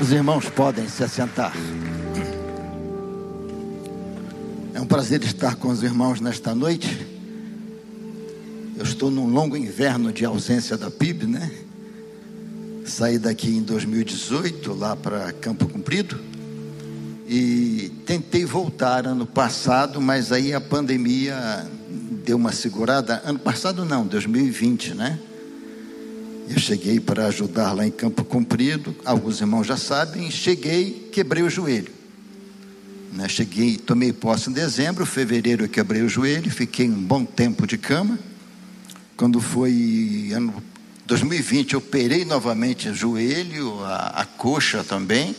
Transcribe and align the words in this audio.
Os 0.00 0.10
irmãos 0.10 0.48
podem 0.50 0.88
se 0.88 1.04
assentar. 1.04 1.52
É 4.74 4.80
um 4.80 4.86
prazer 4.86 5.22
estar 5.22 5.54
com 5.54 5.68
os 5.68 5.82
irmãos 5.82 6.20
nesta 6.20 6.54
noite. 6.54 7.06
Eu 8.76 8.82
estou 8.82 9.10
num 9.10 9.28
longo 9.28 9.56
inverno 9.56 10.12
de 10.12 10.24
ausência 10.24 10.76
da 10.76 10.90
PIB, 10.90 11.26
né? 11.26 11.50
Saí 12.84 13.18
daqui 13.18 13.48
em 13.48 13.62
2018, 13.62 14.74
lá 14.74 14.96
para 14.96 15.32
Campo 15.32 15.68
Comprido, 15.68 16.18
e 17.26 17.92
tentei 18.04 18.44
voltar 18.44 19.06
ano 19.06 19.24
passado, 19.24 20.00
mas 20.00 20.32
aí 20.32 20.52
a 20.52 20.60
pandemia 20.60 21.66
deu 22.24 22.36
uma 22.36 22.52
segurada. 22.52 23.22
Ano 23.24 23.38
passado 23.38 23.84
não, 23.84 24.04
2020, 24.04 24.94
né? 24.94 25.18
Eu 26.48 26.58
cheguei 26.58 27.00
para 27.00 27.26
ajudar 27.26 27.72
lá 27.72 27.86
em 27.86 27.90
Campo 27.90 28.22
Comprido, 28.24 28.94
alguns 29.04 29.40
irmãos 29.40 29.66
já 29.66 29.76
sabem, 29.76 30.30
cheguei, 30.30 31.08
quebrei 31.12 31.42
o 31.42 31.48
joelho. 31.48 31.90
Né? 33.12 33.28
Cheguei, 33.28 33.76
tomei 33.78 34.12
posse 34.12 34.50
em 34.50 34.52
dezembro, 34.52 35.06
fevereiro 35.06 35.64
eu 35.64 35.68
quebrei 35.68 36.02
o 36.02 36.08
joelho, 36.08 36.50
fiquei 36.50 36.88
um 36.88 37.02
bom 37.02 37.24
tempo 37.24 37.66
de 37.66 37.78
cama. 37.78 38.18
Quando 39.16 39.40
foi 39.40 40.32
ano 40.34 40.62
2020, 41.06 41.76
operei 41.76 42.24
novamente 42.24 42.88
o 42.88 42.94
joelho, 42.94 43.82
a, 43.84 44.22
a 44.22 44.24
coxa 44.26 44.82
também. 44.82 45.34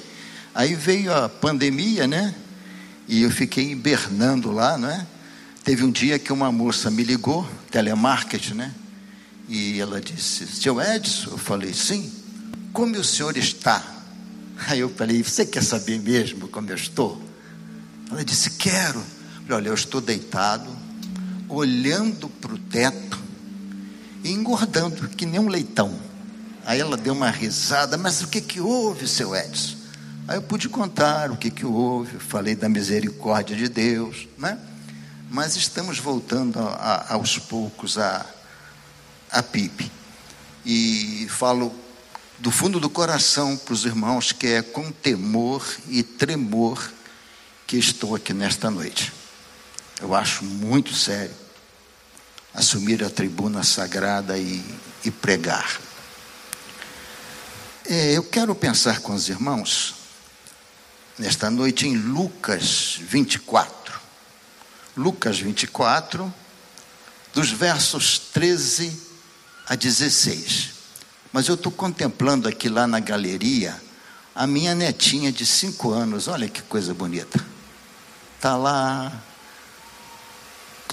Aí 0.53 0.73
veio 0.73 1.13
a 1.13 1.27
pandemia, 1.27 2.07
né? 2.07 2.33
E 3.07 3.23
eu 3.23 3.29
fiquei 3.29 3.71
hibernando 3.71 4.51
lá, 4.51 4.77
né? 4.77 5.05
Teve 5.63 5.83
um 5.83 5.91
dia 5.91 6.17
que 6.17 6.31
uma 6.31 6.51
moça 6.51 6.89
me 6.89 7.03
ligou, 7.03 7.47
telemarketing, 7.69 8.53
né? 8.53 8.73
E 9.47 9.79
ela 9.79 10.01
disse: 10.01 10.47
Seu 10.47 10.81
Edson? 10.81 11.31
Eu 11.31 11.37
falei: 11.37 11.73
Sim. 11.73 12.11
Como 12.73 12.95
o 12.97 13.03
senhor 13.03 13.37
está? 13.37 13.83
Aí 14.67 14.79
eu 14.79 14.89
falei: 14.89 15.23
Você 15.23 15.45
quer 15.45 15.63
saber 15.63 15.99
mesmo 15.99 16.47
como 16.47 16.69
eu 16.69 16.75
estou? 16.75 17.21
Ela 18.09 18.23
disse: 18.23 18.51
Quero. 18.51 18.99
Eu 18.99 19.41
falei, 19.47 19.57
Olha, 19.57 19.67
eu 19.69 19.73
estou 19.73 20.01
deitado, 20.01 20.67
olhando 21.47 22.27
para 22.27 22.53
o 22.53 22.57
teto 22.57 23.19
e 24.23 24.31
engordando, 24.31 25.07
que 25.09 25.25
nem 25.25 25.39
um 25.39 25.47
leitão. 25.47 25.93
Aí 26.65 26.79
ela 26.79 26.97
deu 26.97 27.13
uma 27.13 27.29
risada: 27.29 27.97
Mas 27.97 28.21
o 28.21 28.27
que, 28.27 28.41
que 28.41 28.59
houve, 28.59 29.07
seu 29.07 29.35
Edson? 29.35 29.75
Aí 30.27 30.37
eu 30.37 30.41
pude 30.41 30.67
contar 30.67 31.29
o 31.29 31.37
que, 31.37 31.51
que 31.51 31.65
houve, 31.65 32.17
falei 32.17 32.55
da 32.55 32.67
misericórdia 32.67 33.55
de 33.55 33.69
Deus, 33.69 34.27
né? 34.39 34.57
Mas 35.29 35.55
estamos 35.55 35.99
voltando 35.99 36.59
a, 36.59 36.63
a, 36.63 37.13
aos 37.13 37.37
poucos 37.37 37.99
a 37.99 38.25
a 39.35 39.43
PIB. 39.43 39.91
E 40.65 41.27
falo 41.29 41.75
do 42.39 42.49
fundo 42.49 42.79
do 42.79 42.89
coração 42.89 43.55
para 43.57 43.73
os 43.73 43.85
irmãos 43.85 44.31
que 44.31 44.47
é 44.47 44.61
com 44.61 44.91
temor 44.91 45.63
e 45.89 46.01
tremor 46.01 46.91
que 47.67 47.77
estou 47.77 48.15
aqui 48.15 48.33
nesta 48.33 48.71
noite. 48.71 49.11
Eu 50.01 50.15
acho 50.15 50.43
muito 50.43 50.93
sério 50.93 51.35
assumir 52.53 53.03
a 53.03 53.09
tribuna 53.09 53.63
sagrada 53.63 54.37
e, 54.37 54.63
e 55.03 55.11
pregar. 55.11 55.79
É, 57.85 58.13
eu 58.13 58.23
quero 58.23 58.55
pensar 58.55 59.01
com 59.01 59.13
os 59.13 59.27
irmãos 59.27 59.95
nesta 61.19 61.51
noite 61.51 61.87
em 61.87 61.97
Lucas 61.97 62.97
24. 63.01 63.99
Lucas 64.95 65.37
24, 65.37 66.33
dos 67.33 67.51
versos 67.51 68.17
13 68.17 69.04
a 69.67 69.75
16. 69.75 70.71
Mas 71.31 71.47
eu 71.47 71.55
estou 71.55 71.71
contemplando 71.71 72.47
aqui 72.47 72.69
lá 72.69 72.87
na 72.87 72.99
galeria 72.99 73.79
a 74.33 74.45
minha 74.45 74.75
netinha 74.75 75.31
de 75.31 75.45
cinco 75.45 75.91
anos. 75.91 76.27
Olha 76.27 76.47
que 76.47 76.61
coisa 76.61 76.93
bonita. 76.93 77.43
Está 78.37 78.55
lá, 78.55 79.11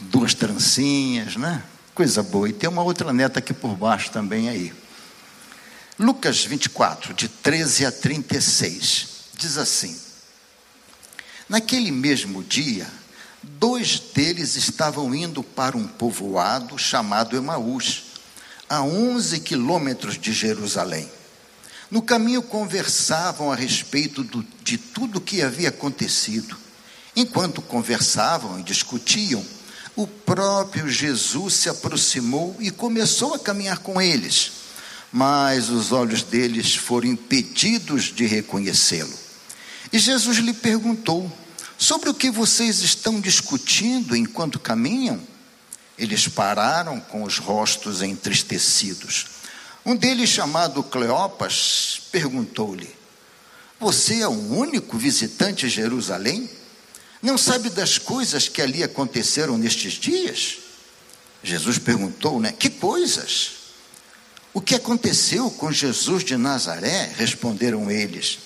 duas 0.03 0.35
trancinhas, 0.35 1.37
né? 1.37 1.63
Coisa 1.95 2.23
boa. 2.23 2.49
E 2.49 2.53
tem 2.53 2.69
uma 2.69 2.83
outra 2.83 3.13
neta 3.13 3.39
aqui 3.39 3.53
por 3.53 3.77
baixo 3.77 4.11
também 4.11 4.49
aí. 4.49 4.73
Lucas 5.99 6.45
24, 6.45 7.13
de 7.15 7.29
13 7.29 7.87
a 7.87 7.93
36, 7.93 9.09
diz 9.35 9.59
assim: 9.59 9.97
Naquele 11.49 11.91
mesmo 11.91 12.43
dia, 12.43 12.89
dois 13.43 14.01
deles 14.01 14.57
estavam 14.57 15.15
indo 15.15 15.43
para 15.43 15.77
um 15.77 15.87
povoado 15.87 16.79
chamado 16.79 17.37
Emaús 17.37 18.12
a 18.73 18.83
11 18.83 19.41
quilômetros 19.41 20.19
de 20.19 20.33
Jerusalém. 20.33 21.07
No 21.91 22.01
caminho 22.01 22.41
conversavam 22.41 23.53
a 23.53 23.55
respeito 23.55 24.25
do, 24.25 24.43
de 24.65 24.79
tudo 24.79 25.19
o 25.19 25.21
que 25.21 25.43
havia 25.43 25.69
acontecido. 25.69 26.57
Enquanto 27.15 27.61
conversavam 27.61 28.59
e 28.59 28.63
discutiam, 28.63 29.45
o 29.95 30.07
próprio 30.07 30.89
Jesus 30.89 31.53
se 31.53 31.69
aproximou 31.69 32.57
e 32.61 32.71
começou 32.71 33.35
a 33.35 33.39
caminhar 33.39 33.81
com 33.81 34.01
eles, 34.01 34.53
mas 35.13 35.69
os 35.69 35.93
olhos 35.93 36.23
deles 36.23 36.75
foram 36.75 37.09
impedidos 37.09 38.05
de 38.05 38.25
reconhecê-lo. 38.25 39.13
E 39.93 39.99
Jesus 39.99 40.39
lhe 40.39 40.55
perguntou: 40.55 41.31
Sobre 41.77 42.09
o 42.09 42.15
que 42.15 42.31
vocês 42.31 42.81
estão 42.81 43.21
discutindo 43.21 44.17
enquanto 44.17 44.59
caminham? 44.59 45.21
Eles 45.99 46.27
pararam 46.27 46.99
com 47.01 47.23
os 47.23 47.39
rostos 47.39 48.03
entristecidos. 48.03 49.27
Um 49.85 49.95
deles, 49.95 50.31
chamado 50.31 50.83
Cleopas, 50.83 52.03
perguntou-lhe: 52.11 52.89
Você 53.79 54.21
é 54.21 54.29
o 54.29 54.55
único 54.55 54.97
visitante 54.97 55.67
em 55.67 55.69
Jerusalém? 55.69 56.49
Não 57.21 57.37
sabe 57.37 57.71
das 57.71 57.99
coisas 57.99 58.49
que 58.49 58.63
ali 58.63 58.83
aconteceram 58.83 59.59
nestes 59.59 59.93
dias? 59.95 60.59
Jesus 61.43 61.79
perguntou, 61.79 62.41
né? 62.41 62.53
Que 62.53 62.71
coisas? 62.71 63.51
O 64.55 64.61
que 64.61 64.75
aconteceu 64.75 65.51
com 65.51 65.73
Jesus 65.73 66.25
de 66.25 66.37
Nazaré? 66.37 67.13
Responderam 67.17 67.91
eles. 67.91 68.39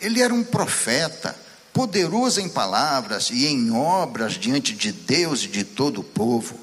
Ele 0.00 0.20
era 0.20 0.32
um 0.32 0.42
profeta, 0.42 1.36
poderoso 1.72 2.40
em 2.40 2.48
palavras 2.48 3.30
e 3.30 3.46
em 3.46 3.70
obras 3.70 4.34
diante 4.34 4.74
de 4.74 4.92
Deus 4.92 5.44
e 5.44 5.48
de 5.48 5.64
todo 5.64 6.00
o 6.00 6.04
povo 6.04 6.61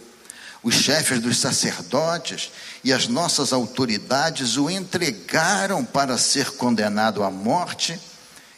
os 0.61 0.75
chefes 0.75 1.19
dos 1.21 1.37
sacerdotes 1.37 2.51
e 2.83 2.91
as 2.91 3.07
nossas 3.07 3.53
autoridades 3.53 4.57
o 4.57 4.69
entregaram 4.69 5.85
para 5.85 6.17
ser 6.17 6.51
condenado 6.51 7.23
à 7.23 7.31
morte 7.31 7.97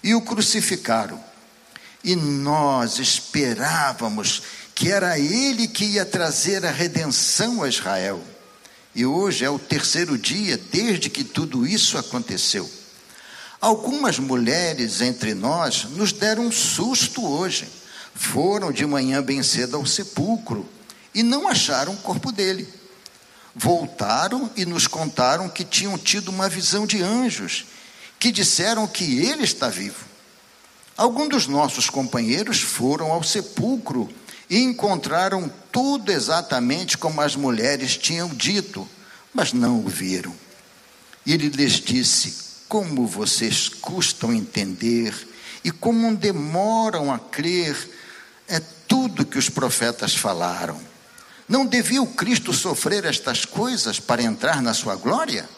e 0.04 0.16
o 0.16 0.22
crucificaram. 0.22 1.24
E 2.04 2.16
nós 2.16 2.98
esperávamos 2.98 4.42
que 4.74 4.92
era 4.92 5.20
ele 5.20 5.68
que 5.68 5.86
ia 5.86 6.06
trazer 6.06 6.66
a 6.66 6.72
redenção 6.72 7.62
a 7.62 7.70
Israel. 7.70 8.20
E 8.96 9.06
hoje 9.06 9.46
é 9.46 9.50
o 9.50 9.60
terceiro 9.60 10.18
dia 10.18 10.58
desde 10.58 11.10
que 11.10 11.24
tudo 11.24 11.68
isso 11.68 11.98
aconteceu. 12.00 12.70
Algumas 13.60 14.18
mulheres 14.18 15.02
entre 15.02 15.36
nós 15.36 15.84
nos 15.84 16.12
deram 16.12 16.48
um 16.48 16.52
susto 16.52 17.24
hoje. 17.24 17.70
Foram 18.16 18.72
de 18.72 18.86
manhã 18.88 19.22
bem 19.22 19.44
cedo 19.44 19.78
ao 19.78 19.86
sepulcro 19.86 20.68
e 21.14 21.24
não 21.24 21.48
acharam 21.48 21.94
o 21.94 21.98
corpo 21.98 22.32
dele. 22.32 22.68
Voltaram 23.54 24.50
e 24.56 24.66
nos 24.66 24.88
contaram 24.88 25.50
que 25.50 25.64
tinham 25.64 25.98
tido 25.98 26.30
uma 26.30 26.48
visão 26.48 26.86
de 26.86 27.02
anjos, 27.02 27.66
que 28.18 28.32
disseram 28.32 28.88
que 28.88 29.20
ele 29.20 29.44
está 29.44 29.68
vivo. 29.68 30.06
Alguns 30.96 31.30
dos 31.30 31.48
nossos 31.48 31.90
companheiros 31.90 32.62
foram 32.62 33.12
ao 33.12 33.24
sepulcro 33.24 34.10
e 34.50 34.60
encontraram 34.60 35.52
tudo 35.72 36.12
exatamente 36.12 36.98
como 36.98 37.22
as 37.22 37.36
mulheres 37.36 37.98
tinham 37.98 38.30
dito, 38.30 38.88
mas 39.34 39.54
não 39.54 39.80
o 39.80 39.88
viram. 39.88 40.36
Ele 41.26 41.50
lhes 41.50 41.74
disse: 41.74 42.36
Como 42.68 43.08
vocês 43.08 43.70
custam 43.70 44.34
entender 44.34 45.16
e 45.64 45.72
como 45.72 46.16
demoram 46.16 47.12
a 47.12 47.20
crer 47.20 47.76
é 48.48 48.60
tudo 48.88 49.26
que 49.26 49.38
os 49.38 49.50
profetas 49.50 50.16
falaram. 50.16 50.91
Não 51.52 51.66
devia 51.66 52.02
o 52.02 52.08
Cristo 52.08 52.54
sofrer 52.54 53.04
estas 53.04 53.44
coisas 53.44 54.00
para 54.00 54.24
entrar 54.24 54.62
na 54.62 54.74
sua 54.74 54.96
glória? 54.96 55.50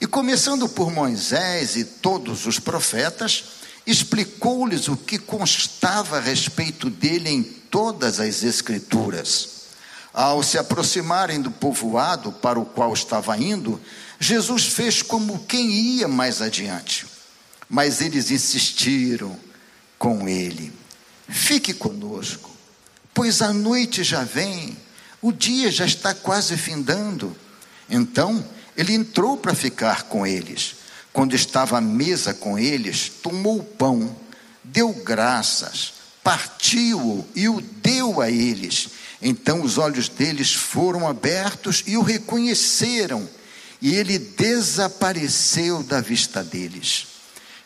E 0.00 0.04
começando 0.04 0.68
por 0.68 0.90
Moisés 0.90 1.76
e 1.76 1.84
todos 1.84 2.44
os 2.44 2.58
profetas, 2.58 3.44
explicou-lhes 3.86 4.88
o 4.88 4.96
que 4.96 5.16
constava 5.16 6.16
a 6.16 6.20
respeito 6.20 6.90
dele 6.90 7.30
em 7.30 7.44
todas 7.44 8.18
as 8.18 8.42
Escrituras. 8.42 9.50
Ao 10.12 10.42
se 10.42 10.58
aproximarem 10.58 11.40
do 11.40 11.52
povoado 11.52 12.32
para 12.32 12.58
o 12.58 12.66
qual 12.66 12.92
estava 12.92 13.38
indo, 13.38 13.80
Jesus 14.18 14.64
fez 14.64 15.02
como 15.02 15.44
quem 15.46 15.70
ia 15.70 16.08
mais 16.08 16.42
adiante. 16.42 17.06
Mas 17.70 18.00
eles 18.00 18.32
insistiram 18.32 19.38
com 19.96 20.28
ele: 20.28 20.72
Fique 21.28 21.72
conosco, 21.72 22.50
pois 23.14 23.40
a 23.40 23.52
noite 23.52 24.02
já 24.02 24.24
vem 24.24 24.76
o 25.20 25.32
dia 25.32 25.70
já 25.70 25.84
está 25.84 26.14
quase 26.14 26.56
findando. 26.56 27.36
Então 27.88 28.44
ele 28.76 28.94
entrou 28.94 29.36
para 29.36 29.54
ficar 29.54 30.04
com 30.04 30.26
eles. 30.26 30.76
Quando 31.12 31.34
estava 31.34 31.78
à 31.78 31.80
mesa 31.80 32.32
com 32.32 32.58
eles, 32.58 33.10
tomou 33.22 33.58
o 33.58 33.64
pão, 33.64 34.14
deu 34.62 34.92
graças, 34.92 35.94
partiu-o 36.22 37.26
e 37.34 37.48
o 37.48 37.60
deu 37.60 38.20
a 38.20 38.30
eles. 38.30 38.90
Então 39.20 39.62
os 39.62 39.78
olhos 39.78 40.08
deles 40.08 40.54
foram 40.54 41.08
abertos 41.08 41.82
e 41.86 41.96
o 41.96 42.02
reconheceram, 42.02 43.28
e 43.82 43.94
ele 43.94 44.18
desapareceu 44.18 45.82
da 45.82 46.00
vista 46.00 46.44
deles. 46.44 47.06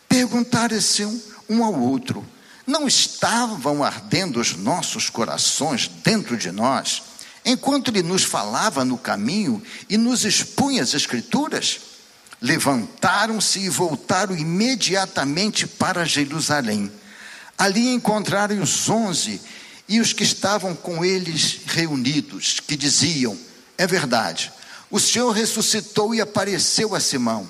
Perguntaram-se 0.08 1.04
um, 1.04 1.20
um 1.48 1.64
ao 1.64 1.78
outro: 1.78 2.26
Não 2.66 2.86
estavam 2.86 3.84
ardendo 3.84 4.40
os 4.40 4.56
nossos 4.56 5.10
corações 5.10 5.88
dentro 6.02 6.36
de 6.36 6.50
nós, 6.50 7.02
enquanto 7.44 7.88
ele 7.88 8.02
nos 8.02 8.22
falava 8.22 8.84
no 8.84 8.96
caminho 8.96 9.62
e 9.88 9.96
nos 9.96 10.24
expunha 10.24 10.82
as 10.82 10.94
Escrituras? 10.94 11.80
Levantaram-se 12.40 13.60
e 13.60 13.68
voltaram 13.68 14.36
imediatamente 14.36 15.66
para 15.66 16.04
Jerusalém. 16.04 16.90
Ali 17.56 17.88
encontraram 17.92 18.60
os 18.60 18.88
onze 18.88 19.40
e 19.88 20.00
os 20.00 20.12
que 20.12 20.24
estavam 20.24 20.74
com 20.74 21.04
eles 21.04 21.60
reunidos, 21.66 22.58
que 22.60 22.76
diziam: 22.76 23.38
É 23.78 23.86
verdade, 23.86 24.52
o 24.90 24.98
Senhor 24.98 25.30
ressuscitou 25.30 26.14
e 26.14 26.20
apareceu 26.20 26.94
a 26.94 27.00
Simão. 27.00 27.48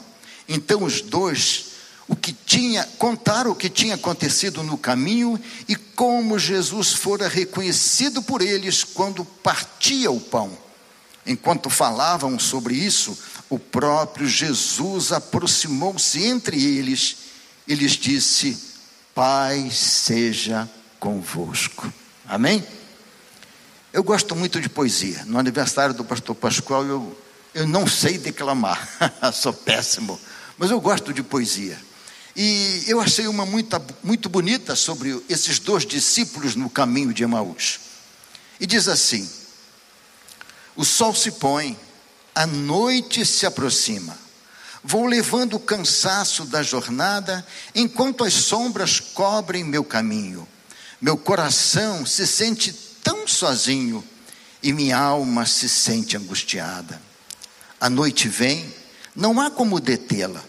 Então 0.49 0.85
os 0.85 1.01
dois 1.01 1.72
o 2.13 2.17
que 2.17 2.35
tinha 2.35 2.85
contaram 2.99 3.53
o 3.53 3.55
que 3.55 3.71
tinha 3.71 3.95
acontecido 3.95 4.63
no 4.63 4.77
caminho 4.77 5.41
e 5.67 5.75
como 5.75 6.39
Jesus 6.39 6.93
fora 6.93 7.27
reconhecido 7.27 8.23
por 8.23 8.43
eles 8.43 8.85
quando 8.85 9.25
partia 9.25 10.11
o 10.11 10.21
pão. 10.21 10.53
Enquanto 11.25 11.71
falavam 11.71 12.39
sobre 12.39 12.75
isso, 12.75 13.17
o 13.49 13.59
próprio 13.59 14.29
Jesus 14.29 15.11
aproximou-se 15.11 16.23
entre 16.23 16.63
eles 16.63 17.17
e 17.67 17.75
lhes 17.75 17.93
disse: 17.93 18.59
Pai 19.15 19.71
seja 19.71 20.71
convosco. 21.01 21.91
Amém? 22.29 22.63
Eu 23.91 24.05
gosto 24.05 24.37
muito 24.37 24.61
de 24.61 24.69
poesia. 24.69 25.25
No 25.25 25.39
aniversário 25.39 25.95
do 25.95 26.05
pastor 26.05 26.35
Pascoal, 26.35 26.85
eu, 26.85 27.19
eu 27.55 27.67
não 27.67 27.87
sei 27.87 28.19
declamar, 28.19 28.87
sou 29.33 29.55
péssimo, 29.55 30.21
mas 30.59 30.71
eu 30.71 30.79
gosto 30.79 31.11
de 31.15 31.23
poesia. 31.23 31.79
E 32.35 32.85
eu 32.87 33.01
achei 33.01 33.27
uma 33.27 33.45
muito, 33.45 33.81
muito 34.03 34.29
bonita 34.29 34.75
sobre 34.75 35.23
esses 35.29 35.59
dois 35.59 35.85
discípulos 35.85 36.55
no 36.55 36.71
caminho 36.71 37.13
de 37.13 37.23
Emaús. 37.23 37.81
E 38.59 38.67
diz 38.67 38.89
assim: 38.89 39.29
O 40.75 40.85
sol 40.85 41.15
se 41.15 41.33
põe, 41.33 41.79
a 42.35 42.47
noite 42.47 43.27
se 43.27 43.45
aproxima. 43.45 44.17
Vou 44.83 45.07
levando 45.07 45.55
o 45.55 45.61
cansaço 45.61 46.45
da 46.45 46.63
jornada, 46.63 47.47
enquanto 47.75 48.25
as 48.25 48.33
sombras 48.33 48.99
cobrem 48.99 49.63
meu 49.63 49.85
caminho. 49.85 50.49
Meu 51.01 51.17
coração 51.17 52.07
se 52.07 52.27
sente 52.27 52.73
tão 53.03 53.29
sozinho 53.29 54.03
e 54.63 54.73
minha 54.73 54.97
alma 54.97 55.45
se 55.45 55.69
sente 55.69 56.17
angustiada. 56.17 57.01
A 57.81 57.91
noite 57.91 58.29
vem, 58.29 58.73
não 59.15 59.41
há 59.41 59.51
como 59.51 59.81
detê-la. 59.81 60.43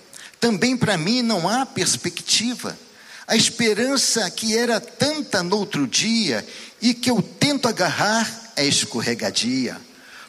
Também 0.43 0.75
para 0.75 0.97
mim 0.97 1.21
não 1.21 1.47
há 1.47 1.65
perspectiva. 1.65 2.77
A 3.25 3.33
esperança 3.33 4.29
que 4.29 4.57
era 4.57 4.77
tanta 4.77 5.41
no 5.41 5.55
outro 5.55 5.87
dia 5.87 6.45
e 6.81 6.93
que 6.93 7.09
eu 7.09 7.21
tento 7.21 7.65
agarrar 7.65 8.29
é 8.57 8.65
escorregadia. 8.65 9.79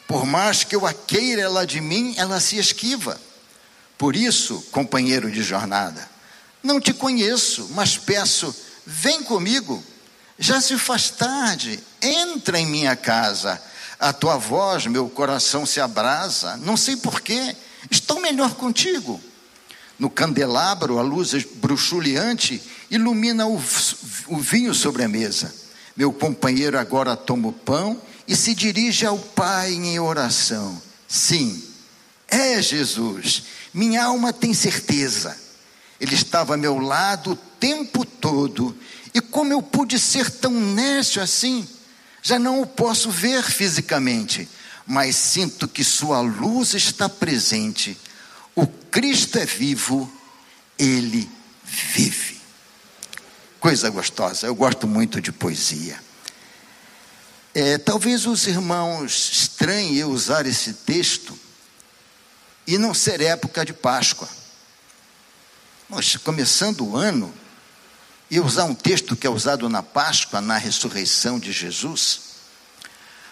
Por 0.06 0.24
mais 0.24 0.62
que 0.62 0.76
eu 0.76 0.86
a 0.86 0.92
queira 0.92 1.42
ela 1.42 1.66
de 1.66 1.80
mim, 1.80 2.14
ela 2.16 2.38
se 2.38 2.56
esquiva. 2.56 3.20
Por 3.98 4.14
isso, 4.14 4.64
companheiro 4.70 5.28
de 5.28 5.42
jornada, 5.42 6.08
não 6.62 6.80
te 6.80 6.92
conheço, 6.92 7.70
mas 7.74 7.98
peço, 7.98 8.54
vem 8.86 9.20
comigo. 9.24 9.82
Já 10.38 10.60
se 10.60 10.78
faz 10.78 11.10
tarde, 11.10 11.82
entra 12.00 12.60
em 12.60 12.66
minha 12.66 12.94
casa. 12.94 13.60
A 13.98 14.12
tua 14.12 14.36
voz, 14.36 14.86
meu 14.86 15.08
coração 15.08 15.66
se 15.66 15.80
abrasa. 15.80 16.56
Não 16.58 16.76
sei 16.76 16.94
porquê, 16.94 17.56
estou 17.90 18.20
melhor 18.20 18.54
contigo. 18.54 19.20
No 19.98 20.10
candelabro, 20.10 20.98
a 20.98 21.02
luz 21.02 21.32
bruxuleante 21.56 22.60
ilumina 22.90 23.46
o, 23.46 23.62
o 24.28 24.38
vinho 24.38 24.74
sobre 24.74 25.04
a 25.04 25.08
mesa. 25.08 25.54
Meu 25.96 26.12
companheiro 26.12 26.78
agora 26.78 27.16
toma 27.16 27.48
o 27.48 27.52
pão 27.52 28.00
e 28.26 28.34
se 28.34 28.54
dirige 28.54 29.06
ao 29.06 29.18
Pai 29.18 29.72
em 29.72 29.98
oração. 30.00 30.80
Sim, 31.06 31.62
é 32.28 32.60
Jesus. 32.60 33.44
Minha 33.72 34.04
alma 34.04 34.32
tem 34.32 34.52
certeza. 34.52 35.36
Ele 36.00 36.14
estava 36.14 36.54
a 36.54 36.56
meu 36.56 36.78
lado 36.78 37.32
o 37.32 37.36
tempo 37.36 38.04
todo. 38.04 38.76
E 39.14 39.20
como 39.20 39.52
eu 39.52 39.62
pude 39.62 39.98
ser 39.98 40.28
tão 40.28 40.50
nécio 40.50 41.22
assim? 41.22 41.66
Já 42.20 42.38
não 42.38 42.60
o 42.60 42.66
posso 42.66 43.10
ver 43.10 43.44
fisicamente, 43.44 44.48
mas 44.86 45.14
sinto 45.14 45.68
que 45.68 45.84
Sua 45.84 46.20
luz 46.20 46.74
está 46.74 47.08
presente. 47.08 47.96
O 48.54 48.66
Cristo 48.66 49.38
é 49.38 49.46
vivo, 49.46 50.10
Ele 50.78 51.30
vive. 51.64 52.40
Coisa 53.58 53.90
gostosa, 53.90 54.46
eu 54.46 54.54
gosto 54.54 54.86
muito 54.86 55.20
de 55.20 55.32
poesia. 55.32 55.98
É, 57.54 57.78
talvez 57.78 58.26
os 58.26 58.46
irmãos 58.46 59.30
estranhem 59.32 59.96
eu 59.96 60.10
usar 60.10 60.44
esse 60.46 60.72
texto 60.72 61.38
e 62.66 62.76
não 62.78 62.92
ser 62.92 63.20
época 63.20 63.64
de 63.64 63.72
Páscoa. 63.72 64.28
Poxa, 65.88 66.18
começando 66.18 66.84
o 66.84 66.96
ano, 66.96 67.32
e 68.30 68.40
usar 68.40 68.64
um 68.64 68.74
texto 68.74 69.14
que 69.14 69.26
é 69.26 69.30
usado 69.30 69.68
na 69.68 69.82
Páscoa, 69.82 70.40
na 70.40 70.56
ressurreição 70.56 71.38
de 71.38 71.52
Jesus. 71.52 72.20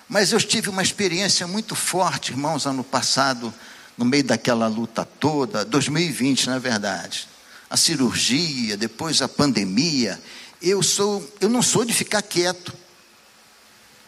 Mas 0.09 0.33
eu 0.33 0.41
tive 0.41 0.69
uma 0.69 0.83
experiência 0.83 1.47
muito 1.47 1.75
forte, 1.75 2.31
irmãos, 2.31 2.67
ano 2.67 2.85
passado, 2.85 3.53
no 3.97 4.05
meio 4.05 4.25
daquela 4.25 4.67
luta 4.67 5.05
toda, 5.05 5.65
2020, 5.65 6.49
na 6.49 6.59
verdade. 6.59 7.29
A 7.69 7.77
cirurgia, 7.77 8.77
depois 8.77 9.23
a 9.23 9.29
pandemia. 9.29 10.21
Eu 10.61 10.83
sou, 10.83 11.27
eu 11.41 11.49
não 11.49 11.63
sou 11.63 11.85
de 11.85 11.93
ficar 11.93 12.23
quieto. 12.23 12.73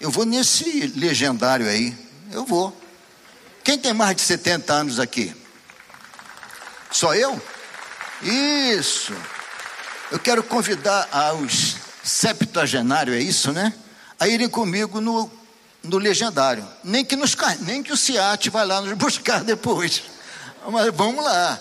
Eu 0.00 0.10
vou 0.10 0.25
nesse 0.25 0.86
legendário 0.96 1.69
aí. 1.69 1.96
Eu 2.31 2.44
vou. 2.44 2.78
Quem 3.62 3.78
tem 3.78 3.94
mais 3.94 4.16
de 4.16 4.22
70 4.22 4.72
anos 4.72 5.00
aqui? 5.00 5.34
Só 6.90 7.14
eu? 7.14 7.40
Isso. 8.22 9.14
Eu 10.10 10.19
quero 10.19 10.43
convidar 10.43 11.08
aos 11.10 11.76
septuagenários, 12.05 13.17
é 13.17 13.20
isso, 13.20 13.53
né? 13.53 13.72
A 14.20 14.29
irem 14.29 14.48
comigo 14.48 15.00
no, 15.00 15.31
no 15.84 15.98
legendário. 15.98 16.67
Nem 16.82 17.05
que, 17.05 17.14
nos, 17.14 17.36
nem 17.60 17.82
que 17.82 17.93
o 17.93 17.96
SIAT 17.96 18.50
vai 18.50 18.67
lá 18.67 18.81
nos 18.81 18.93
buscar 18.98 19.44
depois. 19.44 20.03
Mas 20.70 20.93
vamos 20.94 21.24
lá. 21.24 21.60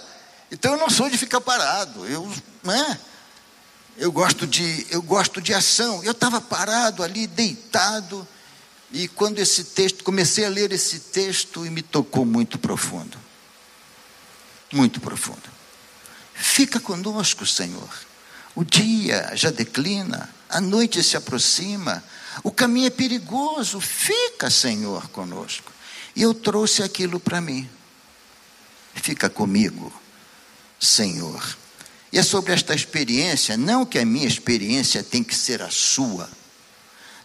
Então 0.52 0.74
eu 0.74 0.80
não 0.80 0.90
sou 0.90 1.10
de 1.10 1.18
ficar 1.18 1.42
parado. 1.42 2.08
Eu, 2.08 2.32
né? 2.64 3.00
Eu 3.98 4.12
gosto 4.12 4.48
de, 4.48 4.88
eu 4.90 5.02
gosto 5.02 5.42
de 5.42 5.54
ação. 5.54 6.04
Eu 6.04 6.14
estava 6.14 6.42
parado 6.42 7.04
ali, 7.04 7.28
deitado, 7.28 8.28
e 8.94 9.08
quando 9.08 9.40
esse 9.40 9.64
texto, 9.64 10.04
comecei 10.04 10.46
a 10.46 10.50
ler 10.50 10.72
esse 10.72 11.00
texto 11.00 11.66
e 11.66 11.70
me 11.72 11.82
tocou 11.82 12.24
muito 12.24 12.60
profundo. 12.60 13.18
Muito 14.72 15.02
profundo. 15.02 15.42
Fica 16.36 16.80
conosco, 16.80 17.44
Senhor. 17.44 17.90
O 18.56 18.64
dia 18.64 19.32
já 19.34 19.50
declina, 19.50 20.30
a 20.48 20.62
noite 20.62 21.02
se 21.02 21.18
aproxima, 21.18 22.04
o 22.42 22.52
caminho 22.52 22.88
é 22.88 22.90
perigoso. 22.90 23.80
Fica, 23.80 24.50
Senhor, 24.50 25.10
conosco. 25.10 25.72
E 26.16 26.22
eu 26.22 26.34
trouxe 26.34 26.82
aquilo 26.82 27.20
para 27.20 27.42
mim. 27.42 27.70
Fica 28.96 29.30
comigo, 29.30 29.92
Senhor. 30.80 31.58
E 32.12 32.20
é 32.20 32.24
sobre 32.24 32.54
esta 32.54 32.74
experiência, 32.74 33.58
não 33.58 33.86
que 33.86 34.00
a 34.00 34.06
minha 34.06 34.28
experiência 34.28 35.04
tem 35.04 35.24
que 35.24 35.36
ser 35.36 35.62
a 35.62 35.70
sua 35.70 36.30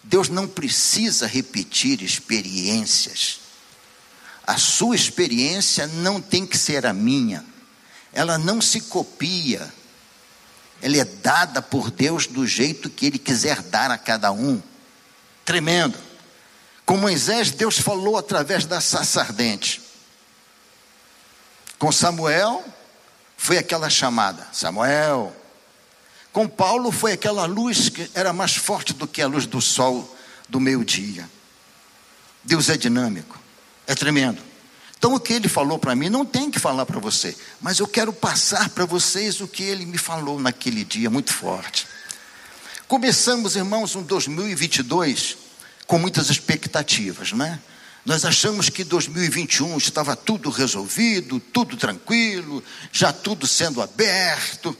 Deus 0.08 0.30
não 0.30 0.48
precisa 0.48 1.26
repetir 1.26 2.02
experiências. 2.02 3.40
A 4.46 4.56
sua 4.56 4.96
experiência 4.96 5.86
não 5.86 6.18
tem 6.18 6.46
que 6.46 6.56
ser 6.56 6.86
a 6.86 6.94
minha. 6.94 7.44
Ela 8.10 8.38
não 8.38 8.58
se 8.58 8.80
copia. 8.80 9.70
Ela 10.80 10.96
é 10.96 11.04
dada 11.04 11.60
por 11.60 11.90
Deus 11.90 12.26
do 12.26 12.46
jeito 12.46 12.88
que 12.88 13.04
Ele 13.04 13.18
quiser 13.18 13.60
dar 13.60 13.90
a 13.90 13.98
cada 13.98 14.32
um. 14.32 14.62
Tremendo. 15.48 15.96
Com 16.84 16.98
Moisés, 16.98 17.50
Deus 17.52 17.78
falou 17.78 18.18
através 18.18 18.66
da 18.66 18.82
saça 18.82 19.22
ardente. 19.22 19.80
Com 21.78 21.90
Samuel, 21.90 22.62
foi 23.34 23.56
aquela 23.56 23.88
chamada: 23.88 24.46
Samuel, 24.52 25.34
com 26.34 26.46
Paulo 26.46 26.92
foi 26.92 27.12
aquela 27.12 27.46
luz 27.46 27.88
que 27.88 28.10
era 28.12 28.30
mais 28.30 28.56
forte 28.56 28.92
do 28.92 29.06
que 29.06 29.22
a 29.22 29.26
luz 29.26 29.46
do 29.46 29.58
sol 29.58 30.14
do 30.50 30.60
meio-dia. 30.60 31.26
Deus 32.44 32.68
é 32.68 32.76
dinâmico, 32.76 33.40
é 33.86 33.94
tremendo. 33.94 34.42
Então, 34.98 35.14
o 35.14 35.20
que 35.20 35.32
ele 35.32 35.48
falou 35.48 35.78
para 35.78 35.96
mim, 35.96 36.10
não 36.10 36.26
tem 36.26 36.50
que 36.50 36.58
falar 36.58 36.84
para 36.84 37.00
você, 37.00 37.34
mas 37.58 37.78
eu 37.78 37.88
quero 37.88 38.12
passar 38.12 38.68
para 38.68 38.84
vocês 38.84 39.40
o 39.40 39.48
que 39.48 39.62
ele 39.62 39.86
me 39.86 39.96
falou 39.96 40.38
naquele 40.38 40.84
dia, 40.84 41.08
muito 41.08 41.32
forte. 41.32 41.88
Começamos, 42.88 43.54
irmãos, 43.54 43.94
um 43.94 44.02
2022 44.02 45.36
com 45.86 45.98
muitas 45.98 46.30
expectativas, 46.30 47.32
não 47.32 47.44
é? 47.44 47.60
Nós 48.02 48.24
achamos 48.24 48.70
que 48.70 48.82
2021 48.82 49.76
estava 49.76 50.16
tudo 50.16 50.48
resolvido, 50.48 51.38
tudo 51.38 51.76
tranquilo, 51.76 52.64
já 52.90 53.12
tudo 53.12 53.46
sendo 53.46 53.82
aberto, 53.82 54.74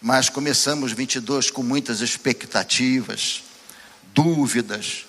mas 0.00 0.28
começamos 0.28 0.90
22 0.90 1.48
com 1.48 1.62
muitas 1.62 2.00
expectativas, 2.00 3.44
dúvidas, 4.12 5.06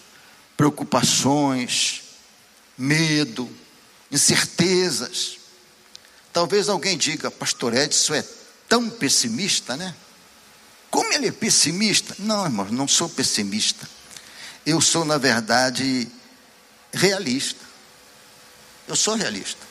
preocupações, 0.55 2.03
medo, 2.77 3.49
incertezas. 4.11 5.39
Talvez 6.31 6.69
alguém 6.69 6.95
diga, 6.95 7.31
Pastor 7.31 7.73
Edson 7.73 8.13
é 8.13 8.23
tão 8.69 8.87
pessimista, 8.87 9.75
né? 9.75 9.95
Como 10.93 11.11
ele 11.11 11.29
é 11.29 11.31
pessimista? 11.31 12.15
Não, 12.19 12.45
irmão, 12.45 12.67
não 12.69 12.87
sou 12.87 13.09
pessimista. 13.09 13.89
Eu 14.63 14.79
sou, 14.79 15.03
na 15.03 15.17
verdade, 15.17 16.07
realista. 16.93 17.65
Eu 18.87 18.95
sou 18.95 19.15
realista. 19.15 19.65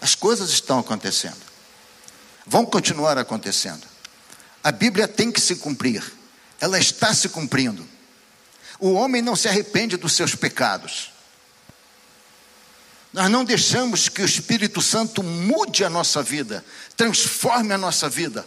As 0.00 0.14
coisas 0.14 0.50
estão 0.50 0.78
acontecendo. 0.78 1.40
Vão 2.46 2.64
continuar 2.64 3.18
acontecendo. 3.18 3.84
A 4.62 4.70
Bíblia 4.70 5.08
tem 5.08 5.32
que 5.32 5.40
se 5.40 5.56
cumprir. 5.56 6.00
Ela 6.60 6.78
está 6.78 7.12
se 7.12 7.28
cumprindo. 7.30 7.84
O 8.78 8.92
homem 8.92 9.20
não 9.20 9.34
se 9.34 9.48
arrepende 9.48 9.96
dos 9.96 10.12
seus 10.12 10.36
pecados. 10.36 11.10
Nós 13.12 13.28
não 13.28 13.44
deixamos 13.44 14.08
que 14.08 14.22
o 14.22 14.26
Espírito 14.26 14.80
Santo 14.80 15.24
mude 15.24 15.84
a 15.84 15.90
nossa 15.90 16.22
vida, 16.22 16.64
transforme 16.96 17.74
a 17.74 17.78
nossa 17.78 18.08
vida. 18.08 18.46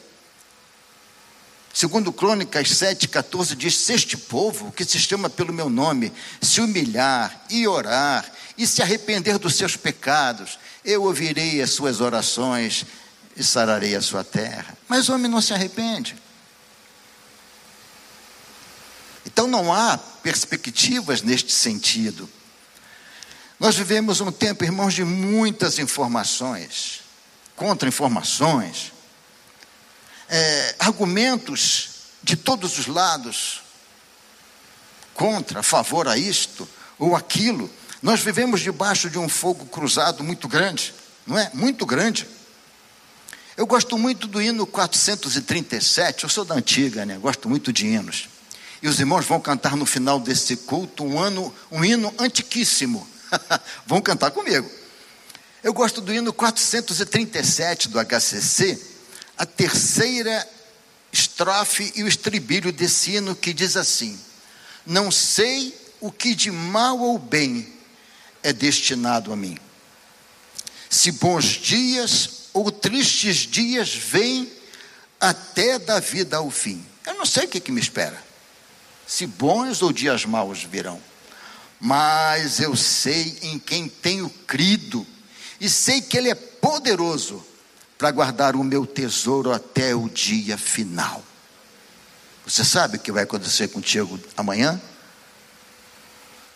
Segundo 1.73 2.13
Crônicas 2.13 2.67
7,14 2.67 3.55
diz: 3.55 3.75
Se 3.75 3.93
este 3.93 4.15
povo, 4.15 4.71
que 4.71 4.85
se 4.85 4.99
chama 4.99 5.27
pelo 5.27 5.51
meu 5.51 5.71
nome, 5.71 6.13
se 6.39 6.61
humilhar 6.61 7.45
e 7.49 7.67
orar 7.67 8.31
e 8.55 8.67
se 8.67 8.83
arrepender 8.83 9.39
dos 9.39 9.55
seus 9.55 9.75
pecados, 9.75 10.59
eu 10.85 11.01
ouvirei 11.01 11.63
as 11.63 11.71
suas 11.71 11.99
orações 11.99 12.85
e 13.35 13.43
sararei 13.43 13.95
a 13.95 14.01
sua 14.01 14.23
terra. 14.23 14.77
Mas 14.87 15.09
o 15.09 15.15
homem 15.15 15.29
não 15.29 15.41
se 15.41 15.51
arrepende. 15.51 16.15
Então 19.25 19.47
não 19.47 19.73
há 19.73 19.97
perspectivas 19.97 21.23
neste 21.23 21.51
sentido. 21.51 22.29
Nós 23.59 23.75
vivemos 23.75 24.21
um 24.21 24.31
tempo, 24.31 24.63
irmãos, 24.63 24.93
de 24.93 25.03
muitas 25.03 25.79
informações, 25.79 27.01
contra-informações, 27.55 28.92
é, 30.29 30.75
argumentos 30.79 31.89
de 32.21 32.35
todos 32.35 32.77
os 32.77 32.87
lados, 32.87 33.61
contra, 35.13 35.59
a 35.59 35.63
favor 35.63 36.07
a 36.07 36.17
isto 36.17 36.67
ou 36.97 37.15
aquilo. 37.15 37.69
Nós 38.01 38.19
vivemos 38.19 38.61
debaixo 38.61 39.09
de 39.09 39.17
um 39.17 39.29
fogo 39.29 39.65
cruzado 39.65 40.23
muito 40.23 40.47
grande, 40.47 40.93
não 41.25 41.37
é? 41.37 41.49
Muito 41.53 41.85
grande. 41.85 42.27
Eu 43.55 43.67
gosto 43.67 43.97
muito 43.97 44.27
do 44.27 44.41
hino 44.41 44.65
437, 44.65 46.23
eu 46.23 46.29
sou 46.29 46.43
da 46.43 46.55
antiga, 46.55 47.05
né? 47.05 47.17
Gosto 47.17 47.47
muito 47.47 47.71
de 47.71 47.85
hinos. 47.85 48.27
E 48.81 48.87
os 48.87 48.99
irmãos 48.99 49.25
vão 49.25 49.39
cantar 49.39 49.77
no 49.77 49.85
final 49.85 50.19
desse 50.19 50.57
culto 50.57 51.05
um, 51.05 51.19
ano, 51.19 51.53
um 51.71 51.85
hino 51.85 52.13
antiquíssimo. 52.19 53.07
vão 53.85 54.01
cantar 54.01 54.31
comigo. 54.31 54.69
Eu 55.63 55.73
gosto 55.73 56.01
do 56.01 56.13
hino 56.13 56.33
437 56.33 57.87
do 57.87 57.97
HCC, 57.97 58.77
a 59.37 59.45
terceira 59.45 60.47
estrofe 61.11 61.91
e 61.95 62.03
o 62.03 62.07
estribilho 62.07 62.71
desse 62.71 63.11
hino 63.11 63.35
que 63.35 63.53
diz 63.53 63.75
assim: 63.75 64.19
Não 64.85 65.11
sei 65.11 65.75
o 65.99 66.11
que 66.11 66.35
de 66.35 66.51
mal 66.51 66.99
ou 66.99 67.17
bem 67.17 67.71
é 68.41 68.51
destinado 68.51 69.31
a 69.31 69.35
mim. 69.35 69.57
Se 70.89 71.11
bons 71.11 71.45
dias 71.45 72.29
ou 72.53 72.71
tristes 72.71 73.37
dias 73.37 73.93
vêm 73.93 74.51
até 75.19 75.79
da 75.79 75.99
vida 75.99 76.37
ao 76.37 76.51
fim. 76.51 76.85
Eu 77.05 77.15
não 77.15 77.25
sei 77.25 77.45
o 77.45 77.47
que, 77.47 77.59
que 77.59 77.71
me 77.71 77.81
espera 77.81 78.33
se 79.05 79.27
bons 79.27 79.81
ou 79.81 79.91
dias 79.91 80.25
maus 80.25 80.63
virão. 80.63 81.01
Mas 81.79 82.59
eu 82.59 82.75
sei 82.75 83.37
em 83.41 83.59
quem 83.59 83.87
tenho 83.87 84.29
crido, 84.47 85.05
e 85.59 85.69
sei 85.69 86.01
que 86.01 86.17
Ele 86.17 86.29
é 86.29 86.35
poderoso 86.35 87.45
para 87.97 88.11
guardar 88.11 88.55
o 88.55 88.63
meu 88.63 88.85
tesouro 88.85 89.51
até 89.51 89.95
o 89.95 90.09
dia 90.09 90.57
final. 90.57 91.23
Você 92.45 92.65
sabe 92.65 92.97
o 92.97 92.99
que 92.99 93.11
vai 93.11 93.23
acontecer 93.23 93.69
contigo 93.69 94.19
amanhã? 94.35 94.81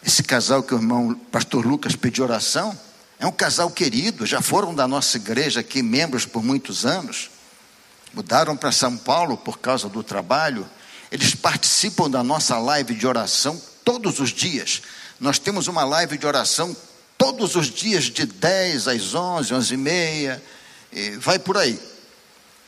Esse 0.05 0.21
casal 0.23 0.61
que 0.61 0.73
o 0.73 0.77
irmão 0.77 1.13
pastor 1.31 1.65
Lucas 1.65 1.95
pediu 1.95 2.23
oração, 2.23 2.77
é 3.19 3.25
um 3.25 3.31
casal 3.31 3.71
querido, 3.71 4.25
já 4.25 4.41
foram 4.41 4.75
da 4.75 4.87
nossa 4.87 5.17
igreja 5.17 5.61
aqui, 5.61 5.81
membros 5.81 6.25
por 6.25 6.43
muitos 6.43 6.85
anos, 6.85 7.31
mudaram 8.13 8.55
para 8.55 8.71
São 8.71 8.95
Paulo 8.95 9.37
por 9.37 9.59
causa 9.59 9.89
do 9.89 10.03
trabalho, 10.03 10.69
eles 11.11 11.33
participam 11.33 12.09
da 12.09 12.23
nossa 12.23 12.57
live 12.59 12.93
de 12.93 13.07
oração 13.07 13.59
todos 13.83 14.19
os 14.19 14.29
dias. 14.29 14.81
Nós 15.19 15.39
temos 15.39 15.67
uma 15.67 15.83
live 15.83 16.17
de 16.17 16.27
oração 16.27 16.75
todos 17.17 17.55
os 17.55 17.67
dias, 17.67 18.05
de 18.05 18.25
10 18.25 18.87
às 18.87 19.15
11, 19.15 19.53
11 19.53 19.73
e 19.73 19.77
meia, 19.77 20.43
vai 21.19 21.39
por 21.39 21.57
aí, 21.57 21.79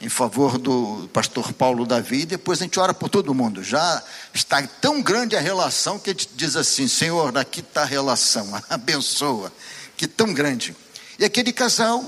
em 0.02 0.10
favor 0.10 0.58
do 0.58 1.10
pastor 1.14 1.54
Paulo 1.54 1.86
Davi. 1.86 2.22
E 2.22 2.26
depois 2.26 2.60
a 2.60 2.64
gente 2.64 2.80
ora 2.80 2.94
por 2.94 3.10
todo 3.10 3.34
mundo. 3.34 3.64
Já 3.64 4.02
está 4.34 4.62
tão 4.82 5.02
grande 5.02 5.36
a 5.36 5.40
relação 5.40 6.00
que 6.00 6.10
a 6.10 6.14
gente 6.14 6.30
diz 6.36 6.56
assim: 6.56 6.88
Senhor, 6.88 7.38
aqui 7.38 7.60
está 7.60 7.82
a 7.82 7.86
relação, 7.86 8.48
abençoa, 8.70 9.52
que 9.96 10.08
tão 10.08 10.34
grande. 10.34 10.76
E 11.18 11.26
aquele 11.26 11.52
casal, 11.52 12.04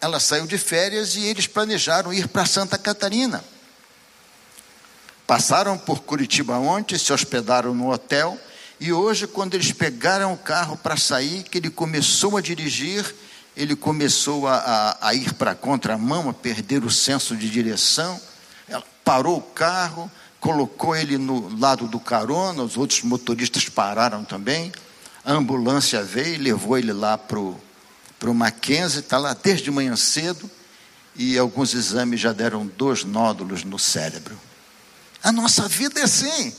ela 0.00 0.20
saiu 0.20 0.46
de 0.46 0.58
férias 0.58 1.16
e 1.16 1.24
eles 1.24 1.46
planejaram 1.46 2.12
ir 2.12 2.28
para 2.28 2.46
Santa 2.46 2.78
Catarina. 2.78 3.42
Passaram 5.26 5.78
por 5.78 6.02
Curitiba 6.02 6.58
ontem, 6.58 6.98
se 6.98 7.12
hospedaram 7.12 7.74
no 7.74 7.90
hotel, 7.90 8.38
e 8.82 8.92
hoje, 8.92 9.28
quando 9.28 9.54
eles 9.54 9.70
pegaram 9.70 10.32
o 10.32 10.36
carro 10.36 10.76
para 10.76 10.96
sair, 10.96 11.44
que 11.44 11.58
ele 11.58 11.70
começou 11.70 12.36
a 12.36 12.40
dirigir, 12.40 13.14
ele 13.56 13.76
começou 13.76 14.46
a, 14.46 14.56
a, 14.56 15.08
a 15.08 15.14
ir 15.14 15.34
para 15.34 15.52
a 15.52 15.54
contramão, 15.54 16.28
a 16.28 16.32
perder 16.32 16.84
o 16.84 16.90
senso 16.90 17.36
de 17.36 17.50
direção. 17.50 18.20
Ela 18.68 18.82
parou 19.04 19.38
o 19.38 19.42
carro, 19.42 20.10
colocou 20.40 20.96
ele 20.96 21.18
no 21.18 21.56
lado 21.58 21.86
do 21.86 22.00
carona, 22.00 22.62
os 22.62 22.76
outros 22.76 23.02
motoristas 23.02 23.68
pararam 23.68 24.24
também. 24.24 24.72
A 25.24 25.32
ambulância 25.32 26.02
veio 26.02 26.40
levou 26.40 26.78
ele 26.78 26.92
lá 26.92 27.16
para 27.16 27.38
o 27.38 28.34
Mackenzie, 28.34 29.00
está 29.00 29.18
lá 29.18 29.34
desde 29.34 29.70
manhã 29.70 29.94
cedo, 29.94 30.50
e 31.14 31.38
alguns 31.38 31.74
exames 31.74 32.20
já 32.20 32.32
deram 32.32 32.66
dois 32.66 33.04
nódulos 33.04 33.64
no 33.64 33.78
cérebro. 33.78 34.38
A 35.22 35.30
nossa 35.30 35.68
vida 35.68 36.00
é 36.00 36.04
assim. 36.04 36.52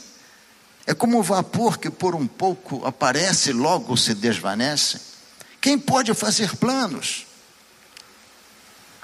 É 0.86 0.94
como 0.94 1.20
o 1.20 1.24
vapor 1.24 1.78
que 1.78 1.90
por 1.90 2.14
um 2.14 2.28
pouco 2.28 2.86
aparece 2.86 3.50
e 3.50 3.54
logo 3.54 3.98
se 3.98 4.14
desvanece. 4.14 5.13
Quem 5.64 5.80
pode 5.80 6.14
fazer 6.14 6.58
planos? 6.58 7.26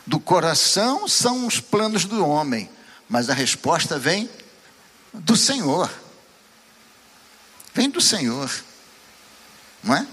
Do 0.06 0.20
coração 0.20 1.08
são 1.08 1.48
os 1.48 1.62
planos 1.62 2.04
do 2.04 2.28
homem, 2.28 2.70
mas 3.08 3.30
a 3.30 3.34
resposta 3.34 3.98
vem 3.98 4.30
do 5.14 5.38
Senhor. 5.38 5.90
Vem 7.74 7.90
do 7.90 8.02
Senhor. 8.02 8.52
Não 9.82 9.96
é? 9.96 10.06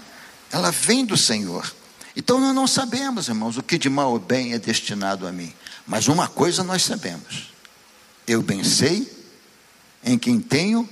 Ela 0.49 0.71
vem 0.71 1.03
do 1.03 1.17
Senhor. 1.17 1.69
Então 2.15 2.39
nós 2.39 2.55
não 2.55 2.65
sabemos, 2.65 3.27
irmãos, 3.27 3.57
o 3.57 3.61
que 3.61 3.77
de 3.77 3.89
mal 3.89 4.13
ou 4.13 4.19
bem 4.19 4.53
é 4.53 4.57
destinado 4.57 5.27
a 5.27 5.33
mim. 5.33 5.53
Mas 5.85 6.07
uma 6.07 6.29
coisa 6.29 6.63
nós 6.63 6.81
sabemos. 6.81 7.51
Eu 8.25 8.41
bem 8.41 8.63
sei 8.63 9.11
em 10.01 10.17
quem 10.17 10.39
tenho 10.39 10.87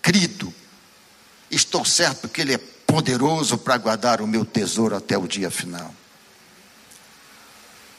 crido. 0.00 0.50
Estou 1.50 1.84
certo 1.84 2.26
que 2.26 2.40
Ele 2.40 2.54
é 2.54 2.75
poderoso 2.86 3.58
para 3.58 3.76
guardar 3.76 4.20
o 4.20 4.26
meu 4.26 4.44
tesouro 4.44 4.96
até 4.96 5.18
o 5.18 5.26
dia 5.26 5.50
final. 5.50 5.92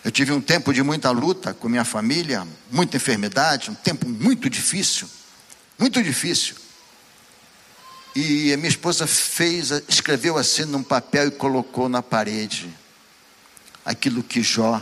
Eu 0.04 0.12
tive 0.12 0.32
um 0.32 0.40
tempo 0.40 0.74
de 0.74 0.82
muita 0.82 1.12
luta 1.12 1.54
com 1.54 1.68
minha 1.68 1.84
família, 1.84 2.48
muita 2.72 2.96
enfermidade, 2.96 3.70
um 3.70 3.76
tempo 3.76 4.08
muito 4.08 4.50
difícil, 4.50 5.08
muito 5.78 6.02
difícil. 6.02 6.56
E 8.16 8.54
a 8.54 8.58
minha 8.58 8.70
esposa 8.70 9.06
fez, 9.06 9.70
escreveu 9.88 10.38
assim 10.38 10.66
num 10.66 10.82
papel 10.82 11.28
e 11.28 11.32
colocou 11.32 11.90
na 11.90 12.02
parede 12.02 12.74
aquilo 13.86 14.24
que 14.24 14.42
Jó 14.42 14.82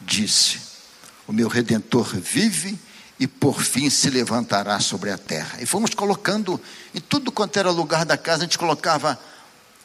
disse: 0.00 0.58
O 1.26 1.32
meu 1.32 1.48
redentor 1.48 2.14
vive 2.16 2.78
e 3.18 3.26
por 3.26 3.62
fim 3.62 3.90
se 3.90 4.10
levantará 4.10 4.80
sobre 4.80 5.10
a 5.10 5.18
terra. 5.18 5.60
E 5.60 5.66
fomos 5.66 5.94
colocando 5.94 6.60
em 6.94 7.00
tudo 7.00 7.30
quanto 7.30 7.56
era 7.58 7.70
lugar 7.70 8.04
da 8.04 8.16
casa, 8.16 8.38
a 8.42 8.46
gente 8.46 8.58
colocava 8.58 9.18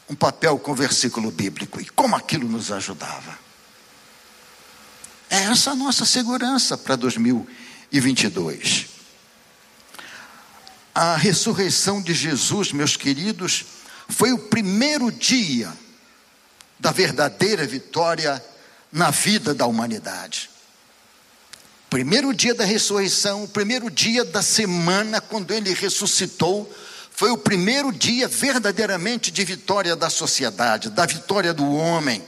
um 0.08 0.14
papel 0.14 0.58
com 0.58 0.74
versículo 0.74 1.30
bíblico 1.30 1.80
e 1.80 1.86
como 1.86 2.16
aquilo 2.16 2.48
nos 2.48 2.72
ajudava. 2.72 3.38
É 5.30 5.44
essa 5.44 5.72
a 5.72 5.74
nossa 5.74 6.06
segurança 6.06 6.78
para 6.78 6.96
2022. 6.96 8.86
A 10.94 11.16
ressurreição 11.16 12.00
de 12.00 12.14
Jesus, 12.14 12.72
meus 12.72 12.96
queridos, 12.96 13.64
foi 14.08 14.32
o 14.32 14.38
primeiro 14.38 15.12
dia 15.12 15.72
da 16.78 16.90
verdadeira 16.90 17.66
vitória 17.66 18.42
na 18.90 19.10
vida 19.10 19.54
da 19.54 19.66
humanidade. 19.66 20.48
Primeiro 21.90 22.34
dia 22.34 22.54
da 22.54 22.64
ressurreição, 22.64 23.44
o 23.44 23.48
primeiro 23.48 23.90
dia 23.90 24.24
da 24.24 24.42
semana, 24.42 25.20
quando 25.20 25.52
ele 25.52 25.72
ressuscitou, 25.72 26.70
foi 27.18 27.32
o 27.32 27.36
primeiro 27.36 27.90
dia 27.90 28.28
verdadeiramente 28.28 29.32
de 29.32 29.44
vitória 29.44 29.96
da 29.96 30.08
sociedade, 30.08 30.88
da 30.88 31.04
vitória 31.04 31.52
do 31.52 31.68
homem. 31.74 32.24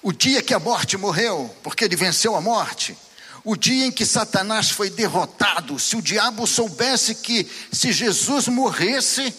O 0.00 0.12
dia 0.12 0.40
que 0.40 0.54
a 0.54 0.60
morte 0.60 0.96
morreu, 0.96 1.52
porque 1.60 1.84
ele 1.84 1.96
venceu 1.96 2.36
a 2.36 2.40
morte. 2.40 2.96
O 3.42 3.56
dia 3.56 3.86
em 3.86 3.90
que 3.90 4.06
Satanás 4.06 4.70
foi 4.70 4.88
derrotado. 4.88 5.76
Se 5.76 5.96
o 5.96 6.02
diabo 6.02 6.46
soubesse 6.46 7.16
que 7.16 7.50
se 7.72 7.90
Jesus 7.90 8.46
morresse 8.46 9.34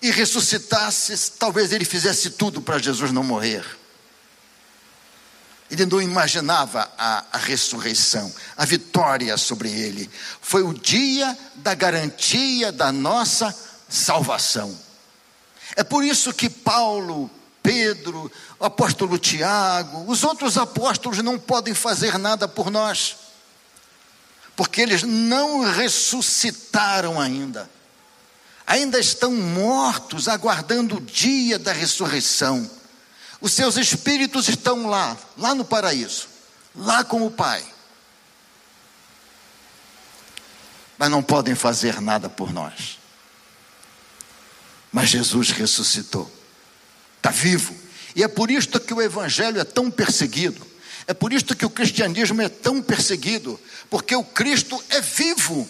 e 0.00 0.12
ressuscitasse, 0.12 1.32
talvez 1.32 1.72
ele 1.72 1.84
fizesse 1.84 2.30
tudo 2.30 2.62
para 2.62 2.78
Jesus 2.78 3.10
não 3.10 3.24
morrer. 3.24 3.64
Ele 5.70 5.84
não 5.86 6.00
imaginava 6.00 6.88
a, 6.96 7.24
a, 7.32 7.38
ressurreição, 7.38 8.32
a 8.56 8.64
vitória 8.64 9.36
sobre 9.36 9.68
ele. 9.68 10.08
Foi 10.40 10.62
o 10.62 10.72
dia 10.72 11.36
da 11.56 11.74
garantia 11.74 12.70
da 12.70 12.92
nossa 12.92 13.54
salvação. 13.88 14.76
É 15.74 15.82
por 15.82 16.04
isso 16.04 16.32
que 16.32 16.48
Paulo, 16.48 17.28
Pedro, 17.62 18.30
o 18.60 18.64
apóstolo 18.64 19.18
Tiago, 19.18 20.10
os 20.10 20.22
outros 20.22 20.56
apóstolos 20.56 21.18
não 21.18 21.38
podem 21.38 21.74
fazer 21.74 22.16
nada 22.16 22.46
por 22.46 22.70
nós, 22.70 23.16
porque 24.54 24.80
eles 24.80 25.02
não 25.02 25.60
ressuscitaram 25.60 27.20
ainda, 27.20 27.68
ainda 28.64 29.00
estão 29.00 29.32
mortos, 29.32 30.28
aguardando 30.28 30.96
o 30.96 31.00
dia 31.00 31.58
da 31.58 31.72
ressurreição. 31.72 32.70
Os 33.40 33.52
seus 33.52 33.76
espíritos 33.76 34.48
estão 34.48 34.86
lá, 34.88 35.16
lá 35.36 35.54
no 35.54 35.64
paraíso, 35.64 36.28
lá 36.74 37.04
com 37.04 37.26
o 37.26 37.30
Pai. 37.30 37.64
Mas 40.98 41.10
não 41.10 41.22
podem 41.22 41.54
fazer 41.54 42.00
nada 42.00 42.28
por 42.28 42.52
nós. 42.52 42.98
Mas 44.90 45.10
Jesus 45.10 45.50
ressuscitou, 45.50 46.30
está 47.18 47.30
vivo. 47.30 47.76
E 48.14 48.22
é 48.22 48.28
por 48.28 48.50
isto 48.50 48.80
que 48.80 48.94
o 48.94 49.02
Evangelho 49.02 49.60
é 49.60 49.64
tão 49.64 49.90
perseguido. 49.90 50.66
É 51.06 51.12
por 51.12 51.32
isto 51.32 51.54
que 51.54 51.66
o 51.66 51.70
cristianismo 51.70 52.40
é 52.40 52.48
tão 52.48 52.80
perseguido. 52.80 53.60
Porque 53.90 54.16
o 54.16 54.24
Cristo 54.24 54.82
é 54.88 55.02
vivo. 55.02 55.68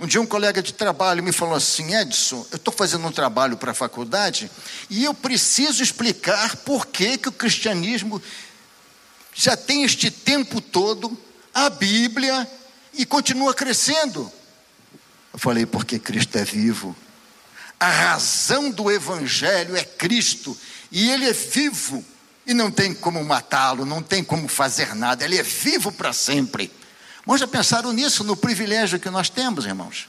Um 0.00 0.06
dia 0.06 0.20
um 0.20 0.26
colega 0.26 0.62
de 0.62 0.72
trabalho 0.72 1.22
me 1.22 1.32
falou 1.32 1.54
assim, 1.54 1.94
Edson, 1.94 2.46
eu 2.50 2.56
estou 2.56 2.72
fazendo 2.74 3.06
um 3.06 3.12
trabalho 3.12 3.56
para 3.56 3.70
a 3.70 3.74
faculdade 3.74 4.50
e 4.90 5.04
eu 5.04 5.14
preciso 5.14 5.82
explicar 5.82 6.56
por 6.56 6.86
que, 6.86 7.18
que 7.18 7.28
o 7.28 7.32
cristianismo 7.32 8.20
já 9.34 9.56
tem 9.56 9.84
este 9.84 10.10
tempo 10.10 10.60
todo, 10.60 11.16
a 11.54 11.70
Bíblia, 11.70 12.48
e 12.94 13.06
continua 13.06 13.54
crescendo. 13.54 14.30
Eu 15.32 15.38
falei, 15.38 15.64
porque 15.64 15.98
Cristo 15.98 16.36
é 16.36 16.44
vivo. 16.44 16.94
A 17.80 17.88
razão 17.88 18.70
do 18.70 18.90
Evangelho 18.90 19.76
é 19.76 19.84
Cristo, 19.84 20.56
e 20.90 21.10
Ele 21.10 21.28
é 21.28 21.32
vivo, 21.32 22.04
e 22.46 22.52
não 22.52 22.70
tem 22.70 22.94
como 22.94 23.24
matá-lo, 23.24 23.84
não 23.84 24.02
tem 24.02 24.22
como 24.22 24.46
fazer 24.46 24.94
nada, 24.94 25.24
Ele 25.24 25.38
é 25.38 25.42
vivo 25.42 25.90
para 25.90 26.12
sempre. 26.12 26.70
Irmãos, 27.22 27.38
já 27.38 27.46
pensaram 27.46 27.92
nisso, 27.92 28.24
no 28.24 28.36
privilégio 28.36 28.98
que 28.98 29.08
nós 29.08 29.30
temos, 29.30 29.64
irmãos? 29.64 30.08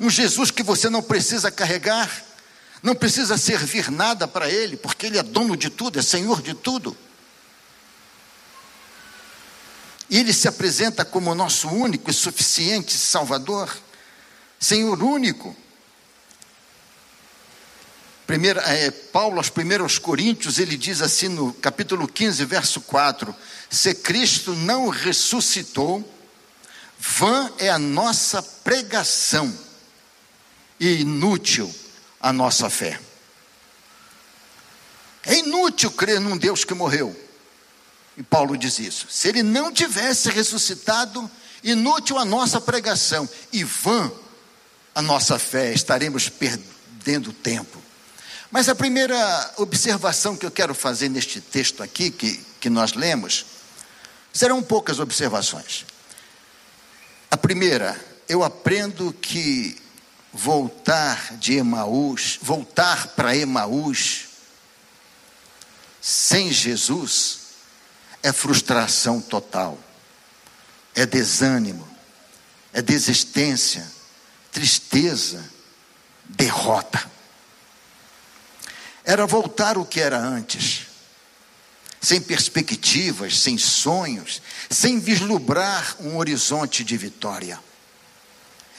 Um 0.00 0.08
Jesus 0.08 0.50
que 0.50 0.62
você 0.62 0.88
não 0.88 1.02
precisa 1.02 1.50
carregar, 1.50 2.10
não 2.82 2.94
precisa 2.94 3.36
servir 3.36 3.90
nada 3.90 4.28
para 4.28 4.48
Ele, 4.48 4.76
porque 4.76 5.06
Ele 5.06 5.18
é 5.18 5.22
dono 5.22 5.56
de 5.56 5.70
tudo, 5.70 5.98
é 5.98 6.02
Senhor 6.02 6.40
de 6.40 6.54
tudo. 6.54 6.96
E 10.08 10.18
Ele 10.18 10.32
se 10.32 10.46
apresenta 10.46 11.04
como 11.04 11.34
nosso 11.34 11.68
único 11.68 12.10
e 12.10 12.14
suficiente 12.14 12.96
Salvador, 12.96 13.76
Senhor 14.60 15.02
único. 15.02 15.56
É, 18.26 18.90
Paulo, 18.90 19.36
aos 19.36 19.50
primeiros 19.50 19.98
Coríntios, 19.98 20.58
ele 20.58 20.76
diz 20.76 21.02
assim 21.02 21.28
no 21.28 21.52
capítulo 21.52 22.08
15, 22.08 22.44
verso 22.46 22.80
4: 22.80 23.34
Se 23.68 23.94
Cristo 23.94 24.54
não 24.54 24.88
ressuscitou, 24.88 26.02
vã 26.98 27.52
é 27.58 27.68
a 27.68 27.78
nossa 27.78 28.42
pregação 28.42 29.52
e 30.80 31.02
inútil 31.02 31.72
a 32.18 32.32
nossa 32.32 32.70
fé. 32.70 32.98
É 35.26 35.38
inútil 35.38 35.90
crer 35.90 36.18
num 36.18 36.36
Deus 36.36 36.64
que 36.64 36.72
morreu. 36.72 37.14
E 38.16 38.22
Paulo 38.22 38.56
diz 38.56 38.78
isso. 38.78 39.06
Se 39.10 39.28
ele 39.28 39.42
não 39.42 39.70
tivesse 39.70 40.30
ressuscitado, 40.30 41.30
inútil 41.62 42.18
a 42.18 42.24
nossa 42.24 42.60
pregação 42.60 43.28
e 43.52 43.64
vã 43.64 44.10
a 44.94 45.02
nossa 45.02 45.38
fé, 45.38 45.74
estaremos 45.74 46.28
perdendo 46.28 47.32
tempo. 47.32 47.83
Mas 48.54 48.68
a 48.68 48.74
primeira 48.76 49.52
observação 49.56 50.36
que 50.36 50.46
eu 50.46 50.50
quero 50.50 50.76
fazer 50.76 51.08
neste 51.08 51.40
texto 51.40 51.82
aqui, 51.82 52.08
que, 52.08 52.36
que 52.60 52.70
nós 52.70 52.92
lemos, 52.92 53.46
serão 54.32 54.62
poucas 54.62 55.00
observações. 55.00 55.84
A 57.28 57.36
primeira, 57.36 58.00
eu 58.28 58.44
aprendo 58.44 59.12
que 59.12 59.76
voltar 60.32 61.36
de 61.36 61.54
Emaús, 61.54 62.38
voltar 62.40 63.08
para 63.08 63.36
Emaús, 63.36 64.26
sem 66.00 66.52
Jesus, 66.52 67.40
é 68.22 68.32
frustração 68.32 69.20
total, 69.20 69.76
é 70.94 71.04
desânimo, 71.04 71.88
é 72.72 72.80
desistência, 72.80 73.84
tristeza, 74.52 75.44
derrota 76.24 77.13
era 79.04 79.26
voltar 79.26 79.76
o 79.76 79.84
que 79.84 80.00
era 80.00 80.18
antes, 80.18 80.86
sem 82.00 82.20
perspectivas, 82.20 83.38
sem 83.38 83.58
sonhos, 83.58 84.40
sem 84.70 84.98
vislumbrar 84.98 85.96
um 86.00 86.16
horizonte 86.16 86.82
de 86.82 86.96
vitória. 86.96 87.60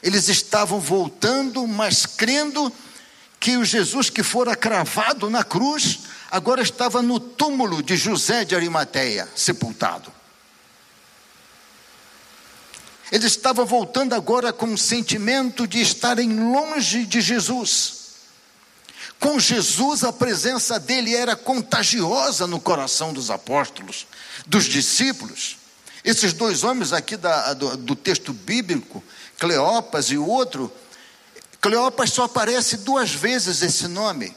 Eles 0.01 0.27
estavam 0.27 0.79
voltando, 0.79 1.65
mas 1.67 2.05
crendo 2.05 2.71
que 3.39 3.57
o 3.57 3.65
Jesus 3.65 4.09
que 4.09 4.23
fora 4.23 4.55
cravado 4.55 5.29
na 5.29 5.43
cruz, 5.43 5.99
agora 6.31 6.61
estava 6.61 7.01
no 7.01 7.19
túmulo 7.19 7.83
de 7.83 7.95
José 7.95 8.43
de 8.45 8.55
Arimateia, 8.55 9.29
sepultado. 9.35 10.11
Eles 13.11 13.31
estavam 13.31 13.65
voltando 13.65 14.13
agora 14.13 14.51
com 14.51 14.73
o 14.73 14.77
sentimento 14.77 15.67
de 15.67 15.79
estarem 15.79 16.51
longe 16.51 17.05
de 17.05 17.21
Jesus 17.21 17.94
com 19.19 19.39
Jesus, 19.39 20.03
a 20.03 20.13
presença 20.13 20.79
dele 20.79 21.15
era 21.15 21.35
contagiosa 21.35 22.45
no 22.45 22.59
coração 22.59 23.13
dos 23.13 23.29
apóstolos, 23.29 24.05
dos 24.45 24.65
discípulos. 24.65 25.57
Esses 26.03 26.33
dois 26.33 26.63
homens 26.63 26.93
aqui 26.93 27.17
da, 27.17 27.53
do, 27.53 27.77
do 27.77 27.95
texto 27.95 28.31
bíblico, 28.31 29.03
Cleopas 29.39 30.11
e 30.11 30.17
o 30.17 30.27
outro, 30.27 30.71
Cleopas 31.59 32.11
só 32.11 32.25
aparece 32.25 32.77
duas 32.77 33.11
vezes 33.11 33.61
esse 33.63 33.87
nome, 33.87 34.35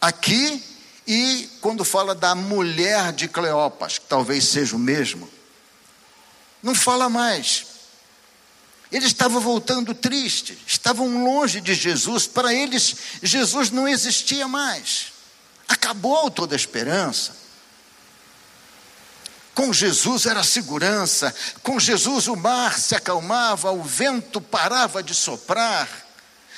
aqui 0.00 0.62
e 1.06 1.48
quando 1.60 1.84
fala 1.84 2.14
da 2.14 2.34
mulher 2.34 3.12
de 3.12 3.26
Cleopas, 3.26 3.98
que 3.98 4.06
talvez 4.06 4.44
seja 4.44 4.76
o 4.76 4.78
mesmo. 4.78 5.28
Não 6.62 6.74
fala 6.74 7.08
mais. 7.08 7.67
Eles 8.90 9.08
estavam 9.08 9.40
voltando 9.40 9.94
tristes, 9.94 10.56
estavam 10.66 11.22
longe 11.24 11.60
de 11.60 11.74
Jesus, 11.74 12.26
para 12.26 12.54
eles 12.54 12.96
Jesus 13.22 13.70
não 13.70 13.86
existia 13.86 14.48
mais, 14.48 15.12
acabou 15.68 16.30
toda 16.30 16.54
a 16.54 16.56
esperança. 16.56 17.36
Com 19.54 19.72
Jesus 19.72 20.24
era 20.24 20.42
segurança, 20.42 21.34
com 21.62 21.78
Jesus 21.78 22.28
o 22.28 22.36
mar 22.36 22.78
se 22.78 22.94
acalmava, 22.94 23.72
o 23.72 23.82
vento 23.82 24.40
parava 24.40 25.02
de 25.02 25.14
soprar, 25.14 25.88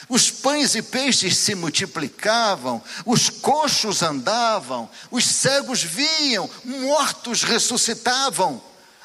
os 0.08 0.30
pães 0.30 0.74
e 0.74 0.82
peixes 0.82 1.36
se 1.36 1.54
multiplicavam, 1.54 2.82
os 3.04 3.28
coxos 3.28 4.02
andavam, 4.02 4.88
os 5.10 5.24
cegos 5.24 5.82
viam, 5.82 6.48
mortos 6.64 7.42
ressuscitavam. 7.42 8.62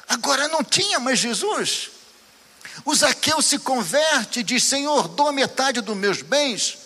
Agora 0.08 0.46
não 0.48 0.62
tinha 0.62 1.00
mais 1.00 1.18
Jesus. 1.18 1.95
O 2.86 2.94
Zaqueu 2.94 3.42
se 3.42 3.58
converte 3.58 4.40
e 4.40 4.42
diz: 4.44 4.62
Senhor, 4.62 5.08
dou 5.08 5.32
metade 5.32 5.80
dos 5.80 5.96
meus 5.96 6.22
bens 6.22 6.78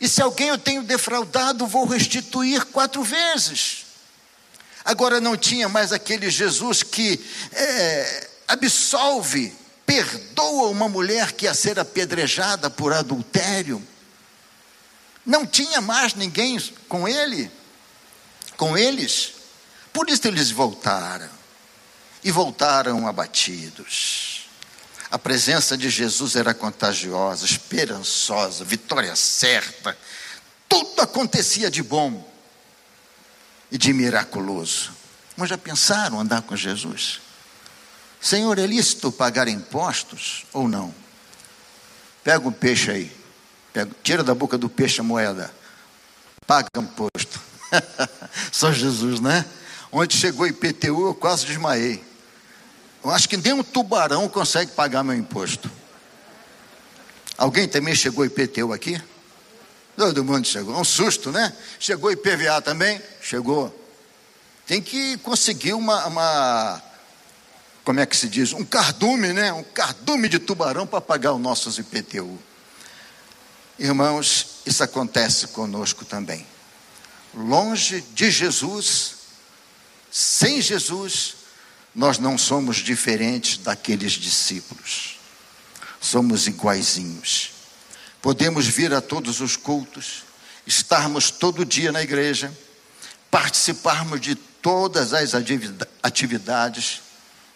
E 0.00 0.08
se 0.08 0.20
alguém 0.20 0.48
eu 0.48 0.58
tenho 0.58 0.82
defraudado, 0.82 1.68
vou 1.68 1.86
restituir 1.86 2.64
quatro 2.66 3.02
vezes. 3.04 3.86
Agora 4.84 5.20
não 5.20 5.36
tinha 5.36 5.68
mais 5.68 5.92
aquele 5.92 6.28
Jesus 6.30 6.82
que 6.82 7.24
é, 7.52 8.28
absolve, 8.48 9.54
perdoa 9.86 10.68
uma 10.68 10.88
mulher 10.88 11.32
que 11.32 11.44
ia 11.44 11.54
ser 11.54 11.78
apedrejada 11.78 12.68
por 12.68 12.92
adultério. 12.92 13.80
Não 15.24 15.46
tinha 15.46 15.80
mais 15.80 16.14
ninguém 16.14 16.58
com 16.88 17.06
ele, 17.06 17.50
com 18.56 18.76
eles. 18.76 19.32
Por 19.92 20.10
isso 20.10 20.26
eles 20.26 20.50
voltaram. 20.50 21.30
E 22.24 22.32
voltaram 22.32 23.06
abatidos. 23.06 24.35
A 25.10 25.18
presença 25.18 25.76
de 25.76 25.88
Jesus 25.88 26.34
era 26.34 26.52
contagiosa, 26.52 27.44
esperançosa, 27.44 28.64
vitória 28.64 29.14
certa. 29.14 29.96
Tudo 30.68 31.00
acontecia 31.00 31.70
de 31.70 31.82
bom 31.82 32.28
e 33.70 33.78
de 33.78 33.92
miraculoso. 33.92 34.92
Mas 35.36 35.50
já 35.50 35.58
pensaram 35.58 36.18
andar 36.18 36.42
com 36.42 36.56
Jesus? 36.56 37.20
Senhor, 38.20 38.58
é 38.58 38.66
lícito 38.66 39.12
pagar 39.12 39.46
impostos 39.46 40.44
ou 40.52 40.66
não? 40.66 40.92
Pega 42.24 42.48
um 42.48 42.52
peixe 42.52 42.90
aí, 42.90 43.16
pega, 43.72 43.90
tira 44.02 44.24
da 44.24 44.34
boca 44.34 44.58
do 44.58 44.68
peixe 44.68 45.00
a 45.00 45.04
moeda, 45.04 45.54
paga 46.44 46.68
imposto. 46.76 47.40
Só 48.50 48.72
Jesus, 48.72 49.20
né? 49.20 49.44
Onde 49.92 50.16
chegou 50.16 50.46
IPTU, 50.46 51.06
eu 51.06 51.14
quase 51.14 51.46
desmaiei. 51.46 52.04
Eu 53.06 53.12
acho 53.12 53.28
que 53.28 53.36
nem 53.36 53.52
um 53.52 53.62
tubarão 53.62 54.28
consegue 54.28 54.72
pagar 54.72 55.04
meu 55.04 55.14
imposto. 55.14 55.70
Alguém 57.38 57.68
também 57.68 57.94
chegou 57.94 58.24
IPTU 58.24 58.72
aqui? 58.72 59.00
Todo 59.96 60.24
mundo 60.24 60.44
chegou. 60.44 60.74
É 60.74 60.78
um 60.78 60.82
susto, 60.82 61.30
né? 61.30 61.56
Chegou 61.78 62.10
IPVA 62.10 62.60
também? 62.60 63.00
Chegou. 63.22 63.72
Tem 64.66 64.82
que 64.82 65.18
conseguir 65.18 65.74
uma, 65.74 66.04
uma 66.06 66.82
como 67.84 68.00
é 68.00 68.06
que 68.06 68.16
se 68.16 68.28
diz? 68.28 68.52
Um 68.52 68.64
cardume, 68.64 69.32
né? 69.32 69.52
Um 69.52 69.62
cardume 69.62 70.28
de 70.28 70.40
tubarão 70.40 70.84
para 70.84 71.00
pagar 71.00 71.32
os 71.32 71.40
nossos 71.40 71.78
IPTU. 71.78 72.36
Irmãos, 73.78 74.62
isso 74.66 74.82
acontece 74.82 75.46
conosco 75.46 76.04
também. 76.04 76.44
Longe 77.32 78.00
de 78.00 78.32
Jesus, 78.32 79.14
sem 80.10 80.60
Jesus, 80.60 81.35
nós 81.96 82.18
não 82.18 82.36
somos 82.36 82.76
diferentes 82.76 83.56
daqueles 83.56 84.12
discípulos. 84.12 85.18
Somos 85.98 86.46
iguaizinhos. 86.46 87.52
Podemos 88.20 88.66
vir 88.66 88.92
a 88.92 89.00
todos 89.00 89.40
os 89.40 89.56
cultos, 89.56 90.22
estarmos 90.66 91.30
todo 91.30 91.64
dia 91.64 91.90
na 91.90 92.02
igreja, 92.02 92.54
participarmos 93.30 94.20
de 94.20 94.34
todas 94.34 95.14
as 95.14 95.32
atividades, 96.02 97.00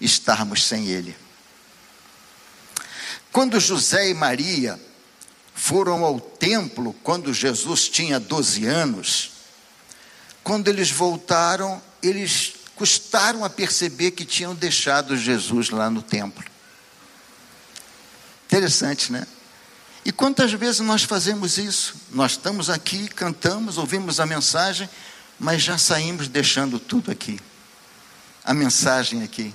estarmos 0.00 0.64
sem 0.64 0.86
Ele. 0.86 1.14
Quando 3.30 3.60
José 3.60 4.08
e 4.08 4.14
Maria 4.14 4.80
foram 5.54 6.02
ao 6.02 6.18
templo, 6.18 6.94
quando 7.02 7.34
Jesus 7.34 7.90
tinha 7.90 8.18
12 8.18 8.64
anos, 8.64 9.32
quando 10.42 10.68
eles 10.68 10.90
voltaram, 10.90 11.82
eles 12.02 12.54
custaram 12.80 13.44
a 13.44 13.50
perceber 13.50 14.12
que 14.12 14.24
tinham 14.24 14.54
deixado 14.54 15.14
Jesus 15.14 15.68
lá 15.68 15.90
no 15.90 16.00
templo. 16.00 16.42
Interessante, 18.46 19.12
né? 19.12 19.26
E 20.02 20.10
quantas 20.10 20.50
vezes 20.54 20.80
nós 20.80 21.02
fazemos 21.02 21.58
isso? 21.58 21.94
Nós 22.10 22.30
estamos 22.30 22.70
aqui, 22.70 23.06
cantamos, 23.08 23.76
ouvimos 23.76 24.18
a 24.18 24.24
mensagem, 24.24 24.88
mas 25.38 25.62
já 25.62 25.76
saímos 25.76 26.26
deixando 26.26 26.78
tudo 26.78 27.10
aqui. 27.10 27.38
A 28.42 28.54
mensagem 28.54 29.22
aqui. 29.22 29.54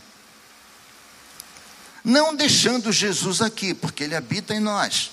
Não 2.03 2.35
deixando 2.35 2.91
Jesus 2.91 3.41
aqui, 3.41 3.73
porque 3.73 4.03
Ele 4.03 4.15
habita 4.15 4.53
em 4.53 4.59
nós, 4.59 5.09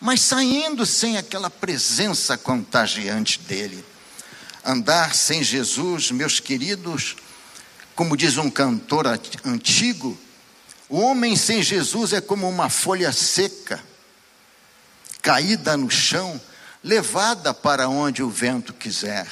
mas 0.00 0.20
saindo 0.20 0.86
sem 0.86 1.16
aquela 1.16 1.50
presença 1.50 2.38
contagiante 2.38 3.40
dele. 3.40 3.84
Andar 4.64 5.12
sem 5.12 5.42
Jesus, 5.42 6.12
meus 6.12 6.38
queridos, 6.38 7.16
como 7.98 8.16
diz 8.16 8.36
um 8.36 8.48
cantor 8.48 9.08
antigo, 9.44 10.16
o 10.88 11.00
homem 11.00 11.34
sem 11.34 11.60
Jesus 11.64 12.12
é 12.12 12.20
como 12.20 12.48
uma 12.48 12.68
folha 12.68 13.10
seca 13.10 13.82
caída 15.20 15.76
no 15.76 15.90
chão, 15.90 16.40
levada 16.80 17.52
para 17.52 17.88
onde 17.88 18.22
o 18.22 18.30
vento 18.30 18.72
quiser. 18.72 19.26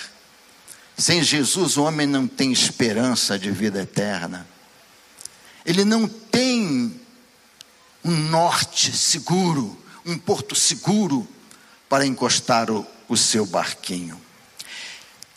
Sem 0.99 1.23
Jesus, 1.23 1.77
o 1.77 1.85
homem 1.85 2.09
não 2.09 2.27
tem 2.27 2.51
esperança 2.51 3.39
de 3.39 3.53
vida 3.53 3.81
eterna. 3.81 4.45
Ele 5.65 5.85
não 5.85 6.09
tem 6.09 7.01
um 8.05 8.11
norte 8.11 8.97
seguro, 8.97 9.81
um 10.05 10.19
porto 10.19 10.57
seguro 10.57 11.25
para 11.89 12.05
encostar 12.05 12.69
o, 12.69 12.85
o 13.09 13.17
seu 13.17 13.47
barquinho. 13.47 14.21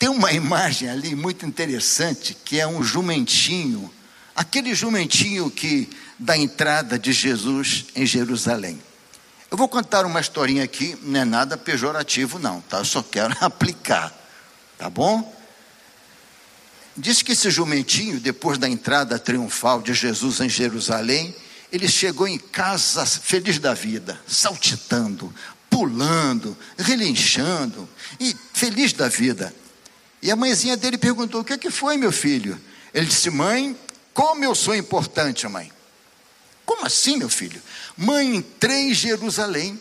Tem 0.00 0.08
uma 0.08 0.32
imagem 0.32 0.88
ali 0.88 1.14
muito 1.14 1.44
interessante 1.44 2.32
que 2.32 2.58
é 2.58 2.66
um 2.66 2.82
jumentinho, 2.82 3.92
aquele 4.34 4.74
jumentinho 4.74 5.50
que 5.50 5.90
dá 6.18 6.38
entrada 6.38 6.98
de 6.98 7.12
Jesus 7.12 7.84
em 7.94 8.06
Jerusalém. 8.06 8.80
Eu 9.50 9.58
vou 9.58 9.68
contar 9.68 10.06
uma 10.06 10.18
historinha 10.18 10.64
aqui, 10.64 10.96
não 11.02 11.20
é 11.20 11.24
nada 11.26 11.54
pejorativo, 11.58 12.38
não, 12.38 12.62
tá? 12.62 12.78
Eu 12.78 12.84
só 12.86 13.02
quero 13.02 13.36
aplicar, 13.44 14.10
tá 14.78 14.88
bom? 14.88 15.36
Diz 16.96 17.20
que 17.20 17.32
esse 17.32 17.50
jumentinho, 17.50 18.18
depois 18.18 18.56
da 18.56 18.66
entrada 18.66 19.18
triunfal 19.18 19.82
de 19.82 19.92
Jesus 19.92 20.40
em 20.40 20.48
Jerusalém, 20.48 21.36
ele 21.70 21.86
chegou 21.86 22.26
em 22.26 22.38
casa 22.38 23.04
feliz 23.04 23.58
da 23.58 23.74
vida, 23.74 24.18
saltitando, 24.26 25.30
pulando, 25.68 26.56
relinchando 26.78 27.86
e 28.18 28.34
feliz 28.54 28.94
da 28.94 29.06
vida. 29.06 29.54
E 30.22 30.30
a 30.30 30.36
mãezinha 30.36 30.76
dele 30.76 30.98
perguntou: 30.98 31.40
O 31.40 31.44
que, 31.44 31.54
é 31.54 31.58
que 31.58 31.70
foi, 31.70 31.96
meu 31.96 32.12
filho? 32.12 32.60
Ele 32.92 33.06
disse: 33.06 33.30
Mãe, 33.30 33.76
como 34.12 34.44
eu 34.44 34.54
sou 34.54 34.74
importante, 34.74 35.46
mãe. 35.48 35.72
Como 36.66 36.86
assim, 36.86 37.16
meu 37.16 37.28
filho? 37.28 37.60
Mãe, 37.96 38.36
entrei 38.36 38.90
em 38.90 38.94
Jerusalém. 38.94 39.80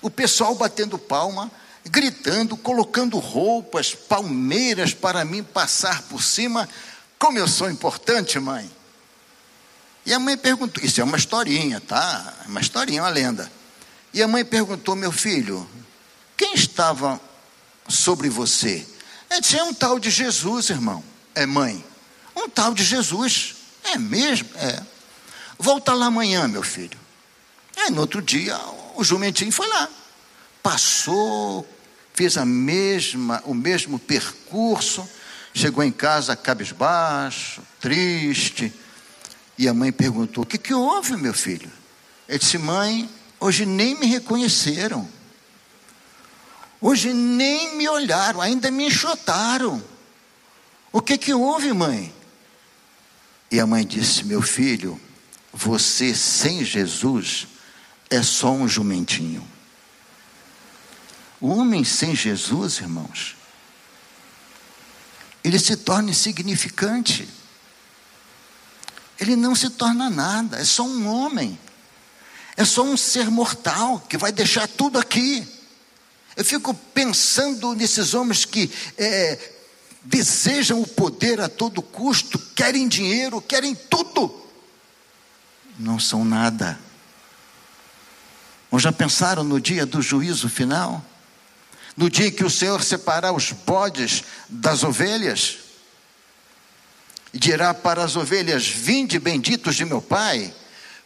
O 0.00 0.10
pessoal 0.10 0.54
batendo 0.54 0.98
palma, 0.98 1.50
gritando, 1.84 2.56
colocando 2.56 3.18
roupas, 3.18 3.94
palmeiras 3.94 4.92
para 4.92 5.24
mim 5.24 5.42
passar 5.42 6.02
por 6.02 6.22
cima. 6.22 6.68
Como 7.18 7.38
eu 7.38 7.48
sou 7.48 7.70
importante, 7.70 8.38
mãe. 8.38 8.70
E 10.04 10.12
a 10.12 10.18
mãe 10.18 10.36
perguntou: 10.36 10.84
Isso 10.84 11.00
é 11.00 11.04
uma 11.04 11.16
historinha, 11.16 11.80
tá? 11.80 12.34
É 12.44 12.48
uma 12.48 12.60
historinha, 12.60 13.02
uma 13.02 13.08
lenda. 13.08 13.50
E 14.12 14.22
a 14.22 14.28
mãe 14.28 14.44
perguntou: 14.44 14.94
Meu 14.94 15.12
filho, 15.12 15.66
quem 16.36 16.54
estava 16.54 17.20
sobre 17.88 18.28
você? 18.28 18.86
É 19.32 19.62
um 19.62 19.72
tal 19.72 19.98
de 19.98 20.10
Jesus, 20.10 20.68
irmão. 20.68 21.02
É 21.34 21.46
mãe. 21.46 21.82
Um 22.36 22.48
tal 22.48 22.74
de 22.74 22.84
Jesus. 22.84 23.56
É 23.84 23.96
mesmo? 23.96 24.48
É. 24.56 24.82
Volta 25.58 25.94
lá 25.94 26.06
amanhã, 26.06 26.46
meu 26.48 26.62
filho. 26.62 26.98
Aí 27.76 27.90
no 27.90 28.00
outro 28.00 28.20
dia, 28.20 28.58
o 28.94 29.02
jumentinho 29.02 29.50
foi 29.50 29.66
lá. 29.68 29.88
Passou, 30.62 31.66
fez 32.14 32.36
a 32.36 32.44
mesma, 32.44 33.42
o 33.46 33.54
mesmo 33.54 33.98
percurso, 33.98 35.08
chegou 35.54 35.82
em 35.82 35.90
casa 35.90 36.36
cabisbaixo, 36.36 37.62
triste. 37.80 38.72
E 39.56 39.66
a 39.66 39.74
mãe 39.74 39.90
perguntou: 39.90 40.44
O 40.44 40.46
que, 40.46 40.58
que 40.58 40.74
houve, 40.74 41.16
meu 41.16 41.34
filho? 41.34 41.70
Ele 42.28 42.38
disse: 42.38 42.58
Mãe, 42.58 43.08
hoje 43.40 43.64
nem 43.64 43.98
me 43.98 44.06
reconheceram. 44.06 45.08
Hoje 46.82 47.12
nem 47.12 47.76
me 47.76 47.88
olharam, 47.88 48.40
ainda 48.40 48.68
me 48.68 48.86
enxotaram. 48.86 49.80
O 50.90 51.00
que, 51.00 51.16
que 51.16 51.32
houve, 51.32 51.72
mãe? 51.72 52.12
E 53.52 53.60
a 53.60 53.66
mãe 53.66 53.86
disse: 53.86 54.24
Meu 54.24 54.42
filho, 54.42 55.00
você 55.52 56.12
sem 56.12 56.64
Jesus 56.64 57.46
é 58.10 58.20
só 58.20 58.50
um 58.50 58.66
jumentinho. 58.66 59.48
O 61.40 61.50
homem 61.50 61.84
sem 61.84 62.16
Jesus, 62.16 62.78
irmãos, 62.78 63.36
ele 65.44 65.60
se 65.60 65.76
torna 65.76 66.10
insignificante. 66.10 67.28
Ele 69.20 69.36
não 69.36 69.54
se 69.54 69.70
torna 69.70 70.10
nada, 70.10 70.58
é 70.58 70.64
só 70.64 70.82
um 70.82 71.06
homem. 71.06 71.56
É 72.56 72.64
só 72.64 72.82
um 72.82 72.96
ser 72.96 73.30
mortal 73.30 74.00
que 74.00 74.18
vai 74.18 74.32
deixar 74.32 74.66
tudo 74.66 74.98
aqui. 74.98 75.46
Eu 76.36 76.44
fico 76.44 76.74
pensando 76.74 77.74
nesses 77.74 78.14
homens 78.14 78.44
que 78.44 78.70
é, 78.96 79.38
desejam 80.02 80.80
o 80.80 80.86
poder 80.86 81.40
a 81.40 81.48
todo 81.48 81.82
custo, 81.82 82.38
querem 82.54 82.88
dinheiro, 82.88 83.40
querem 83.40 83.74
tudo 83.74 84.42
não 85.78 85.98
são 85.98 86.24
nada. 86.24 86.78
Ou 88.70 88.78
já 88.78 88.92
pensaram 88.92 89.44
no 89.44 89.60
dia 89.60 89.84
do 89.84 90.00
juízo 90.00 90.48
final? 90.48 91.04
No 91.96 92.08
dia 92.08 92.30
que 92.30 92.44
o 92.44 92.50
Senhor 92.50 92.82
separar 92.82 93.32
os 93.32 93.52
bodes 93.52 94.24
das 94.48 94.82
ovelhas, 94.82 95.58
e 97.34 97.38
dirá 97.38 97.74
para 97.74 98.02
as 98.02 98.16
ovelhas: 98.16 98.66
Vinde, 98.66 99.18
benditos 99.18 99.74
de 99.74 99.84
meu 99.84 100.00
Pai, 100.00 100.54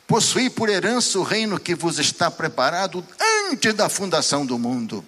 possuí 0.06 0.48
por 0.48 0.68
herança 0.68 1.18
o 1.18 1.24
reino 1.24 1.58
que 1.58 1.74
vos 1.74 1.98
está 1.98 2.30
preparado 2.30 3.04
antes 3.50 3.74
da 3.74 3.88
fundação 3.88 4.46
do 4.46 4.58
mundo. 4.58 5.04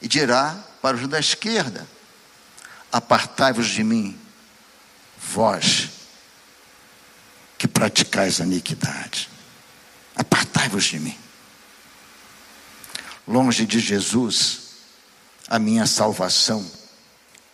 E 0.00 0.08
dirá 0.08 0.56
para 0.82 0.96
os 0.96 1.08
da 1.08 1.18
esquerda: 1.18 1.86
Apartai-vos 2.92 3.68
de 3.68 3.82
mim, 3.82 4.18
vós 5.18 5.90
que 7.58 7.66
praticais 7.66 8.40
a 8.40 8.44
iniquidade. 8.44 9.28
Apartai-vos 10.14 10.84
de 10.84 10.98
mim. 10.98 11.18
Longe 13.26 13.66
de 13.66 13.80
Jesus, 13.80 14.60
a 15.48 15.58
minha 15.58 15.86
salvação 15.86 16.64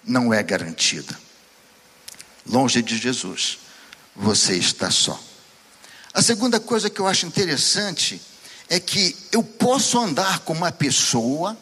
não 0.05 0.33
é 0.33 0.43
garantida. 0.43 1.19
Longe 2.47 2.83
de 2.83 2.99
Jesus, 2.99 3.59
você 4.15 4.57
está 4.57 4.91
só. 4.91 5.19
A 6.13 6.21
segunda 6.21 6.61
coisa 6.61 6.91
que 6.91 7.01
eu 7.01 7.07
acho 7.07 7.25
interessante 7.25 8.21
é 8.69 8.79
que 8.79 9.17
eu 9.33 9.43
posso 9.43 9.99
andar 9.99 10.41
com 10.41 10.53
uma 10.53 10.71
pessoa 10.71 11.57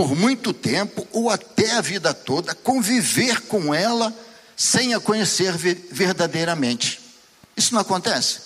por 0.00 0.16
muito 0.16 0.54
tempo 0.54 1.06
ou 1.12 1.28
até 1.28 1.72
a 1.72 1.82
vida 1.82 2.14
toda, 2.14 2.54
conviver 2.54 3.42
com 3.42 3.74
ela 3.74 4.10
sem 4.56 4.94
a 4.94 4.98
conhecer 5.00 5.54
verdadeiramente. 5.58 6.98
Isso 7.54 7.74
não 7.74 7.82
acontece. 7.82 8.40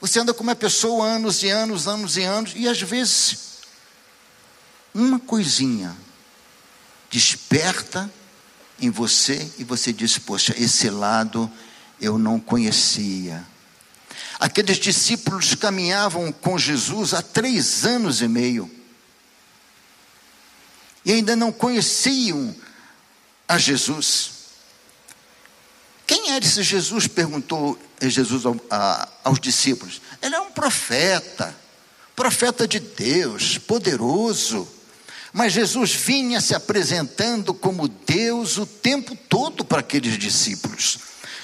Você 0.00 0.20
anda 0.20 0.32
com 0.32 0.44
uma 0.44 0.54
pessoa 0.54 1.04
anos 1.04 1.42
e 1.42 1.48
anos, 1.48 1.88
anos 1.88 2.16
e 2.16 2.22
anos, 2.22 2.52
e 2.54 2.68
às 2.68 2.80
vezes 2.80 3.38
uma 4.94 5.18
coisinha 5.18 5.96
desperta 7.10 8.08
em 8.80 8.88
você 8.88 9.50
e 9.58 9.64
você 9.64 9.92
diz: 9.92 10.16
Poxa, 10.16 10.54
esse 10.56 10.88
lado 10.90 11.50
eu 12.00 12.16
não 12.18 12.38
conhecia. 12.38 13.44
Aqueles 14.38 14.76
discípulos 14.76 15.56
caminhavam 15.56 16.30
com 16.30 16.56
Jesus 16.56 17.12
há 17.14 17.20
três 17.20 17.84
anos 17.84 18.22
e 18.22 18.28
meio 18.28 18.83
e 21.04 21.12
ainda 21.12 21.36
não 21.36 21.52
conheciam 21.52 22.54
a 23.46 23.58
Jesus. 23.58 24.30
Quem 26.06 26.30
era 26.32 26.44
esse 26.44 26.62
Jesus? 26.62 27.06
perguntou 27.06 27.78
Jesus 28.00 28.44
aos 29.22 29.40
discípulos. 29.40 30.00
Ele 30.20 30.34
é 30.34 30.40
um 30.40 30.50
profeta, 30.50 31.54
profeta 32.14 32.68
de 32.68 32.78
Deus, 32.78 33.58
poderoso. 33.58 34.68
Mas 35.32 35.52
Jesus 35.52 35.92
vinha 35.92 36.40
se 36.40 36.54
apresentando 36.54 37.52
como 37.52 37.88
Deus 37.88 38.56
o 38.58 38.66
tempo 38.66 39.16
todo 39.28 39.64
para 39.64 39.80
aqueles 39.80 40.18
discípulos. 40.18 40.98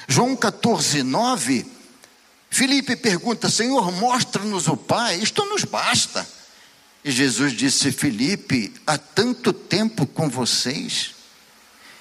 João 0.07 0.37
14, 0.37 1.03
9, 1.03 1.67
Felipe 2.49 2.97
pergunta: 2.97 3.49
Senhor, 3.49 3.91
mostra-nos 3.93 4.69
o 4.69 4.77
Pai, 4.77 5.17
isto 5.17 5.45
nos 5.47 5.65
basta. 5.65 6.27
E 7.05 7.11
Jesus 7.11 7.53
disse: 7.53 7.93
Felipe, 7.93 8.73
há 8.87 8.99
tanto 8.99 9.53
tempo 9.53 10.07
com 10.07 10.29
vocês, 10.29 11.15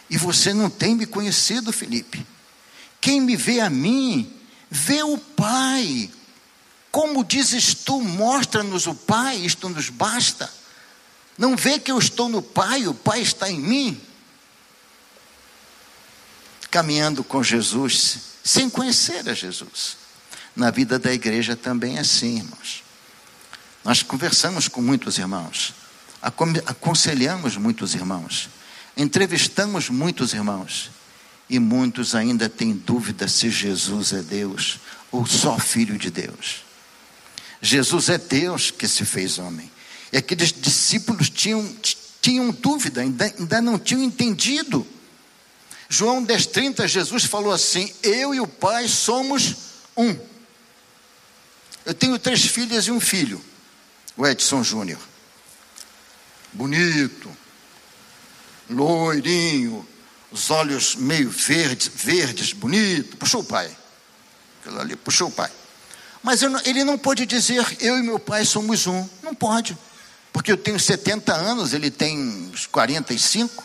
e 0.09 0.17
você 0.17 0.53
não 0.53 0.69
tem 0.69 0.95
me 0.95 1.05
conhecido, 1.05 1.71
Felipe. 1.71 2.25
Quem 2.99 3.21
me 3.21 3.35
vê 3.35 3.61
a 3.61 3.69
mim, 3.69 4.31
vê 4.69 5.03
o 5.03 5.17
Pai. 5.17 6.09
Como 6.91 7.23
dizes 7.23 7.73
tu, 7.73 8.01
mostra-nos 8.01 8.87
o 8.87 8.95
Pai, 8.95 9.37
isto 9.37 9.69
nos 9.69 9.89
basta. 9.89 10.51
Não 11.37 11.55
vê 11.55 11.79
que 11.79 11.91
eu 11.91 11.97
estou 11.97 12.27
no 12.27 12.41
Pai, 12.41 12.87
o 12.87 12.93
Pai 12.93 13.21
está 13.21 13.49
em 13.49 13.59
mim. 13.59 14.01
Caminhando 16.69 17.23
com 17.23 17.41
Jesus, 17.41 18.17
sem 18.43 18.69
conhecer 18.69 19.27
a 19.29 19.33
Jesus. 19.33 19.97
Na 20.55 20.71
vida 20.71 20.99
da 20.99 21.13
igreja 21.13 21.55
também 21.55 21.97
é 21.97 22.01
assim, 22.01 22.37
irmãos. 22.37 22.88
Nós 23.89 24.03
conversamos 24.03 24.67
com 24.67 24.83
muitos 24.83 25.17
irmãos, 25.17 25.73
aconselhamos 26.21 27.57
muitos 27.57 27.95
irmãos, 27.95 28.47
entrevistamos 28.95 29.89
muitos 29.89 30.31
irmãos, 30.31 30.91
e 31.49 31.57
muitos 31.57 32.13
ainda 32.13 32.47
têm 32.47 32.71
dúvida 32.71 33.27
se 33.27 33.49
Jesus 33.49 34.13
é 34.13 34.21
Deus 34.21 34.77
ou 35.11 35.25
só 35.25 35.57
Filho 35.57 35.97
de 35.97 36.11
Deus. 36.11 36.63
Jesus 37.63 38.09
é 38.09 38.19
Deus 38.19 38.69
que 38.69 38.87
se 38.87 39.03
fez 39.05 39.39
homem. 39.39 39.71
E 40.13 40.17
aqueles 40.17 40.53
discípulos 40.53 41.27
tinham, 41.27 41.75
tinham 42.21 42.51
dúvida, 42.51 43.01
ainda, 43.01 43.25
ainda 43.39 43.59
não 43.59 43.79
tinham 43.79 44.03
entendido. 44.03 44.85
João 45.89 46.23
10,30, 46.23 46.87
Jesus 46.87 47.23
falou 47.23 47.51
assim: 47.51 47.91
Eu 48.03 48.35
e 48.35 48.39
o 48.39 48.45
Pai 48.45 48.87
somos 48.87 49.55
um. 49.97 50.15
Eu 51.83 51.95
tenho 51.95 52.19
três 52.19 52.45
filhas 52.45 52.85
e 52.85 52.91
um 52.91 52.99
filho, 52.99 53.43
o 54.19 54.27
Edson 54.27 54.61
Júnior. 54.61 54.99
Bonito, 56.51 57.31
loirinho, 58.69 59.87
os 60.29 60.51
olhos 60.51 60.95
meio 60.95 61.29
verdes, 61.29 61.87
verdes, 61.87 62.51
bonito, 62.51 63.15
puxou 63.15 63.39
o 63.39 63.45
pai. 63.45 63.73
Aquilo 64.59 64.81
ali, 64.81 64.95
puxou 64.97 65.29
o 65.29 65.31
pai. 65.31 65.49
Mas 66.21 66.41
ele 66.43 66.83
não 66.83 66.97
pode 66.97 67.25
dizer, 67.25 67.65
eu 67.79 67.97
e 67.97 68.03
meu 68.03 68.19
pai 68.19 68.43
somos 68.43 68.87
um. 68.87 69.07
Não 69.23 69.33
pode. 69.33 69.77
Porque 70.33 70.51
eu 70.51 70.57
tenho 70.57 70.77
70 70.77 71.33
anos, 71.33 71.73
ele 71.73 71.89
tem 71.89 72.19
uns 72.19 72.67
45. 72.67 73.63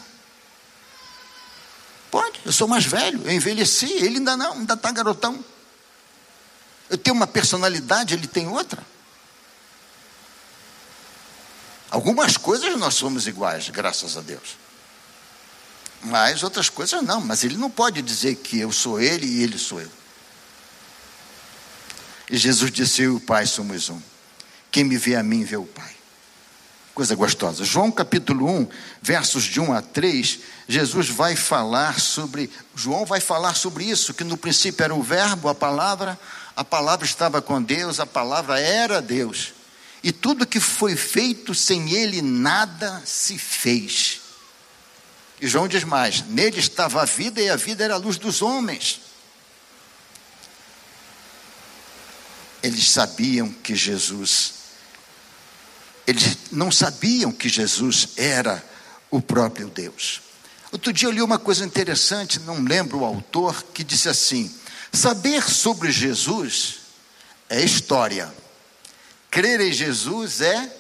Pode, 2.13 2.41
eu 2.45 2.53
sou 2.53 2.69
mais 2.69 2.85
velho, 2.85 3.21
eu 3.25 3.33
envelheci, 3.33 3.93
ele 3.93 4.19
ainda 4.19 4.37
não, 4.37 4.53
ainda 4.53 4.75
está 4.75 4.93
garotão. 4.93 5.45
Eu 6.89 6.97
tenho 6.97 7.17
uma 7.17 7.27
personalidade, 7.27 8.15
ele 8.15 8.29
tem 8.29 8.47
outra. 8.47 8.94
Algumas 11.91 12.37
coisas 12.37 12.77
nós 12.79 12.95
somos 12.95 13.27
iguais, 13.27 13.69
graças 13.69 14.17
a 14.17 14.21
Deus. 14.21 14.57
Mas 16.03 16.43
outras 16.43 16.69
coisas 16.69 17.03
não. 17.03 17.21
Mas 17.21 17.45
ele 17.45 17.57
não 17.57 17.71
pode 17.71 18.03
dizer 18.03 18.37
que 18.37 18.61
eu 18.61 18.71
sou 18.71 19.01
ele 19.01 19.27
e 19.27 19.43
ele 19.43 19.59
sou 19.59 19.81
eu. 19.81 19.91
E 22.31 22.37
Jesus 22.37 22.71
disse: 22.71 23.03
Eu 23.03 23.13
e 23.13 23.17
o 23.17 23.21
Pai 23.21 23.47
somos 23.47 23.89
um. 23.89 24.01
Quem 24.71 24.85
me 24.85 24.97
vê 24.97 25.17
a 25.17 25.23
mim, 25.23 25.45
vê 25.45 25.57
o 25.57 25.65
Pai. 25.65 25.95
Coisa 26.95 27.15
gostosa. 27.17 27.65
João 27.65 27.91
capítulo 27.91 28.49
1, 28.49 28.69
versos 29.03 29.45
de 29.45 29.61
1 29.61 29.73
a 29.73 29.83
3, 29.83 30.39
Jesus 30.69 31.09
vai 31.09 31.35
falar 31.35 31.99
sobre, 31.99 32.49
João 32.75 33.05
vai 33.05 33.19
falar 33.19 33.55
sobre 33.55 33.85
isso, 33.85 34.15
que 34.15 34.23
no 34.23 34.37
princípio 34.37 34.85
era 34.85 34.95
o 34.95 35.03
verbo, 35.03 35.49
a 35.49 35.55
palavra, 35.55 36.19
a 36.55 36.63
palavra 36.63 37.05
estava 37.05 37.43
com 37.43 37.61
Deus, 37.61 37.99
a 37.99 38.07
palavra 38.07 38.61
era 38.61 39.03
Deus. 39.03 39.53
E 40.05 40.13
tudo 40.13 40.47
que 40.47 40.61
foi 40.61 40.95
feito 40.95 41.55
sem 41.55 41.93
ele, 41.93 42.21
nada 42.21 43.03
se 43.07 43.39
fez. 43.39 44.21
E 45.41 45.49
João 45.49 45.67
diz 45.67 45.83
mais: 45.83 46.21
nele 46.27 46.61
estava 46.61 47.01
a 47.01 47.07
vida 47.07 47.41
e 47.41 47.49
a 47.49 47.57
vida 47.57 47.83
era 47.83 47.95
a 47.95 47.97
luz 47.97 48.19
dos 48.19 48.43
homens. 48.43 49.01
Eles 52.63 52.91
sabiam 52.91 53.51
que 53.51 53.75
Jesus, 53.75 54.53
eles 56.07 56.37
não 56.53 56.71
sabiam 56.71 57.33
que 57.33 57.49
Jesus 57.49 58.11
era 58.19 58.63
o 59.11 59.23
próprio 59.23 59.69
Deus. 59.69 60.21
Outro 60.71 60.93
dia 60.93 61.09
eu 61.09 61.13
li 61.13 61.23
uma 61.23 61.39
coisa 61.39 61.65
interessante, 61.65 62.41
não 62.41 62.63
lembro 62.63 62.99
o 62.99 63.05
autor, 63.07 63.63
que 63.73 63.83
disse 63.83 64.11
assim: 64.11 64.55
saber 64.93 65.43
sobre 65.49 65.91
Jesus 65.91 66.81
é 67.49 67.65
história, 67.65 68.44
crer 69.35 69.61
em 69.61 69.73
Jesus 69.73 70.41
é 70.41 70.73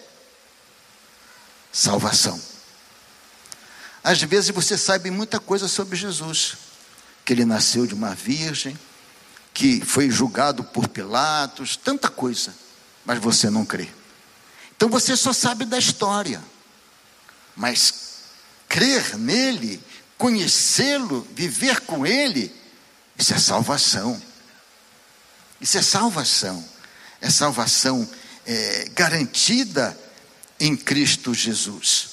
salvação. 1.72 2.40
Às 4.04 4.22
vezes 4.22 4.50
você 4.50 4.78
sabe 4.78 5.10
muita 5.10 5.40
coisa 5.40 5.66
sobre 5.66 5.96
Jesus, 5.96 6.56
que 7.24 7.32
ele 7.32 7.44
nasceu 7.44 7.84
de 7.84 7.94
uma 7.94 8.14
virgem, 8.14 8.78
que 9.52 9.84
foi 9.84 10.08
julgado 10.08 10.62
por 10.62 10.86
Pilatos, 10.86 11.76
tanta 11.76 12.08
coisa, 12.08 12.54
mas 13.04 13.18
você 13.18 13.50
não 13.50 13.66
crê. 13.66 13.88
Então 14.76 14.88
você 14.88 15.16
só 15.16 15.32
sabe 15.32 15.64
da 15.64 15.76
história, 15.78 16.40
mas 17.56 18.20
crer 18.68 19.18
nele, 19.18 19.82
conhecê-lo, 20.16 21.26
viver 21.32 21.80
com 21.80 22.06
ele, 22.06 22.54
isso 23.18 23.34
é 23.34 23.38
salvação. 23.38 24.22
Isso 25.60 25.76
é 25.76 25.82
salvação. 25.82 26.64
É 27.20 27.28
salvação 27.28 28.08
é, 28.46 28.88
garantida 28.94 29.98
em 30.58 30.76
Cristo 30.76 31.34
Jesus. 31.34 32.10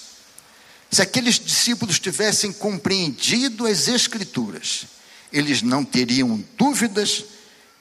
Se 0.90 1.02
aqueles 1.02 1.40
discípulos 1.40 2.00
tivessem 2.00 2.52
compreendido 2.52 3.66
as 3.66 3.88
Escrituras, 3.88 4.86
eles 5.32 5.62
não 5.62 5.86
teriam 5.86 6.44
dúvidas 6.58 7.24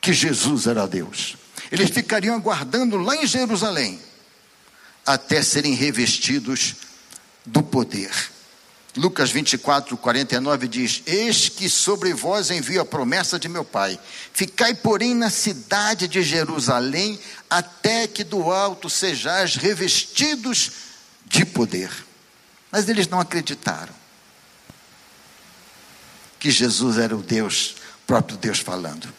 que 0.00 0.12
Jesus 0.12 0.66
era 0.66 0.86
Deus. 0.86 1.36
Eles 1.70 1.90
ficariam 1.90 2.36
aguardando 2.36 2.96
lá 2.96 3.16
em 3.16 3.26
Jerusalém 3.26 4.00
até 5.04 5.42
serem 5.42 5.74
revestidos 5.74 6.76
do 7.44 7.62
poder. 7.62 8.10
Lucas 8.96 9.30
24, 9.30 9.96
49 9.96 10.66
diz: 10.66 11.02
Eis 11.06 11.48
que 11.48 11.70
sobre 11.70 12.12
vós 12.12 12.50
envio 12.50 12.80
a 12.80 12.84
promessa 12.84 13.38
de 13.38 13.48
meu 13.48 13.64
Pai. 13.64 13.98
Ficai, 14.32 14.74
porém, 14.74 15.14
na 15.14 15.30
cidade 15.30 16.08
de 16.08 16.22
Jerusalém, 16.22 17.18
até 17.48 18.08
que 18.08 18.24
do 18.24 18.50
alto 18.50 18.90
sejais 18.90 19.54
revestidos 19.54 20.72
de 21.24 21.44
poder. 21.44 21.90
Mas 22.70 22.88
eles 22.88 23.06
não 23.06 23.20
acreditaram 23.20 23.94
que 26.38 26.50
Jesus 26.50 26.98
era 26.98 27.14
o 27.14 27.22
Deus, 27.22 27.76
próprio 28.06 28.36
Deus 28.38 28.58
falando. 28.58 29.12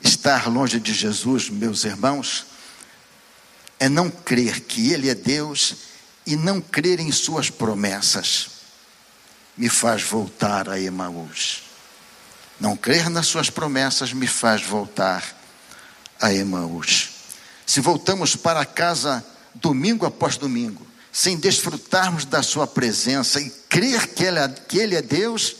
Estar 0.00 0.48
longe 0.48 0.78
de 0.78 0.92
Jesus, 0.92 1.48
meus 1.48 1.84
irmãos, 1.84 2.46
é 3.80 3.88
não 3.88 4.10
crer 4.10 4.60
que 4.60 4.92
Ele 4.92 5.08
é 5.08 5.14
Deus 5.14 5.89
e 6.26 6.36
não 6.36 6.60
crer 6.60 7.00
em 7.00 7.10
Suas 7.12 7.50
promessas. 7.50 8.48
Me 9.56 9.68
faz 9.68 10.02
voltar 10.02 10.68
a 10.68 10.80
Emaús. 10.80 11.62
Não 12.58 12.76
crer 12.76 13.08
nas 13.08 13.26
Suas 13.26 13.50
promessas 13.50 14.12
me 14.12 14.26
faz 14.26 14.62
voltar 14.62 15.24
a 16.20 16.32
Emaús. 16.32 17.10
Se 17.66 17.80
voltamos 17.80 18.36
para 18.36 18.64
casa 18.64 19.24
domingo 19.54 20.04
após 20.04 20.36
domingo, 20.36 20.86
sem 21.12 21.36
desfrutarmos 21.36 22.24
da 22.24 22.42
Sua 22.42 22.66
presença 22.66 23.40
e 23.40 23.50
crer 23.68 24.08
que 24.08 24.24
Ele, 24.24 24.38
é, 24.38 24.48
que 24.48 24.78
Ele 24.78 24.94
é 24.94 25.02
Deus, 25.02 25.56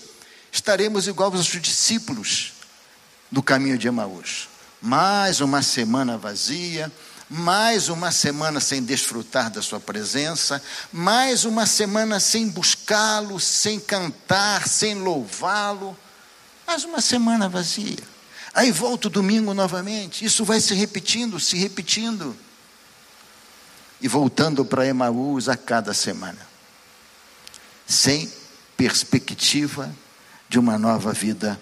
estaremos 0.53 1.07
igual 1.07 1.33
aos 1.35 1.47
discípulos 1.47 2.53
do 3.31 3.43
caminho 3.43 3.79
de 3.79 3.89
Emaús. 3.89 4.49
Mais 4.81 5.41
uma 5.41 5.63
semana 5.63 6.17
vazia, 6.17 6.91
mais 7.31 7.89
uma 7.89 8.11
semana 8.11 8.59
sem 8.59 8.83
desfrutar 8.83 9.51
da 9.51 9.63
Sua 9.63 9.79
presença, 9.79 10.61
mais 10.93 11.45
uma 11.45 11.65
semana 11.65 12.19
sem 12.19 12.49
buscá-lo, 12.49 13.39
sem 13.39 13.79
cantar, 13.79 14.67
sem 14.67 14.97
louvá-lo, 14.97 15.97
mais 16.67 16.83
uma 16.83 17.01
semana 17.01 17.49
vazia. 17.49 18.03
Aí 18.53 18.73
volta 18.73 19.07
o 19.07 19.11
domingo 19.11 19.55
novamente, 19.55 20.25
isso 20.25 20.45
vai 20.45 20.61
se 20.61 20.75
repetindo, 20.75 21.39
se 21.39 21.57
repetindo 21.57 22.37
e 24.01 24.09
voltando 24.09 24.65
para 24.65 24.85
Emaús 24.85 25.49
a 25.49 25.57
cada 25.57 25.95
semana, 25.95 26.45
sem 27.87 28.29
perspectiva 28.77 29.95
de 30.49 30.59
uma 30.59 30.77
nova 30.77 31.13
vida 31.13 31.61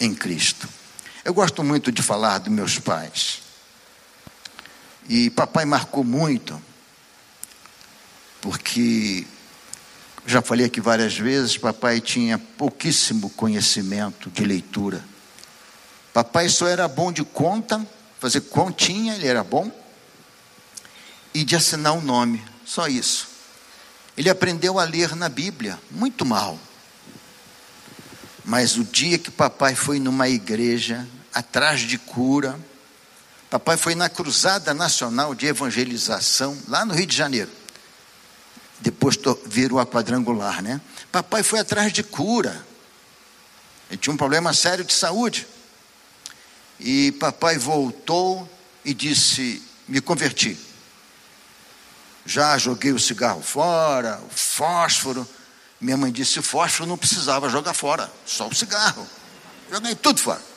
em 0.00 0.12
Cristo. 0.12 0.68
Eu 1.24 1.32
gosto 1.32 1.62
muito 1.62 1.92
de 1.92 2.02
falar 2.02 2.38
dos 2.38 2.52
meus 2.52 2.80
pais. 2.80 3.41
E 5.08 5.30
papai 5.30 5.64
marcou 5.64 6.04
muito, 6.04 6.60
porque 8.40 9.26
já 10.26 10.40
falei 10.40 10.66
aqui 10.66 10.80
várias 10.80 11.16
vezes, 11.16 11.58
papai 11.58 12.00
tinha 12.00 12.38
pouquíssimo 12.38 13.30
conhecimento 13.30 14.30
de 14.30 14.44
leitura. 14.44 15.04
Papai 16.12 16.48
só 16.48 16.66
era 16.66 16.86
bom 16.86 17.10
de 17.10 17.24
conta, 17.24 17.84
fazer 18.20 18.42
continha, 18.42 19.14
ele 19.14 19.26
era 19.26 19.42
bom 19.42 19.70
e 21.34 21.44
de 21.44 21.56
assinar 21.56 21.92
um 21.94 22.00
nome, 22.00 22.44
só 22.64 22.86
isso. 22.86 23.28
Ele 24.16 24.28
aprendeu 24.28 24.78
a 24.78 24.84
ler 24.84 25.16
na 25.16 25.28
Bíblia, 25.28 25.78
muito 25.90 26.24
mal. 26.24 26.58
Mas 28.44 28.76
o 28.76 28.84
dia 28.84 29.18
que 29.18 29.30
papai 29.30 29.74
foi 29.74 29.98
numa 29.98 30.28
igreja, 30.28 31.06
atrás 31.32 31.80
de 31.80 31.96
cura, 31.96 32.58
papai 33.52 33.76
foi 33.76 33.94
na 33.94 34.08
Cruzada 34.08 34.72
Nacional 34.72 35.34
de 35.34 35.46
Evangelização, 35.46 36.58
lá 36.68 36.86
no 36.86 36.94
Rio 36.94 37.04
de 37.04 37.14
Janeiro. 37.14 37.50
Depois 38.80 39.18
virou 39.44 39.78
a 39.78 39.84
quadrangular, 39.84 40.62
né? 40.62 40.80
Papai 41.12 41.42
foi 41.42 41.58
atrás 41.58 41.92
de 41.92 42.02
cura. 42.02 42.64
Ele 43.90 43.98
tinha 43.98 44.14
um 44.14 44.16
problema 44.16 44.54
sério 44.54 44.86
de 44.86 44.94
saúde. 44.94 45.46
E 46.80 47.12
papai 47.12 47.58
voltou 47.58 48.50
e 48.82 48.94
disse: 48.94 49.62
Me 49.86 50.00
converti. 50.00 50.58
Já 52.24 52.56
joguei 52.56 52.92
o 52.92 52.98
cigarro 52.98 53.42
fora, 53.42 54.18
o 54.30 54.34
fósforo. 54.34 55.28
Minha 55.78 55.98
mãe 55.98 56.10
disse: 56.10 56.38
o 56.38 56.42
fósforo 56.42 56.88
não 56.88 56.96
precisava 56.96 57.50
jogar 57.50 57.74
fora, 57.74 58.10
só 58.24 58.48
o 58.48 58.54
cigarro. 58.54 59.06
Joguei 59.70 59.94
tudo 59.94 60.22
fora. 60.22 60.51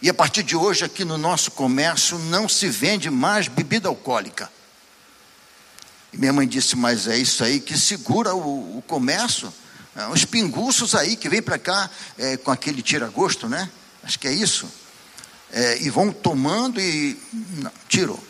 E 0.00 0.08
a 0.08 0.14
partir 0.14 0.42
de 0.42 0.54
hoje, 0.54 0.84
aqui 0.84 1.04
no 1.04 1.18
nosso 1.18 1.50
comércio, 1.50 2.18
não 2.18 2.48
se 2.48 2.68
vende 2.68 3.10
mais 3.10 3.48
bebida 3.48 3.88
alcoólica. 3.88 4.50
E 6.12 6.16
minha 6.16 6.32
mãe 6.32 6.46
disse: 6.46 6.76
Mas 6.76 7.08
é 7.08 7.16
isso 7.16 7.42
aí 7.42 7.60
que 7.60 7.76
segura 7.76 8.34
o, 8.34 8.78
o 8.78 8.82
comércio. 8.82 9.52
É, 9.96 10.06
os 10.08 10.24
pinguços 10.24 10.94
aí 10.94 11.16
que 11.16 11.28
vem 11.28 11.42
para 11.42 11.58
cá 11.58 11.90
é, 12.16 12.36
com 12.36 12.50
aquele 12.50 12.80
tira-gosto, 12.82 13.48
né? 13.48 13.68
Acho 14.02 14.18
que 14.18 14.28
é 14.28 14.32
isso. 14.32 14.68
É, 15.50 15.82
e 15.82 15.90
vão 15.90 16.12
tomando 16.12 16.80
e. 16.80 17.18
Não, 17.32 17.72
tirou. 17.88 18.22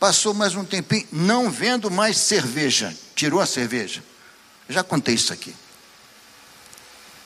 Passou 0.00 0.34
mais 0.34 0.54
um 0.54 0.64
tempinho, 0.64 1.06
não 1.10 1.50
vendo 1.50 1.90
mais 1.90 2.16
cerveja, 2.18 2.96
tirou 3.14 3.40
a 3.40 3.46
cerveja. 3.46 4.02
Já 4.68 4.82
contei 4.84 5.14
isso 5.14 5.32
aqui. 5.32 5.54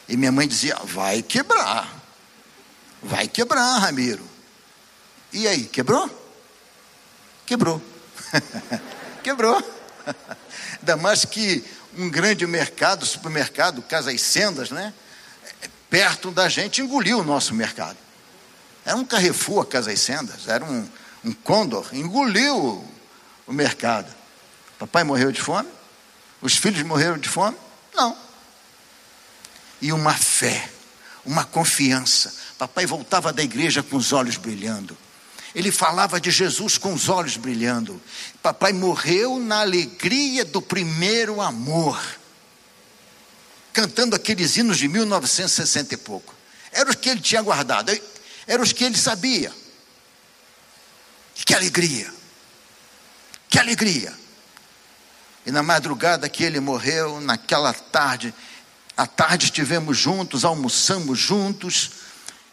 E 0.09 0.17
minha 0.17 0.33
mãe 0.33 0.47
dizia: 0.47 0.77
vai 0.85 1.23
quebrar, 1.23 2.02
vai 3.03 3.27
quebrar, 3.27 3.79
Ramiro. 3.79 4.27
E 5.33 5.49
aí, 5.49 5.65
quebrou? 5.65 6.09
Quebrou. 7.47 7.83
quebrou. 9.23 9.63
Ainda 10.81 10.97
mais 10.97 11.25
que 11.25 11.65
um 11.97 12.09
grande 12.09 12.47
mercado, 12.47 13.05
supermercado, 13.05 13.83
Casas 13.83 14.21
Sendas, 14.21 14.71
né? 14.71 14.93
Perto 15.91 16.31
da 16.31 16.49
gente 16.49 16.81
engoliu 16.81 17.19
o 17.19 17.25
nosso 17.25 17.55
mercado. 17.55 17.97
Era 18.85 18.97
um 18.97 19.05
Carrefour, 19.05 19.65
Casas 19.67 20.01
Sendas, 20.01 20.49
era 20.49 20.65
um, 20.65 20.89
um 21.25 21.33
condor, 21.33 21.87
engoliu 21.93 22.85
o 23.47 23.53
mercado. 23.53 24.13
Papai 24.79 25.05
morreu 25.05 25.31
de 25.31 25.41
fome? 25.41 25.69
Os 26.41 26.57
filhos 26.57 26.83
morreram 26.83 27.19
de 27.19 27.29
fome? 27.29 27.57
Não. 27.95 28.17
E 29.81 29.93
uma 29.93 30.15
fé, 30.15 30.69
uma 31.25 31.45
confiança. 31.45 32.35
Papai 32.63 32.87
voltava 32.87 33.33
da 33.33 33.43
igreja 33.43 33.83
com 33.83 33.97
os 33.97 34.13
olhos 34.13 34.37
brilhando. 34.37 34.97
Ele 35.53 35.73
falava 35.73 36.21
de 36.21 36.31
Jesus 36.31 36.79
com 36.79 36.95
os 36.95 37.09
olhos 37.09 37.37
brilhando. 37.37 38.01
Papai 38.41 38.73
morreu 38.73 39.41
na 39.41 39.63
alegria 39.63 40.45
do 40.45 40.63
primeiro 40.63 41.41
amor, 41.41 42.01
cantando 43.73 44.15
aqueles 44.15 44.57
hinos 44.57 44.79
de 44.79 44.87
1960 44.87 45.95
e 45.95 45.97
pouco. 45.97 46.33
Era 46.71 46.89
os 46.89 46.95
que 46.95 47.09
ele 47.09 47.21
tinha 47.21 47.43
guardado, 47.43 47.91
eram 48.47 48.63
os 48.63 48.73
que 48.73 48.85
ele 48.85 48.97
sabia. 48.97 49.53
Que 51.35 51.57
alegria! 51.57 52.15
Que 53.49 53.59
alegria! 53.59 54.17
E 55.45 55.51
na 55.51 55.65
madrugada 55.65 56.29
que 56.29 56.45
ele 56.45 56.61
morreu, 56.61 57.21
naquela 57.21 57.73
tarde, 57.73 58.33
à 58.97 59.05
tarde 59.05 59.47
estivemos 59.47 59.99
juntos, 59.99 60.45
almoçamos 60.45 61.19
juntos, 61.19 62.02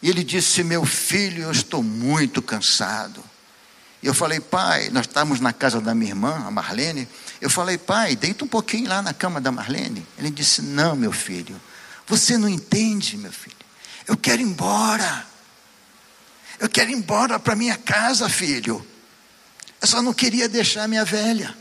e 0.02 0.08
ele 0.08 0.24
disse: 0.24 0.62
Meu 0.62 0.84
filho, 0.84 1.44
eu 1.44 1.50
estou 1.50 1.82
muito 1.82 2.40
cansado. 2.40 3.22
E 4.02 4.06
eu 4.06 4.14
falei, 4.14 4.40
pai, 4.40 4.88
nós 4.90 5.06
estávamos 5.06 5.40
na 5.40 5.52
casa 5.52 5.80
da 5.80 5.94
minha 5.94 6.12
irmã, 6.12 6.46
a 6.46 6.50
Marlene. 6.50 7.06
Eu 7.38 7.50
falei, 7.50 7.76
pai, 7.76 8.16
deita 8.16 8.44
um 8.44 8.48
pouquinho 8.48 8.88
lá 8.88 9.02
na 9.02 9.12
cama 9.12 9.40
da 9.40 9.52
Marlene. 9.52 10.06
Ele 10.18 10.30
disse: 10.30 10.62
Não, 10.62 10.96
meu 10.96 11.12
filho, 11.12 11.60
você 12.06 12.38
não 12.38 12.48
entende, 12.48 13.16
meu 13.16 13.32
filho. 13.32 13.56
Eu 14.06 14.16
quero 14.16 14.40
ir 14.40 14.44
embora. 14.44 15.26
Eu 16.58 16.68
quero 16.68 16.90
ir 16.90 16.94
embora 16.94 17.38
para 17.38 17.54
minha 17.54 17.76
casa, 17.76 18.28
filho. 18.28 18.84
Eu 19.80 19.86
só 19.86 20.02
não 20.02 20.12
queria 20.12 20.48
deixar 20.48 20.88
minha 20.88 21.04
velha. 21.04 21.56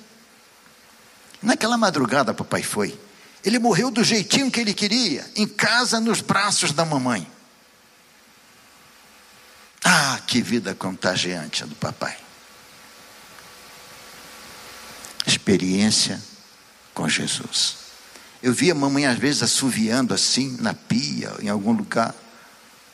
Naquela 1.42 1.78
madrugada, 1.78 2.34
papai 2.34 2.64
foi. 2.64 3.00
Ele 3.44 3.60
morreu 3.60 3.90
do 3.90 4.04
jeitinho 4.04 4.52
que 4.52 4.60
ele 4.60 4.74
queria, 4.74 5.26
em 5.36 5.48
casa, 5.48 6.00
nos 6.00 6.20
braços 6.20 6.74
da 6.74 6.84
mamãe. 6.84 7.26
Ah, 9.92 10.20
que 10.28 10.40
vida 10.40 10.76
contagiante 10.76 11.64
a 11.64 11.66
do 11.66 11.74
papai. 11.74 12.16
Experiência 15.26 16.22
com 16.94 17.10
Jesus. 17.10 17.78
Eu 18.44 18.54
via 18.54 18.74
a 18.74 18.76
mamãe 18.76 19.08
às 19.08 19.18
vezes 19.18 19.42
assoviando 19.42 20.14
assim, 20.14 20.58
na 20.60 20.76
pia, 20.76 21.34
em 21.42 21.50
algum 21.50 21.72
lugar. 21.72 22.14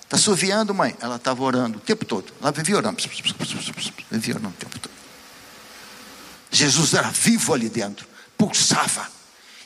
Está 0.03 0.15
assoviando, 0.15 0.73
mãe? 0.73 0.95
Ela 1.01 1.17
estava 1.17 1.43
orando 1.43 1.79
o 1.79 1.81
tempo 1.81 2.05
todo. 2.05 2.31
Ela 2.39 2.53
vivia 2.53 2.77
orando. 2.77 2.97
Vivia 4.09 4.35
orando 4.35 4.55
o 4.55 4.57
tempo 4.57 4.79
todo. 4.79 4.93
Jesus 6.49 6.93
era 6.93 7.09
vivo 7.09 7.53
ali 7.53 7.67
dentro, 7.67 8.07
pulsava. 8.37 9.05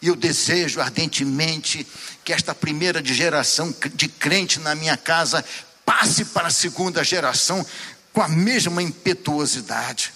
E 0.01 0.07
eu 0.07 0.15
desejo 0.15 0.82
ardentemente 0.82 1.86
que 2.23 2.34
esta 2.34 2.55
primeira 2.55 3.05
geração 3.05 3.71
de 3.93 4.07
crente 4.07 4.59
na 4.59 4.73
minha 4.73 4.97
casa 4.97 5.45
passe 5.89 6.23
para 6.25 6.49
a 6.49 6.51
segunda 6.51 7.03
geração 7.03 7.65
com 8.13 8.21
a 8.21 8.27
mesma 8.27 8.79
impetuosidade, 8.83 10.13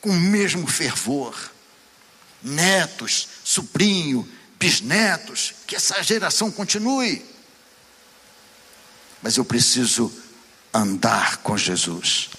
com 0.00 0.10
o 0.10 0.20
mesmo 0.20 0.64
fervor. 0.68 1.34
Netos, 2.40 3.26
sobrinho, 3.42 4.28
bisnetos, 4.56 5.54
que 5.66 5.74
essa 5.74 6.00
geração 6.04 6.52
continue. 6.52 7.26
Mas 9.20 9.38
eu 9.38 9.44
preciso 9.44 10.12
andar 10.72 11.38
com 11.38 11.58
Jesus. 11.58 12.30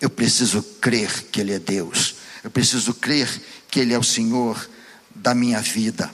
Eu 0.00 0.08
preciso 0.08 0.62
crer 0.62 1.24
que 1.24 1.38
Ele 1.38 1.52
é 1.52 1.58
Deus. 1.58 2.14
Eu 2.42 2.50
preciso 2.50 2.94
crer 2.94 3.28
que 3.70 3.78
Ele 3.78 3.92
é 3.92 3.98
o 3.98 4.02
Senhor 4.02 4.70
da 5.14 5.34
minha 5.34 5.60
vida. 5.60 6.10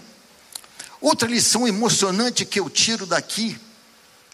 Outra 1.00 1.28
lição 1.28 1.68
emocionante 1.68 2.44
que 2.44 2.58
eu 2.58 2.68
tiro 2.68 3.06
daqui, 3.06 3.56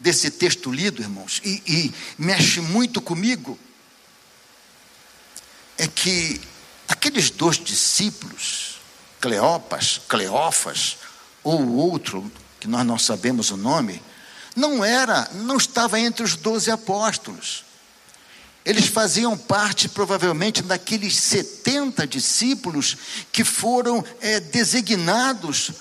desse 0.01 0.30
texto 0.30 0.72
lido, 0.72 1.03
irmãos, 1.03 1.42
e, 1.44 1.62
e 1.66 1.94
mexe 2.16 2.61
muito 2.61 3.03
comigo, 3.03 3.59
é 5.76 5.86
que 5.86 6.40
aqueles 6.88 7.30
dois 7.30 7.59
discípulos, 7.59 8.80
Cleopas, 9.20 10.01
Cleófas, 10.09 10.96
ou 11.44 11.74
outro, 11.76 12.30
que 12.59 12.66
nós 12.66 12.84
não 12.86 12.98
sabemos 12.98 13.51
o 13.51 13.57
nome, 13.57 14.03
não 14.57 14.84
era, 14.84 15.30
não 15.34 15.57
estava 15.57 16.01
entre 16.01 16.22
os 16.22 16.34
doze 16.34 16.70
apóstolos. 16.70 17.64
Eles 18.64 18.86
faziam 18.86 19.36
parte, 19.36 19.88
provavelmente, 19.88 20.62
daqueles 20.62 21.16
70 21.16 22.07
discípulos 22.07 22.96
que 23.32 23.42
foram 23.42 24.05
é, 24.20 24.38
designados 24.38 25.72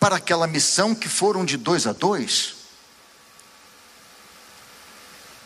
para 0.00 0.16
aquela 0.16 0.46
missão, 0.46 0.94
que 0.94 1.08
foram 1.08 1.44
de 1.44 1.56
dois 1.56 1.86
a 1.86 1.92
dois. 1.92 2.63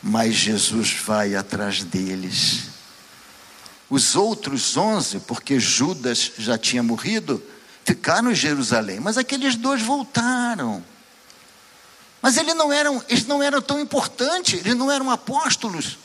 Mas 0.02 0.34
Jesus 0.34 0.92
vai 0.92 1.34
atrás 1.34 1.82
deles. 1.82 2.68
Os 3.90 4.14
outros 4.14 4.76
onze, 4.76 5.18
porque 5.20 5.58
Judas 5.58 6.32
já 6.38 6.58
tinha 6.58 6.82
morrido, 6.82 7.42
ficaram 7.84 8.30
em 8.30 8.34
Jerusalém, 8.34 9.00
mas 9.00 9.16
aqueles 9.16 9.56
dois 9.56 9.80
voltaram. 9.80 10.84
Mas 12.20 12.36
eles 12.36 12.54
não 12.54 12.72
eram, 12.72 13.02
eles 13.08 13.26
não 13.26 13.42
eram 13.42 13.62
tão 13.62 13.80
importantes, 13.80 14.60
eles 14.60 14.76
não 14.76 14.90
eram 14.90 15.10
apóstolos. 15.10 15.96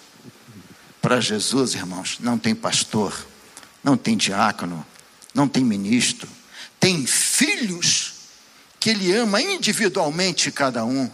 Para 1.01 1.19
Jesus, 1.19 1.73
irmãos, 1.73 2.17
não 2.19 2.37
tem 2.37 2.55
pastor, 2.55 3.13
não 3.83 3.97
tem 3.97 4.15
diácono, 4.15 4.85
não 5.33 5.47
tem 5.47 5.63
ministro, 5.63 6.29
tem 6.79 7.05
filhos 7.05 8.13
que 8.79 8.89
ele 8.89 9.11
ama 9.13 9.41
individualmente 9.41 10.51
cada 10.51 10.85
um, 10.85 11.09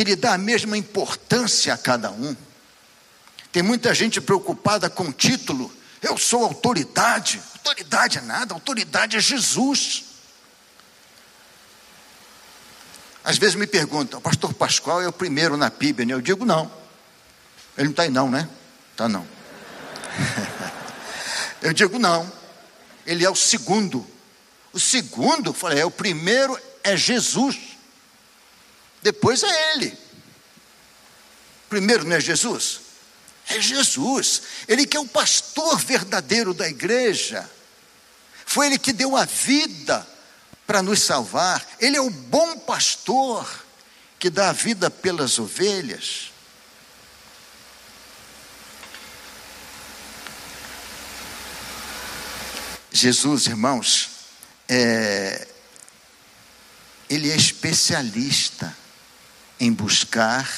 que 0.00 0.04
ele 0.04 0.16
dá 0.16 0.32
a 0.32 0.38
mesma 0.38 0.78
importância 0.78 1.74
a 1.74 1.76
cada 1.76 2.10
um. 2.10 2.34
Tem 3.52 3.62
muita 3.62 3.92
gente 3.92 4.18
preocupada 4.18 4.88
com 4.88 5.12
título. 5.12 5.70
Eu 6.00 6.16
sou 6.16 6.42
autoridade. 6.42 7.38
Autoridade 7.58 8.16
é 8.16 8.22
nada, 8.22 8.54
autoridade 8.54 9.18
é 9.18 9.20
Jesus. 9.20 10.04
Às 13.22 13.36
vezes 13.36 13.54
me 13.56 13.66
perguntam, 13.66 14.22
pastor 14.22 14.54
Pascoal 14.54 15.02
é 15.02 15.08
o 15.08 15.12
primeiro 15.12 15.58
na 15.58 15.70
PIB? 15.70 16.10
Eu 16.10 16.22
digo 16.22 16.46
não. 16.46 16.72
Ele 17.76 17.88
não 17.88 17.90
está 17.90 18.04
aí 18.04 18.10
não, 18.10 18.30
né? 18.30 18.48
Está 18.92 19.06
não. 19.06 19.26
Eu 21.60 21.74
digo 21.74 21.98
não. 21.98 22.32
Ele 23.04 23.22
é 23.22 23.28
o 23.28 23.36
segundo. 23.36 24.06
O 24.72 24.80
segundo, 24.80 25.52
falei, 25.52 25.80
é 25.80 25.84
o 25.84 25.90
primeiro 25.90 26.58
é 26.82 26.96
Jesus. 26.96 27.69
Depois 29.02 29.42
é 29.42 29.72
ele. 29.72 29.96
Primeiro 31.68 32.04
não 32.04 32.16
é 32.16 32.20
Jesus? 32.20 32.80
É 33.48 33.60
Jesus. 33.60 34.42
Ele 34.68 34.86
que 34.86 34.96
é 34.96 35.00
o 35.00 35.06
pastor 35.06 35.78
verdadeiro 35.78 36.52
da 36.52 36.68
igreja. 36.68 37.48
Foi 38.44 38.66
ele 38.66 38.78
que 38.78 38.92
deu 38.92 39.16
a 39.16 39.24
vida 39.24 40.06
para 40.66 40.82
nos 40.82 41.02
salvar. 41.02 41.66
Ele 41.78 41.96
é 41.96 42.00
o 42.00 42.10
bom 42.10 42.58
pastor 42.58 43.48
que 44.18 44.28
dá 44.28 44.50
a 44.50 44.52
vida 44.52 44.90
pelas 44.90 45.38
ovelhas. 45.38 46.30
Jesus, 52.92 53.46
irmãos, 53.46 54.10
é, 54.68 55.46
ele 57.08 57.30
é 57.30 57.36
especialista 57.36 58.76
em 59.60 59.72
buscar 59.72 60.48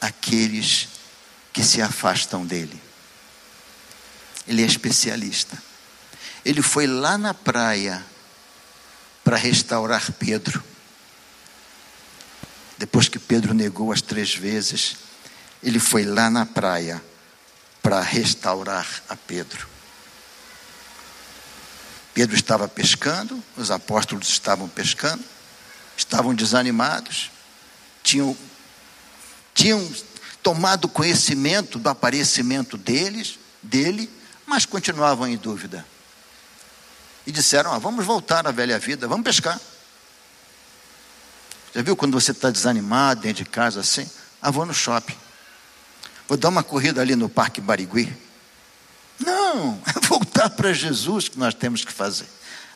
aqueles 0.00 0.88
que 1.52 1.62
se 1.62 1.80
afastam 1.82 2.44
dele. 2.44 2.80
Ele 4.48 4.62
é 4.62 4.66
especialista. 4.66 5.62
Ele 6.44 6.62
foi 6.62 6.86
lá 6.86 7.18
na 7.18 7.34
praia 7.34 8.04
para 9.22 9.36
restaurar 9.36 10.10
Pedro. 10.12 10.62
Depois 12.78 13.08
que 13.08 13.18
Pedro 13.18 13.52
negou 13.52 13.92
as 13.92 14.00
três 14.00 14.34
vezes, 14.34 14.96
ele 15.62 15.78
foi 15.78 16.04
lá 16.04 16.30
na 16.30 16.46
praia 16.46 17.02
para 17.82 18.00
restaurar 18.00 18.86
a 19.08 19.16
Pedro. 19.16 19.68
Pedro 22.14 22.34
estava 22.34 22.66
pescando, 22.66 23.42
os 23.56 23.70
apóstolos 23.70 24.28
estavam 24.28 24.68
pescando, 24.68 25.22
estavam 25.96 26.34
desanimados, 26.34 27.30
tinham, 28.06 28.36
tinham 29.52 29.92
tomado 30.42 30.88
conhecimento 30.88 31.76
do 31.76 31.88
aparecimento 31.88 32.78
deles, 32.78 33.36
dele, 33.60 34.08
mas 34.46 34.64
continuavam 34.64 35.26
em 35.26 35.36
dúvida 35.36 35.84
e 37.26 37.32
disseram: 37.32 37.72
ah, 37.72 37.78
vamos 37.78 38.06
voltar 38.06 38.46
à 38.46 38.52
velha 38.52 38.78
vida, 38.78 39.08
vamos 39.08 39.24
pescar. 39.24 39.60
Já 41.74 41.82
viu 41.82 41.96
quando 41.96 42.12
você 42.12 42.30
está 42.30 42.48
desanimado 42.48 43.22
dentro 43.22 43.42
de 43.42 43.50
casa 43.50 43.80
assim? 43.80 44.08
Ah, 44.40 44.50
vou 44.50 44.64
no 44.64 44.72
shopping. 44.72 45.16
Vou 46.28 46.38
dar 46.38 46.48
uma 46.48 46.62
corrida 46.62 47.00
ali 47.00 47.16
no 47.16 47.28
Parque 47.28 47.60
Barigui. 47.60 48.16
Não, 49.18 49.82
é 49.94 50.06
voltar 50.06 50.48
para 50.50 50.72
Jesus 50.72 51.28
que 51.28 51.38
nós 51.38 51.54
temos 51.54 51.84
que 51.84 51.92
fazer. 51.92 52.28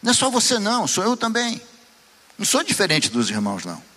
Não 0.02 0.10
é 0.10 0.14
só 0.14 0.28
você, 0.28 0.58
não, 0.58 0.88
sou 0.88 1.04
eu 1.04 1.16
também. 1.16 1.62
Não 2.36 2.44
sou 2.44 2.64
diferente 2.64 3.08
dos 3.10 3.30
irmãos, 3.30 3.64
não. 3.64 3.89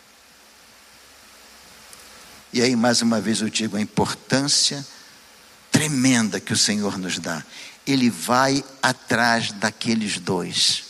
E 2.53 2.61
aí, 2.61 2.75
mais 2.75 3.01
uma 3.01 3.19
vez, 3.19 3.41
eu 3.41 3.49
digo 3.49 3.75
a 3.75 3.81
importância 3.81 4.85
tremenda 5.71 6.39
que 6.39 6.53
o 6.53 6.57
Senhor 6.57 6.97
nos 6.97 7.17
dá 7.17 7.43
ele 7.85 8.09
vai 8.09 8.63
atrás 8.81 9.51
daqueles 9.51 10.17
dois. 10.19 10.83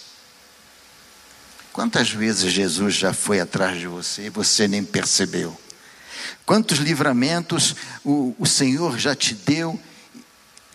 Quantas 1.72 2.12
vezes 2.12 2.54
Jesus 2.54 2.94
já 2.94 3.14
foi 3.14 3.40
atrás 3.40 3.80
de 3.80 3.88
você 3.88 4.28
e 4.28 4.30
você 4.30 4.68
nem 4.68 4.84
percebeu? 4.84 5.60
Quantos 6.46 6.78
livramentos 6.78 7.76
o, 8.04 8.36
o 8.38 8.46
Senhor 8.46 9.00
já 9.00 9.16
te 9.16 9.34
deu 9.34 9.80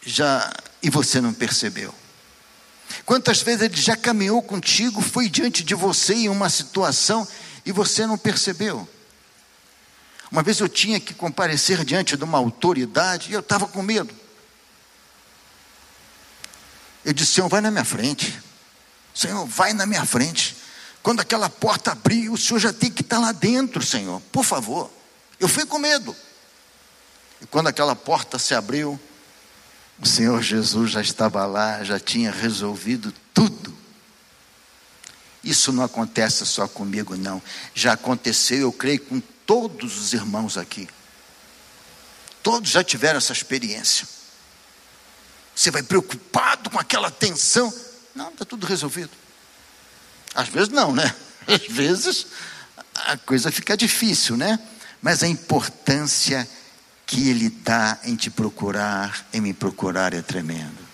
já 0.05 0.53
e 0.83 0.91
você 0.91 1.21
não 1.21 1.33
percebeu? 1.33 1.95
Quantas 3.05 3.43
vezes 3.43 3.63
ele 3.63 3.81
já 3.81 3.97
caminhou 3.97 4.43
contigo, 4.43 5.01
foi 5.01 5.29
diante 5.29 5.63
de 5.63 5.75
você 5.75 6.15
em 6.15 6.29
uma 6.29 6.51
situação 6.51 7.29
e 7.65 7.71
você 7.71 8.07
não 8.07 8.19
percebeu? 8.19 8.89
Uma 10.31 10.43
vez 10.43 10.61
eu 10.61 10.69
tinha 10.69 11.01
que 11.01 11.15
comparecer 11.15 11.85
diante 11.85 12.17
de 12.17 12.25
uma 12.25 12.39
autoridade 12.39 13.31
e 13.31 13.35
eu 13.35 13.41
estava 13.41 13.67
com 13.67 13.83
medo. 13.83 14.15
Eu 17.05 17.13
disse: 17.13 17.33
Senhor, 17.33 17.49
vai 17.49 17.61
na 17.61 17.71
minha 17.71 17.85
frente. 17.85 18.39
Senhor, 19.15 19.47
vai 19.47 19.73
na 19.73 19.87
minha 19.87 20.05
frente. 20.05 20.57
Quando 21.03 21.21
aquela 21.21 21.49
porta 21.49 21.93
abrir, 21.93 22.29
o 22.29 22.37
Senhor 22.37 22.59
já 22.59 22.73
tem 22.73 22.91
que 22.91 23.03
estar 23.03 23.19
lá 23.19 23.33
dentro, 23.33 23.83
Senhor. 23.83 24.21
Por 24.33 24.45
favor. 24.45 24.91
Eu 25.41 25.49
fui 25.49 25.65
com 25.65 25.79
medo. 25.79 26.15
E 27.41 27.47
quando 27.47 27.69
aquela 27.69 27.97
porta 27.97 28.39
se 28.39 28.55
abriu, 28.55 29.01
o 29.99 30.07
Senhor 30.07 30.43
Jesus 30.43 30.91
já 30.91 31.01
estava 31.01 31.47
lá, 31.47 31.83
já 31.83 31.99
tinha 31.99 32.31
resolvido 32.31 33.13
tudo. 33.33 33.77
Isso 35.43 35.73
não 35.73 35.85
acontece 35.85 36.45
só 36.45 36.69
comigo, 36.69 37.17
não. 37.17 37.41
Já 37.75 37.93
aconteceu, 37.95 38.59
eu 38.59 38.73
creio, 38.73 39.01
com 39.01 39.23
todos 39.49 39.99
os 39.99 40.13
irmãos 40.13 40.59
aqui. 40.59 40.87
Todos 42.43 42.69
já 42.69 42.85
tiveram 42.85 43.17
essa 43.17 43.33
experiência. 43.33 44.07
Você 45.55 45.71
vai 45.71 45.83
preocupado 45.83 46.69
com 46.69 46.79
aquela 46.79 47.11
tensão. 47.11 47.73
Não, 48.15 48.29
está 48.29 48.45
tudo 48.45 48.67
resolvido. 48.67 49.11
Às 50.35 50.49
vezes 50.51 50.69
não, 50.69 50.95
né? 50.95 51.15
Às 51.49 51.67
vezes 51.67 52.27
a 52.95 53.17
coisa 53.17 53.51
fica 53.51 53.75
difícil, 53.75 54.37
né? 54.37 54.59
Mas 55.01 55.23
a 55.23 55.27
importância 55.27 56.47
que 57.07 57.31
Ele 57.31 57.49
dá 57.49 57.99
em 58.05 58.17
te 58.17 58.29
procurar, 58.29 59.27
em 59.33 59.41
me 59.41 59.55
procurar 59.55 60.13
é 60.13 60.21
tremendo. 60.21 60.87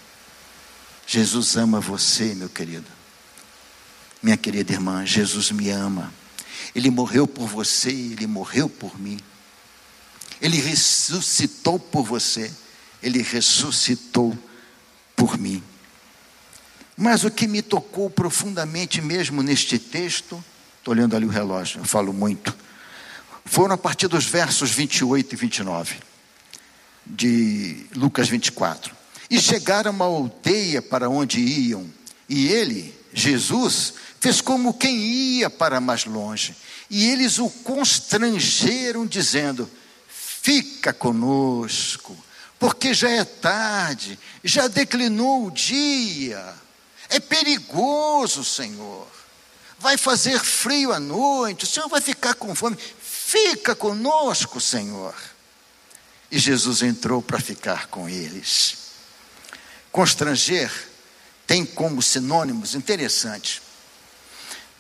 Jesus 1.08 1.56
ama 1.56 1.80
você, 1.80 2.36
meu 2.36 2.48
querido. 2.48 2.86
Minha 4.22 4.36
querida 4.36 4.72
irmã, 4.72 5.04
Jesus 5.04 5.50
me 5.50 5.70
ama. 5.70 6.14
Ele 6.74 6.90
morreu 6.90 7.26
por 7.26 7.46
você, 7.46 7.90
ele 7.90 8.26
morreu 8.26 8.68
por 8.68 8.98
mim. 9.00 9.18
Ele 10.40 10.58
ressuscitou 10.60 11.78
por 11.78 12.04
você 12.04 12.50
ele 13.04 13.20
ressuscitou 13.22 14.36
por 15.14 15.38
mim. 15.38 15.62
Mas 16.96 17.22
o 17.22 17.30
que 17.30 17.46
me 17.46 17.60
tocou 17.60 18.08
profundamente 18.08 19.02
mesmo 19.02 19.42
neste 19.42 19.78
texto, 19.78 20.42
estou 20.78 20.94
olhando 20.94 21.14
ali 21.14 21.26
o 21.26 21.28
relógio, 21.28 21.80
eu 21.80 21.84
falo 21.84 22.14
muito, 22.14 22.56
foram 23.44 23.74
a 23.74 23.78
partir 23.78 24.08
dos 24.08 24.24
versos 24.24 24.70
28 24.70 25.34
e 25.34 25.36
29 25.36 25.96
de 27.04 27.86
Lucas 27.94 28.26
24. 28.26 28.94
E 29.28 29.38
chegaram 29.38 29.90
a 29.90 29.94
uma 29.94 30.04
aldeia 30.06 30.80
para 30.80 31.10
onde 31.10 31.40
iam, 31.40 31.86
e 32.26 32.48
ele, 32.48 32.94
Jesus, 33.12 33.94
fez 34.24 34.40
como 34.40 34.72
quem 34.72 34.96
ia 34.96 35.50
para 35.50 35.82
mais 35.82 36.06
longe, 36.06 36.56
e 36.88 37.10
eles 37.10 37.38
o 37.38 37.50
constrangeram, 37.50 39.04
dizendo: 39.06 39.70
Fica 40.08 40.94
conosco, 40.94 42.16
porque 42.58 42.94
já 42.94 43.10
é 43.10 43.22
tarde, 43.22 44.18
já 44.42 44.66
declinou 44.66 45.46
o 45.46 45.50
dia. 45.50 46.54
É 47.10 47.20
perigoso, 47.20 48.42
Senhor. 48.42 49.06
Vai 49.78 49.98
fazer 49.98 50.38
frio 50.40 50.90
à 50.90 50.98
noite, 50.98 51.64
o 51.64 51.66
Senhor 51.66 51.90
vai 51.90 52.00
ficar 52.00 52.32
com 52.32 52.54
fome. 52.54 52.78
Fica 52.78 53.74
conosco, 53.74 54.58
Senhor. 54.58 55.14
E 56.30 56.38
Jesus 56.38 56.80
entrou 56.80 57.20
para 57.20 57.38
ficar 57.38 57.88
com 57.88 58.08
eles. 58.08 58.76
Constranger 59.92 60.72
tem 61.46 61.66
como 61.66 62.00
sinônimos 62.00 62.74
interessantes 62.74 63.63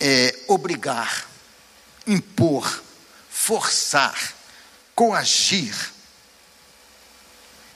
é, 0.00 0.38
obrigar, 0.48 1.28
impor, 2.06 2.82
forçar, 3.30 4.34
coagir. 4.94 5.74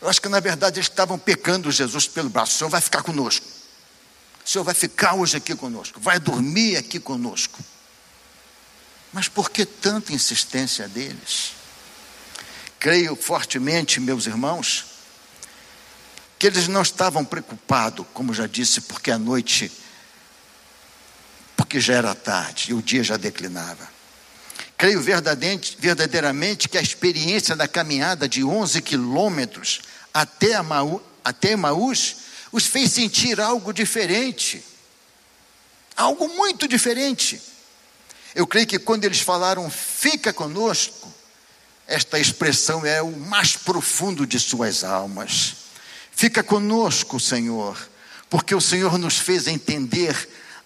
Eu 0.00 0.08
acho 0.08 0.20
que 0.20 0.28
na 0.28 0.40
verdade 0.40 0.78
eles 0.78 0.88
estavam 0.88 1.18
pecando 1.18 1.70
Jesus 1.70 2.06
pelo 2.06 2.28
braço. 2.28 2.54
O 2.54 2.58
Senhor 2.58 2.70
vai 2.70 2.80
ficar 2.80 3.02
conosco. 3.02 3.46
O 4.44 4.48
Senhor 4.48 4.64
vai 4.64 4.74
ficar 4.74 5.14
hoje 5.14 5.36
aqui 5.36 5.54
conosco, 5.54 6.00
vai 6.00 6.18
dormir 6.18 6.76
aqui 6.76 6.98
conosco. 6.98 7.62
Mas 9.12 9.28
por 9.28 9.50
que 9.50 9.66
tanta 9.66 10.12
insistência 10.12 10.88
deles? 10.88 11.52
Creio 12.78 13.16
fortemente, 13.16 14.00
meus 14.00 14.26
irmãos, 14.26 14.86
que 16.38 16.46
eles 16.46 16.68
não 16.68 16.82
estavam 16.82 17.24
preocupados, 17.24 18.06
como 18.14 18.32
já 18.32 18.46
disse, 18.46 18.80
porque 18.82 19.10
a 19.10 19.18
noite, 19.18 19.72
porque 21.68 21.80
já 21.80 21.96
era 21.96 22.14
tarde 22.14 22.70
e 22.70 22.74
o 22.74 22.80
dia 22.80 23.04
já 23.04 23.18
declinava. 23.18 23.86
Creio 24.78 25.02
verdadeiramente 25.02 26.66
que 26.66 26.78
a 26.78 26.80
experiência 26.80 27.54
da 27.54 27.68
caminhada 27.68 28.26
de 28.26 28.42
11 28.42 28.80
quilômetros 28.80 29.82
até, 30.14 30.54
Amaú, 30.54 31.02
até 31.22 31.54
os 32.50 32.64
fez 32.64 32.92
sentir 32.92 33.38
algo 33.38 33.70
diferente. 33.70 34.64
Algo 35.94 36.26
muito 36.28 36.66
diferente. 36.66 37.38
Eu 38.34 38.46
creio 38.46 38.66
que 38.66 38.78
quando 38.78 39.04
eles 39.04 39.20
falaram, 39.20 39.70
fica 39.70 40.32
conosco, 40.32 41.12
esta 41.86 42.18
expressão 42.18 42.86
é 42.86 43.02
o 43.02 43.10
mais 43.10 43.56
profundo 43.56 44.26
de 44.26 44.40
suas 44.40 44.84
almas. 44.84 45.54
Fica 46.12 46.42
conosco, 46.42 47.20
Senhor, 47.20 47.76
porque 48.30 48.54
o 48.54 48.60
Senhor 48.60 48.96
nos 48.96 49.18
fez 49.18 49.46
entender 49.46 50.16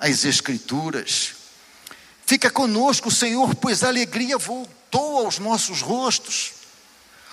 as 0.02 0.24
Escrituras. 0.24 1.34
Fica 2.26 2.50
conosco, 2.50 3.10
Senhor, 3.10 3.54
pois 3.54 3.84
a 3.84 3.88
alegria 3.88 4.36
voltou 4.36 5.24
aos 5.24 5.38
nossos 5.38 5.80
rostos, 5.80 6.52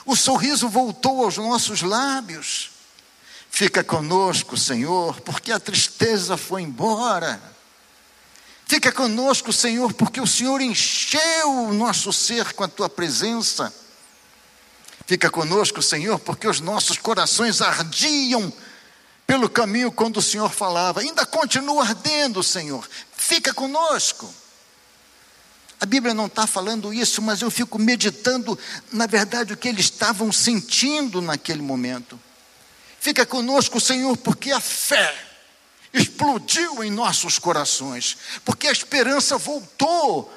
o 0.05 0.15
sorriso 0.15 0.70
voltou 0.70 1.24
aos 1.24 1.38
nossos 1.38 1.82
lábios. 1.82 2.72
Fica 3.49 3.84
conosco, 3.84 4.55
Senhor, 4.55 5.20
porque 5.22 5.51
a 5.51 5.59
tristeza 5.59 6.38
foi 6.38 6.61
embora. 6.61 7.41
Fica 8.67 8.91
conosco, 8.91 9.51
Senhor, 9.51 9.91
porque 9.93 10.22
o 10.22 10.28
Senhor 10.28 10.61
encheu 10.61 11.65
o 11.65 11.74
nosso 11.74 12.13
ser 12.13 12.53
com 12.53 12.63
a 12.63 12.67
tua 12.67 12.88
presença. 12.88 13.74
Fica 15.07 15.30
conosco, 15.30 15.82
Senhor, 15.82 16.20
porque 16.20 16.47
os 16.47 16.59
nossos 16.59 16.97
corações 16.97 17.61
ardiam 17.61 18.53
pelo 19.30 19.47
caminho 19.47 19.91
quando 19.91 20.17
o 20.17 20.23
Senhor 20.23 20.49
falava. 20.51 21.01
Ainda 21.01 21.23
continua 21.23 21.84
ardendo, 21.84 22.41
Senhor. 22.41 22.89
Fica 23.15 23.53
conosco. 23.53 24.34
A 25.80 25.86
Bíblia 25.86 26.15
não 26.15 26.25
está 26.25 26.47
falando 26.47 26.91
isso, 26.91 27.21
mas 27.21 27.43
eu 27.43 27.51
fico 27.51 27.77
meditando, 27.77 28.57
na 28.91 29.05
verdade, 29.05 29.53
o 29.53 29.57
que 29.57 29.67
eles 29.67 29.86
estavam 29.86 30.32
sentindo 30.32 31.21
naquele 31.21 31.61
momento. 31.61 32.19
Fica 32.99 33.23
conosco, 33.23 33.80
Senhor, 33.80 34.17
porque 34.17 34.51
a 34.51 34.59
fé 34.59 35.15
explodiu 35.93 36.84
em 36.84 36.89
nossos 36.89 37.38
corações, 37.38 38.17
porque 38.43 38.67
a 38.67 38.71
esperança 38.71 39.38
voltou 39.38 40.34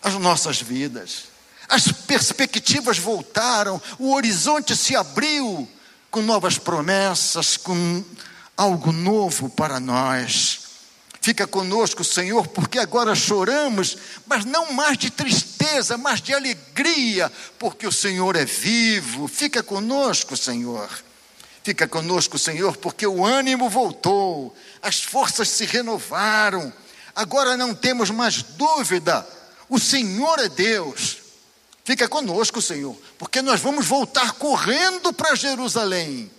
às 0.00 0.14
nossas 0.14 0.62
vidas, 0.62 1.24
as 1.68 1.90
perspectivas 1.90 2.98
voltaram, 2.98 3.82
o 3.98 4.14
horizonte 4.14 4.76
se 4.76 4.94
abriu 4.94 5.68
com 6.12 6.20
novas 6.20 6.58
promessas, 6.58 7.56
com 7.56 8.04
algo 8.54 8.92
novo 8.92 9.48
para 9.48 9.80
nós. 9.80 10.60
Fica 11.22 11.46
conosco, 11.46 12.04
Senhor, 12.04 12.46
porque 12.48 12.78
agora 12.78 13.14
choramos, 13.14 13.96
mas 14.26 14.44
não 14.44 14.72
mais 14.72 14.98
de 14.98 15.10
tristeza, 15.10 15.96
mas 15.96 16.20
de 16.20 16.34
alegria, 16.34 17.32
porque 17.58 17.86
o 17.86 17.92
Senhor 17.92 18.36
é 18.36 18.44
vivo. 18.44 19.26
Fica 19.26 19.62
conosco, 19.62 20.36
Senhor. 20.36 20.90
Fica 21.64 21.88
conosco, 21.88 22.38
Senhor, 22.38 22.76
porque 22.76 23.06
o 23.06 23.24
ânimo 23.24 23.70
voltou, 23.70 24.54
as 24.82 25.00
forças 25.00 25.48
se 25.48 25.64
renovaram. 25.64 26.70
Agora 27.16 27.56
não 27.56 27.74
temos 27.74 28.10
mais 28.10 28.42
dúvida, 28.42 29.26
o 29.66 29.78
Senhor 29.78 30.40
é 30.40 30.48
Deus. 30.50 31.21
Fica 31.84 32.08
conosco, 32.08 32.62
Senhor, 32.62 32.96
porque 33.18 33.42
nós 33.42 33.60
vamos 33.60 33.86
voltar 33.86 34.32
correndo 34.32 35.12
para 35.12 35.34
Jerusalém 35.34 36.30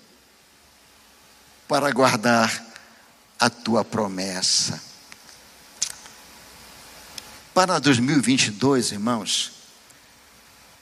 para 1.68 1.92
guardar 1.92 2.66
a 3.40 3.50
tua 3.50 3.84
promessa. 3.84 4.82
Para 7.54 7.80
2022, 7.80 8.92
irmãos, 8.92 9.52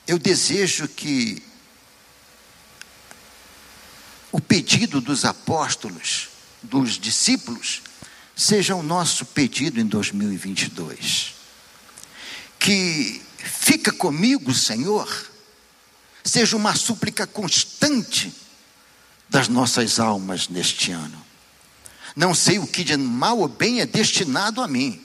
eu 0.08 0.20
desejo 0.20 0.88
que 0.88 1.42
o 4.32 4.40
pedido 4.40 5.02
dos 5.02 5.26
apóstolos, 5.26 6.30
dos 6.62 7.00
discípulos, 7.00 7.82
seja 8.36 8.76
o 8.76 8.84
nosso 8.84 9.26
pedido 9.26 9.80
em 9.80 9.86
2022. 9.86 11.36
Que 12.60 13.22
fica 13.44 13.92
comigo, 13.92 14.54
Senhor, 14.54 15.08
seja 16.24 16.56
uma 16.56 16.76
súplica 16.76 17.26
constante 17.26 18.34
das 19.30 19.48
nossas 19.48 20.00
almas 20.00 20.48
neste 20.48 20.92
ano. 20.92 21.26
Não 22.16 22.36
sei 22.36 22.60
o 22.60 22.68
que 22.68 22.84
de 22.84 22.98
mal 22.98 23.40
ou 23.40 23.48
bem 23.48 23.80
é 23.80 23.86
destinado 23.86 24.62
a 24.62 24.68
mim, 24.68 25.02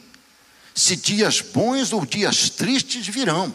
se 0.74 0.96
dias 0.96 1.40
bons 1.40 1.92
ou 1.92 2.04
dias 2.04 2.50
tristes 2.50 3.06
virão, 3.06 3.54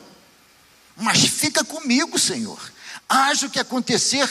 mas 0.95 1.19
fica 1.19 1.63
comigo, 1.63 2.17
Senhor. 2.17 2.59
Haja 3.07 3.47
o 3.47 3.49
que 3.49 3.59
acontecer, 3.59 4.29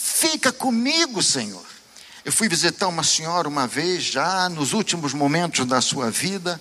Fica 0.00 0.52
comigo, 0.52 1.20
Senhor. 1.20 1.64
Eu 2.24 2.32
fui 2.32 2.48
visitar 2.48 2.86
uma 2.86 3.02
senhora 3.02 3.48
uma 3.48 3.66
vez, 3.66 4.04
já 4.04 4.48
nos 4.48 4.72
últimos 4.72 5.12
momentos 5.12 5.66
da 5.66 5.80
sua 5.80 6.08
vida, 6.08 6.60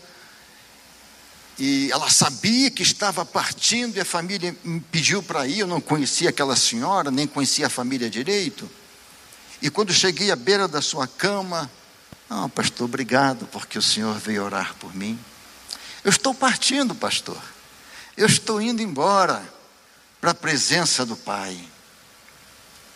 e 1.60 1.92
ela 1.92 2.10
sabia 2.10 2.70
que 2.70 2.84
estava 2.84 3.26
partindo 3.26 3.98
e 3.98 4.00
a 4.00 4.06
família 4.06 4.56
me 4.64 4.80
pediu 4.80 5.24
para 5.24 5.48
ir. 5.48 5.60
Eu 5.60 5.68
não 5.68 5.82
conhecia 5.82 6.30
aquela 6.30 6.56
senhora, 6.56 7.10
nem 7.10 7.26
conhecia 7.26 7.66
a 7.66 7.70
família 7.70 8.10
direito. 8.10 8.70
E 9.62 9.70
quando 9.70 9.92
cheguei 9.92 10.32
à 10.32 10.36
beira 10.36 10.68
da 10.68 10.82
sua 10.82 11.08
cama, 11.08 11.70
ah, 12.30 12.48
pastor, 12.50 12.86
obrigado 12.86 13.48
porque 13.48 13.80
o 13.80 13.82
senhor 13.82 14.20
veio 14.20 14.44
orar 14.44 14.76
por 14.76 14.94
mim. 14.94 15.20
Eu 16.04 16.12
estou 16.12 16.34
partindo, 16.34 16.94
pastor. 16.94 17.42
Eu 18.16 18.28
estou 18.28 18.62
indo 18.62 18.82
embora 18.82 19.44
para 20.22 20.32
a 20.32 20.36
presença 20.36 21.06
do 21.06 21.16
Pai 21.16 21.60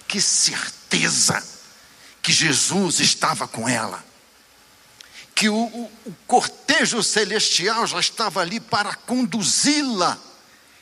que 0.07 0.21
certeza 0.21 1.41
que 2.21 2.31
Jesus 2.31 2.99
estava 2.99 3.47
com 3.47 3.67
ela, 3.67 4.03
que 5.35 5.49
o, 5.49 5.55
o, 5.55 5.91
o 6.05 6.13
cortejo 6.27 7.01
celestial 7.01 7.87
já 7.87 7.99
estava 7.99 8.41
ali 8.41 8.59
para 8.59 8.93
conduzi-la. 8.95 10.17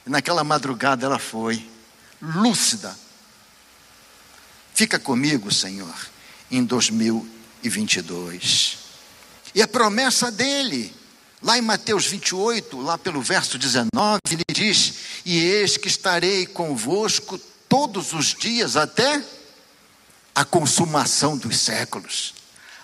Naquela 0.05 0.43
madrugada 0.43 1.05
ela 1.05 1.19
foi 1.19 1.65
lúcida. 2.21 2.97
Fica 4.73 4.97
comigo, 4.97 5.51
Senhor, 5.51 5.93
em 6.49 6.63
2022. 6.63 8.77
E 9.53 9.61
a 9.61 9.67
promessa 9.67 10.31
dele, 10.31 10.93
lá 11.41 11.57
em 11.57 11.61
Mateus 11.61 12.05
28, 12.05 12.81
lá 12.81 12.97
pelo 12.97 13.21
verso 13.21 13.57
19, 13.57 14.19
ele 14.31 14.43
diz: 14.53 14.93
E 15.25 15.37
eis 15.37 15.77
que 15.77 15.87
estarei 15.87 16.45
convosco 16.45 17.37
todos 17.67 18.13
os 18.13 18.33
dias 18.33 18.75
até 18.75 19.23
a 20.33 20.45
consumação 20.45 21.37
dos 21.37 21.59
séculos. 21.59 22.38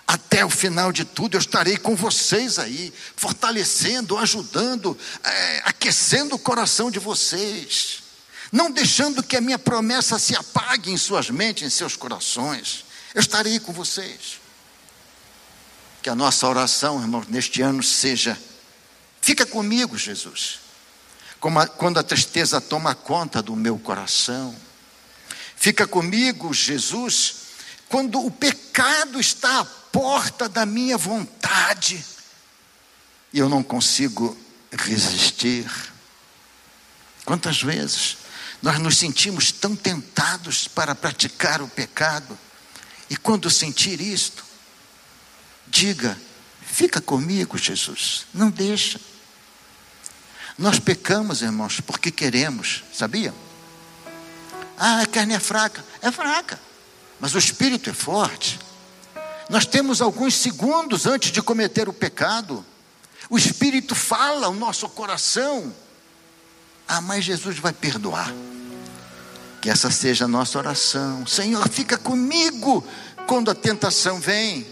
Até 0.06 0.44
o 0.44 0.50
final 0.50 0.92
de 0.92 1.04
tudo 1.04 1.36
eu 1.36 1.40
estarei 1.40 1.76
com 1.76 1.96
vocês 1.96 2.60
aí, 2.60 2.92
fortalecendo, 3.16 4.16
ajudando, 4.16 4.96
é, 5.24 5.62
aquecendo 5.64 6.36
o 6.36 6.38
coração 6.38 6.90
de 6.90 7.00
vocês, 7.00 8.04
não 8.52 8.70
deixando 8.70 9.22
que 9.22 9.36
a 9.36 9.40
minha 9.40 9.58
promessa 9.58 10.18
se 10.18 10.36
apague 10.36 10.92
em 10.92 10.96
suas 10.96 11.28
mentes, 11.28 11.64
em 11.64 11.70
seus 11.70 11.96
corações. 11.96 12.84
Eu 13.12 13.20
estarei 13.20 13.58
com 13.58 13.72
vocês. 13.72 14.38
Que 16.02 16.08
a 16.08 16.14
nossa 16.14 16.46
oração, 16.46 17.00
irmãos, 17.00 17.26
neste 17.26 17.60
ano 17.60 17.82
seja: 17.82 18.38
fica 19.20 19.44
comigo, 19.44 19.98
Jesus. 19.98 20.60
A, 21.42 21.66
quando 21.66 21.98
a 21.98 22.02
tristeza 22.02 22.60
toma 22.60 22.94
conta 22.94 23.42
do 23.42 23.56
meu 23.56 23.76
coração, 23.78 24.54
fica 25.56 25.86
comigo, 25.86 26.54
Jesus, 26.54 27.45
quando 27.88 28.24
o 28.24 28.30
pecado 28.30 29.20
está 29.20 29.60
à 29.60 29.64
porta 29.64 30.48
da 30.48 30.66
minha 30.66 30.98
vontade 30.98 32.04
e 33.32 33.38
eu 33.38 33.48
não 33.48 33.62
consigo 33.62 34.36
resistir. 34.72 35.70
Quantas 37.24 37.62
vezes 37.62 38.18
nós 38.62 38.78
nos 38.78 38.96
sentimos 38.96 39.52
tão 39.52 39.76
tentados 39.76 40.66
para 40.66 40.94
praticar 40.94 41.60
o 41.60 41.68
pecado 41.68 42.38
e 43.10 43.16
quando 43.16 43.50
sentir 43.50 44.00
isto, 44.00 44.44
diga: 45.66 46.18
fica 46.64 47.00
comigo, 47.00 47.58
Jesus, 47.58 48.26
não 48.32 48.50
deixa. 48.50 49.00
Nós 50.58 50.78
pecamos, 50.78 51.42
irmãos, 51.42 51.80
porque 51.80 52.10
queremos, 52.10 52.84
sabia? 52.92 53.34
Ah, 54.78 55.02
a 55.02 55.06
carne 55.06 55.34
é 55.34 55.40
fraca. 55.40 55.84
É 56.00 56.10
fraca, 56.10 56.58
mas 57.20 57.34
o 57.34 57.38
espírito 57.38 57.90
é 57.90 57.92
forte. 57.92 58.58
Nós 59.48 59.64
temos 59.64 60.00
alguns 60.00 60.34
segundos 60.34 61.06
antes 61.06 61.30
de 61.30 61.40
cometer 61.40 61.88
o 61.88 61.92
pecado. 61.92 62.64
O 63.30 63.36
Espírito 63.36 63.94
fala 63.94 64.46
ao 64.46 64.54
nosso 64.54 64.88
coração. 64.88 65.74
Ah, 66.86 67.00
mas 67.00 67.24
Jesus 67.24 67.58
vai 67.58 67.72
perdoar. 67.72 68.32
Que 69.60 69.70
essa 69.70 69.90
seja 69.90 70.24
a 70.24 70.28
nossa 70.28 70.58
oração. 70.58 71.26
Senhor, 71.26 71.68
fica 71.68 71.96
comigo 71.96 72.84
quando 73.26 73.50
a 73.50 73.54
tentação 73.54 74.20
vem. 74.20 74.66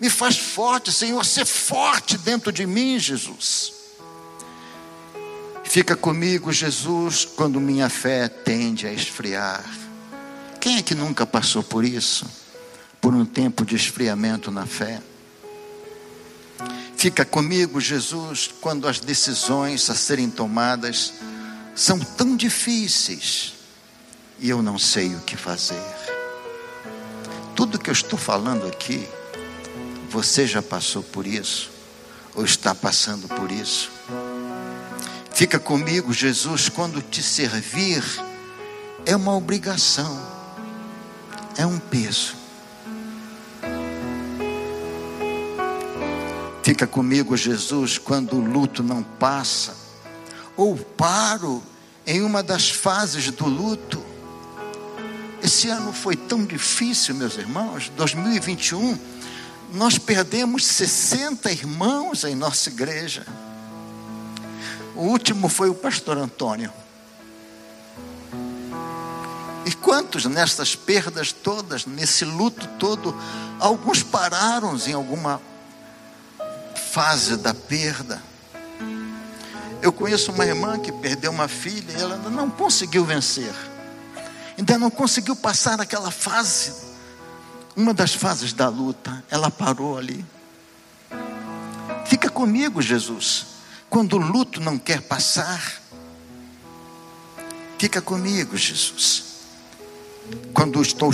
Me 0.00 0.10
faz 0.10 0.36
forte, 0.36 0.92
Senhor, 0.92 1.24
ser 1.24 1.46
forte 1.46 2.18
dentro 2.18 2.52
de 2.52 2.66
mim, 2.66 2.98
Jesus. 2.98 3.72
Fica 5.64 5.96
comigo, 5.96 6.52
Jesus, 6.52 7.24
quando 7.24 7.60
minha 7.60 7.88
fé 7.88 8.28
tende 8.28 8.86
a 8.86 8.92
esfriar. 8.92 9.64
Quem 10.64 10.78
é 10.78 10.82
que 10.82 10.96
nunca 10.96 11.24
passou 11.24 11.62
por 11.62 11.84
isso? 11.84 12.26
por 13.04 13.14
um 13.14 13.26
tempo 13.26 13.66
de 13.66 13.76
esfriamento 13.76 14.50
na 14.50 14.64
fé. 14.64 14.98
Fica 16.96 17.22
comigo, 17.22 17.78
Jesus, 17.78 18.48
quando 18.62 18.88
as 18.88 18.98
decisões 18.98 19.90
a 19.90 19.94
serem 19.94 20.30
tomadas 20.30 21.12
são 21.74 21.98
tão 21.98 22.34
difíceis 22.34 23.52
e 24.38 24.48
eu 24.48 24.62
não 24.62 24.78
sei 24.78 25.14
o 25.14 25.20
que 25.20 25.36
fazer. 25.36 25.84
Tudo 27.54 27.78
que 27.78 27.90
eu 27.90 27.92
estou 27.92 28.18
falando 28.18 28.66
aqui, 28.66 29.06
você 30.08 30.46
já 30.46 30.62
passou 30.62 31.02
por 31.02 31.26
isso, 31.26 31.70
ou 32.34 32.42
está 32.42 32.74
passando 32.74 33.28
por 33.28 33.52
isso. 33.52 33.90
Fica 35.30 35.58
comigo, 35.58 36.10
Jesus, 36.10 36.70
quando 36.70 37.02
te 37.02 37.22
servir 37.22 38.02
é 39.04 39.14
uma 39.14 39.36
obrigação, 39.36 40.33
é 41.56 41.66
um 41.66 41.78
peso. 41.78 42.34
Fica 46.62 46.86
comigo, 46.86 47.36
Jesus, 47.36 47.98
quando 47.98 48.36
o 48.36 48.40
luto 48.40 48.82
não 48.82 49.02
passa, 49.02 49.76
ou 50.56 50.76
paro 50.76 51.62
em 52.06 52.22
uma 52.22 52.42
das 52.42 52.70
fases 52.70 53.30
do 53.30 53.46
luto. 53.46 54.02
Esse 55.42 55.68
ano 55.68 55.92
foi 55.92 56.16
tão 56.16 56.44
difícil, 56.44 57.14
meus 57.14 57.36
irmãos, 57.36 57.90
2021, 57.96 58.98
nós 59.74 59.98
perdemos 59.98 60.64
60 60.64 61.52
irmãos 61.52 62.24
em 62.24 62.34
nossa 62.34 62.70
igreja. 62.70 63.26
O 64.94 65.02
último 65.02 65.48
foi 65.48 65.68
o 65.68 65.74
pastor 65.74 66.16
Antônio. 66.16 66.72
Quantos 69.94 70.24
nessas 70.24 70.74
perdas 70.74 71.30
todas, 71.30 71.86
nesse 71.86 72.24
luto 72.24 72.66
todo, 72.80 73.16
alguns 73.60 74.02
pararam 74.02 74.76
em 74.88 74.92
alguma 74.92 75.40
fase 76.90 77.36
da 77.36 77.54
perda. 77.54 78.20
Eu 79.80 79.92
conheço 79.92 80.32
uma 80.32 80.44
irmã 80.44 80.80
que 80.80 80.90
perdeu 80.90 81.30
uma 81.30 81.46
filha 81.46 81.92
e 81.92 82.02
ela 82.02 82.16
não 82.28 82.50
conseguiu 82.50 83.04
vencer, 83.04 83.54
ainda 84.58 84.76
não 84.76 84.90
conseguiu 84.90 85.36
passar 85.36 85.80
aquela 85.80 86.10
fase, 86.10 86.72
uma 87.76 87.94
das 87.94 88.14
fases 88.14 88.52
da 88.52 88.68
luta, 88.68 89.22
ela 89.30 89.48
parou 89.48 89.96
ali. 89.96 90.26
Fica 92.04 92.28
comigo, 92.28 92.82
Jesus, 92.82 93.46
quando 93.88 94.14
o 94.14 94.18
luto 94.18 94.60
não 94.60 94.76
quer 94.76 95.02
passar. 95.02 95.62
Fica 97.78 98.02
comigo, 98.02 98.56
Jesus. 98.56 99.33
Quando 100.52 100.80
estou 100.80 101.10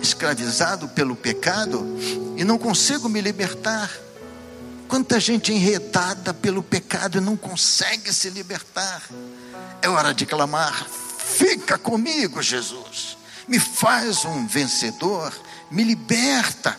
escravizado 0.00 0.88
pelo 0.88 1.14
pecado 1.14 1.84
e 2.36 2.44
não 2.44 2.58
consigo 2.58 3.08
me 3.08 3.20
libertar. 3.20 3.90
Quanta 4.88 5.18
gente 5.18 5.52
enredada 5.52 6.32
pelo 6.32 6.62
pecado 6.62 7.18
e 7.18 7.20
não 7.20 7.36
consegue 7.36 8.12
se 8.12 8.30
libertar. 8.30 9.02
É 9.82 9.88
hora 9.88 10.14
de 10.14 10.24
clamar: 10.24 10.86
fica 10.88 11.76
comigo, 11.76 12.42
Jesus. 12.42 13.16
Me 13.48 13.58
faz 13.58 14.24
um 14.24 14.46
vencedor, 14.46 15.32
me 15.70 15.84
liberta. 15.84 16.78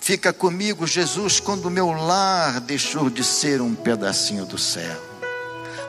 Fica 0.00 0.32
comigo, 0.32 0.86
Jesus, 0.86 1.40
quando 1.40 1.66
o 1.66 1.70
meu 1.70 1.90
lar 1.90 2.58
deixou 2.60 3.10
de 3.10 3.22
ser 3.22 3.60
um 3.60 3.74
pedacinho 3.74 4.46
do 4.46 4.56
céu. 4.56 5.10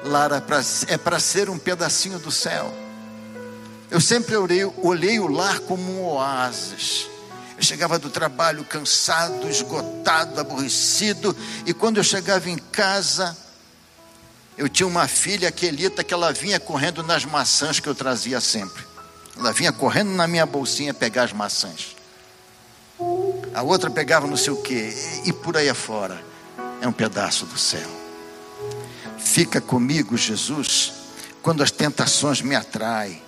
Lar 0.04 0.32
é 0.34 0.98
para 0.98 1.18
é 1.18 1.20
ser 1.20 1.50
um 1.50 1.58
pedacinho 1.58 2.20
do 2.20 2.32
céu. 2.32 2.74
Eu 3.92 4.02
sempre 4.02 4.36
olhei, 4.36 4.66
olhei 4.82 5.20
o 5.20 5.28
lar 5.28 5.60
como 5.60 5.84
um 5.84 6.06
oásis 6.06 7.12
eu 7.62 7.66
chegava 7.66 8.00
do 8.00 8.10
trabalho 8.10 8.66
cansado, 8.66 9.48
esgotado, 9.48 10.40
aborrecido, 10.40 11.38
e 11.64 11.72
quando 11.76 11.98
eu 11.98 12.04
chegava 12.04 12.50
em 12.50 12.58
casa, 12.58 13.38
eu 14.58 14.68
tinha 14.68 14.88
uma 14.88 15.08
filha, 15.08 15.50
Aquelita, 15.50 16.04
que 16.04 16.12
ela 16.12 16.34
vinha 16.34 16.60
correndo 16.60 17.04
nas 17.04 17.24
maçãs 17.24 17.80
que 17.80 17.88
eu 17.88 17.94
trazia 17.94 18.42
sempre. 18.42 18.84
Ela 19.38 19.54
vinha 19.54 19.72
correndo 19.72 20.10
na 20.10 20.28
minha 20.28 20.44
bolsinha 20.44 20.92
pegar 20.92 21.26
as 21.26 21.34
maçãs. 21.34 21.96
A 23.54 23.62
outra 23.62 23.92
pegava 23.92 24.26
não 24.26 24.38
sei 24.38 24.54
o 24.54 24.62
que, 24.64 24.96
e 25.26 25.32
por 25.32 25.56
aí 25.56 25.70
afora. 25.70 26.20
É 26.82 26.88
um 26.88 26.92
pedaço 26.92 27.46
do 27.46 27.60
céu. 27.60 27.90
Fica 29.20 29.62
comigo, 29.62 30.18
Jesus, 30.18 30.94
quando 31.44 31.62
as 31.62 31.70
tentações 31.70 32.42
me 32.42 32.56
atraem, 32.56 33.22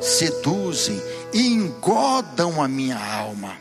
seduzem 0.00 1.00
e 1.32 1.46
engodam 1.46 2.62
a 2.62 2.68
minha 2.68 2.98
alma. 2.98 3.56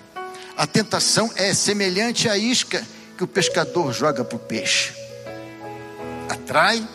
A 0.58 0.66
tentação 0.66 1.30
é 1.36 1.54
semelhante 1.54 2.30
à 2.30 2.38
isca 2.38 2.86
que 3.18 3.24
o 3.24 3.28
pescador 3.28 3.94
joga 3.94 4.24
para 4.24 4.36
o 4.36 4.40
peixe. 4.40 4.94
Atrai, 6.30 6.88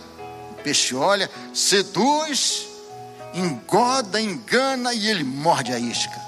o 0.53 0.55
peixe 0.63 0.95
olha, 0.95 1.31
seduz, 1.53 2.67
engoda, 3.35 4.21
engana 4.21 4.95
e 4.95 5.09
ele 5.09 5.25
morde 5.25 5.73
a 5.73 5.79
isca. 5.79 6.21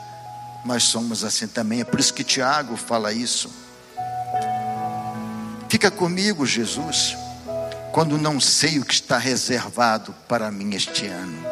Nós 0.64 0.84
somos 0.84 1.24
assim 1.24 1.48
também, 1.48 1.80
é 1.80 1.84
por 1.84 1.98
isso 1.98 2.14
que 2.14 2.22
Tiago 2.22 2.76
fala 2.76 3.12
isso. 3.12 3.50
Fica 5.68 5.90
comigo, 5.90 6.44
Jesus, 6.44 7.16
quando 7.92 8.18
não 8.18 8.38
sei 8.38 8.78
o 8.78 8.84
que 8.84 8.94
está 8.94 9.16
reservado 9.16 10.14
para 10.28 10.50
mim 10.50 10.74
este 10.74 11.06
ano. 11.06 11.42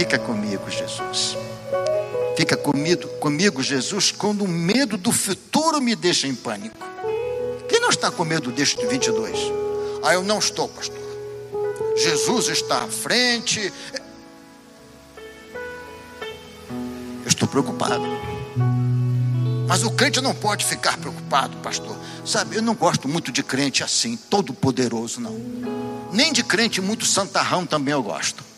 Fica 0.00 0.18
comigo, 0.18 0.70
Jesus. 0.70 1.36
Fica 2.34 2.56
comigo, 2.56 3.06
comigo, 3.18 3.62
Jesus, 3.62 4.10
quando 4.10 4.44
o 4.44 4.48
medo 4.48 4.96
do 4.96 5.12
futuro 5.12 5.78
me 5.78 5.94
deixa 5.94 6.26
em 6.26 6.34
pânico. 6.34 6.78
Quem 7.68 7.78
não 7.80 7.90
está 7.90 8.10
com 8.10 8.24
medo 8.24 8.50
deste 8.50 8.86
22? 8.86 9.38
Ah, 10.02 10.14
eu 10.14 10.22
não 10.22 10.38
estou, 10.38 10.70
pastor. 10.70 10.96
Jesus 11.94 12.48
está 12.48 12.84
à 12.84 12.88
frente. 12.88 13.70
Eu 16.72 17.28
estou 17.28 17.46
preocupado. 17.46 18.06
Mas 19.68 19.82
o 19.82 19.90
crente 19.90 20.18
não 20.22 20.34
pode 20.34 20.64
ficar 20.64 20.96
preocupado, 20.96 21.58
pastor. 21.58 21.94
Sabe, 22.24 22.56
eu 22.56 22.62
não 22.62 22.74
gosto 22.74 23.06
muito 23.06 23.30
de 23.30 23.42
crente 23.42 23.84
assim, 23.84 24.16
todo 24.16 24.54
poderoso, 24.54 25.20
não. 25.20 25.38
Nem 26.10 26.32
de 26.32 26.42
crente 26.42 26.80
muito 26.80 27.04
santarrão 27.04 27.66
também 27.66 27.92
eu 27.92 28.02
gosto. 28.02 28.49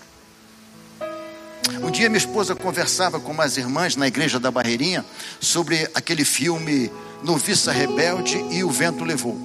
Um 1.82 1.90
dia 1.90 2.08
minha 2.08 2.18
esposa 2.18 2.54
conversava 2.54 3.20
com 3.20 3.32
umas 3.32 3.56
irmãs 3.56 3.96
na 3.96 4.06
igreja 4.06 4.38
da 4.38 4.50
Barreirinha 4.50 5.04
sobre 5.40 5.88
aquele 5.94 6.24
filme 6.24 6.90
Noviça 7.22 7.70
Rebelde 7.70 8.44
e 8.50 8.64
o 8.64 8.70
Vento 8.70 9.04
Levou. 9.04 9.36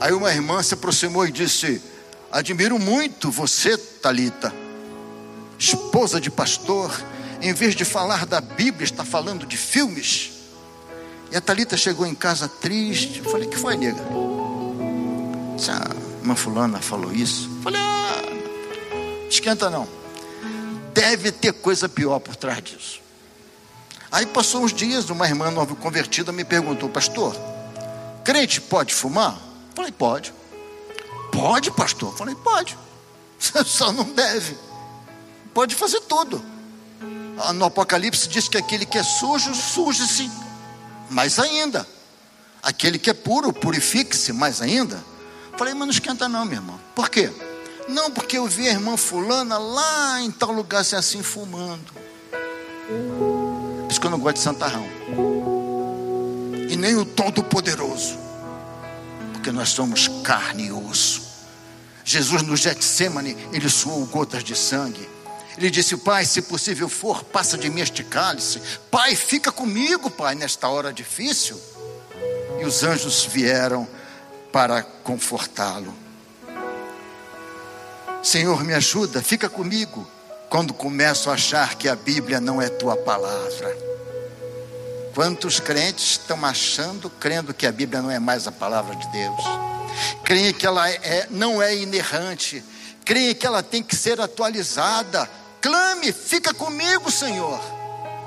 Aí 0.00 0.12
uma 0.12 0.30
irmã 0.30 0.62
se 0.62 0.74
aproximou 0.74 1.26
e 1.26 1.32
disse: 1.32 1.82
Admiro 2.30 2.78
muito 2.78 3.30
você, 3.30 3.76
Talita, 3.76 4.54
esposa 5.58 6.20
de 6.20 6.30
pastor, 6.30 6.90
em 7.42 7.52
vez 7.52 7.74
de 7.74 7.84
falar 7.84 8.24
da 8.24 8.40
Bíblia, 8.40 8.84
está 8.84 9.04
falando 9.04 9.46
de 9.46 9.56
filmes. 9.56 10.32
E 11.30 11.36
a 11.36 11.40
Talita 11.40 11.76
chegou 11.76 12.06
em 12.06 12.14
casa 12.14 12.48
triste. 12.48 13.20
Eu 13.24 13.30
falei: 13.30 13.48
Que 13.48 13.56
foi, 13.56 13.76
nega? 13.76 14.02
Ah, 15.68 15.96
uma 16.22 16.36
fulana 16.36 16.80
falou 16.80 17.12
isso. 17.12 17.50
Eu 17.56 17.62
falei: 17.62 17.80
Ah, 17.80 18.37
esquenta 19.28 19.70
não. 19.70 19.88
Deve 20.92 21.30
ter 21.30 21.52
coisa 21.52 21.88
pior 21.88 22.18
por 22.18 22.34
trás 22.36 22.62
disso. 22.62 23.00
Aí 24.10 24.26
passou 24.26 24.64
uns 24.64 24.72
dias, 24.72 25.10
uma 25.10 25.26
irmã 25.26 25.50
nova 25.50 25.74
convertida 25.76 26.32
me 26.32 26.44
perguntou: 26.44 26.88
Pastor, 26.88 27.36
crente 28.24 28.60
pode 28.60 28.94
fumar? 28.94 29.38
Falei: 29.74 29.92
Pode. 29.92 30.32
Pode, 31.30 31.70
pastor? 31.70 32.16
Falei: 32.16 32.34
Pode. 32.34 32.76
Só 33.64 33.92
não 33.92 34.04
deve. 34.04 34.56
Pode 35.52 35.74
fazer 35.74 36.00
tudo. 36.00 36.42
Ah, 37.38 37.52
no 37.52 37.66
Apocalipse 37.66 38.28
diz 38.28 38.48
que 38.48 38.56
aquele 38.56 38.84
que 38.84 38.98
é 38.98 39.02
sujo, 39.02 39.54
suje-se 39.54 40.30
mais 41.10 41.38
ainda. 41.38 41.86
Aquele 42.62 42.98
que 42.98 43.10
é 43.10 43.14
puro, 43.14 43.52
purifique-se 43.52 44.32
mais 44.32 44.60
ainda. 44.60 45.02
Falei, 45.56 45.74
mas 45.74 45.86
não 45.86 45.92
esquenta 45.92 46.28
não, 46.28 46.44
meu 46.44 46.56
irmão. 46.56 46.78
Por 46.94 47.08
quê? 47.08 47.32
Não, 47.88 48.10
porque 48.10 48.36
eu 48.36 48.46
vi 48.46 48.68
a 48.68 48.72
irmã 48.72 48.96
fulana 48.96 49.56
lá 49.56 50.20
em 50.20 50.30
tal 50.30 50.52
lugar 50.52 50.82
assim, 50.82 50.96
assim 50.96 51.22
fumando. 51.22 51.92
Por 52.88 53.88
isso 53.90 54.00
que 54.00 54.06
eu 54.06 54.10
não 54.10 54.18
gosto 54.18 54.36
de 54.36 54.42
santarrão. 54.42 54.86
E 56.68 56.76
nem 56.76 56.96
o 56.96 57.04
Todo-Poderoso. 57.04 58.18
Porque 59.32 59.50
nós 59.50 59.70
somos 59.70 60.08
carne 60.22 60.66
e 60.66 60.72
osso. 60.72 61.22
Jesus 62.04 62.42
no 62.42 62.56
Getsemane, 62.56 63.36
ele 63.52 63.68
suou 63.68 64.04
gotas 64.06 64.44
de 64.44 64.54
sangue. 64.54 65.08
Ele 65.56 65.70
disse: 65.70 65.96
Pai, 65.96 66.24
se 66.24 66.42
possível 66.42 66.88
for, 66.88 67.24
passa 67.24 67.56
de 67.56 67.70
mim 67.70 67.80
este 67.80 68.04
cálice. 68.04 68.60
Pai, 68.90 69.16
fica 69.16 69.50
comigo, 69.50 70.10
Pai, 70.10 70.34
nesta 70.34 70.68
hora 70.68 70.92
difícil. 70.92 71.60
E 72.60 72.64
os 72.64 72.82
anjos 72.82 73.24
vieram 73.24 73.88
para 74.52 74.82
confortá-lo. 74.82 76.07
Senhor, 78.22 78.64
me 78.64 78.74
ajuda, 78.74 79.22
fica 79.22 79.48
comigo 79.48 80.06
quando 80.48 80.72
começo 80.74 81.30
a 81.30 81.34
achar 81.34 81.74
que 81.74 81.88
a 81.88 81.96
Bíblia 81.96 82.40
não 82.40 82.60
é 82.60 82.68
tua 82.68 82.96
palavra. 82.96 83.76
Quantos 85.14 85.60
crentes 85.60 86.12
estão 86.12 86.44
achando, 86.44 87.10
crendo 87.10 87.52
que 87.52 87.66
a 87.66 87.72
Bíblia 87.72 88.00
não 88.00 88.10
é 88.10 88.18
mais 88.18 88.46
a 88.46 88.52
palavra 88.52 88.94
de 88.94 89.06
Deus? 89.08 89.44
Creem 90.24 90.52
que 90.52 90.66
ela 90.66 90.88
é, 90.88 91.26
não 91.30 91.60
é 91.60 91.74
inerrante, 91.74 92.62
creem 93.04 93.34
que 93.34 93.46
ela 93.46 93.62
tem 93.62 93.82
que 93.82 93.96
ser 93.96 94.20
atualizada, 94.20 95.28
Clame, 95.60 96.12
fica 96.12 96.54
comigo, 96.54 97.10
Senhor, 97.10 97.60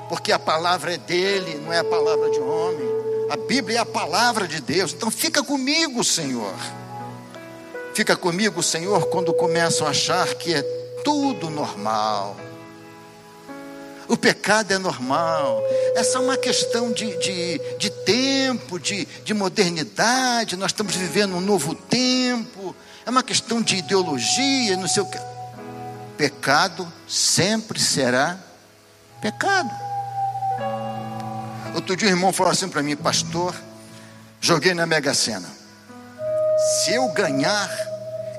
porque 0.08 0.32
a 0.32 0.38
palavra 0.38 0.94
é 0.94 0.98
dele, 0.98 1.58
não 1.64 1.72
é 1.72 1.78
a 1.78 1.84
palavra 1.84 2.30
de 2.30 2.38
homem. 2.38 3.02
A 3.30 3.36
Bíblia 3.36 3.78
é 3.78 3.80
a 3.80 3.86
palavra 3.86 4.46
de 4.46 4.60
Deus, 4.60 4.92
então 4.92 5.10
fica 5.10 5.42
comigo, 5.42 6.04
Senhor. 6.04 6.54
Fica 7.94 8.16
comigo, 8.16 8.62
Senhor, 8.62 9.06
quando 9.08 9.32
começo 9.32 9.84
a 9.84 9.90
achar 9.90 10.34
que 10.34 10.54
é 10.54 10.62
tudo 11.04 11.50
normal. 11.50 12.36
O 14.08 14.16
pecado 14.16 14.72
é 14.72 14.78
normal. 14.78 15.62
Essa 15.94 16.18
é 16.18 16.20
uma 16.20 16.36
questão 16.36 16.92
de, 16.92 17.16
de, 17.18 17.60
de 17.78 17.90
tempo, 17.90 18.78
de, 18.78 19.04
de 19.04 19.34
modernidade. 19.34 20.56
Nós 20.56 20.70
estamos 20.70 20.94
vivendo 20.94 21.34
um 21.34 21.40
novo 21.40 21.74
tempo. 21.74 22.74
É 23.06 23.10
uma 23.10 23.22
questão 23.22 23.62
de 23.62 23.76
ideologia, 23.76 24.76
não 24.76 24.88
sei 24.88 25.02
o 25.02 25.06
que 25.06 25.18
pecado 26.22 26.86
sempre 27.08 27.80
será 27.80 28.38
pecado. 29.20 29.70
Outro 31.74 31.96
dia 31.96 32.06
o 32.06 32.10
irmão 32.12 32.32
falou 32.32 32.52
assim 32.52 32.68
para 32.68 32.80
mim, 32.80 32.94
pastor, 32.94 33.54
joguei 34.40 34.72
na 34.72 34.86
Mega 34.86 35.14
Sena. 35.14 35.48
Se 36.62 36.92
eu 36.94 37.08
ganhar, 37.08 37.70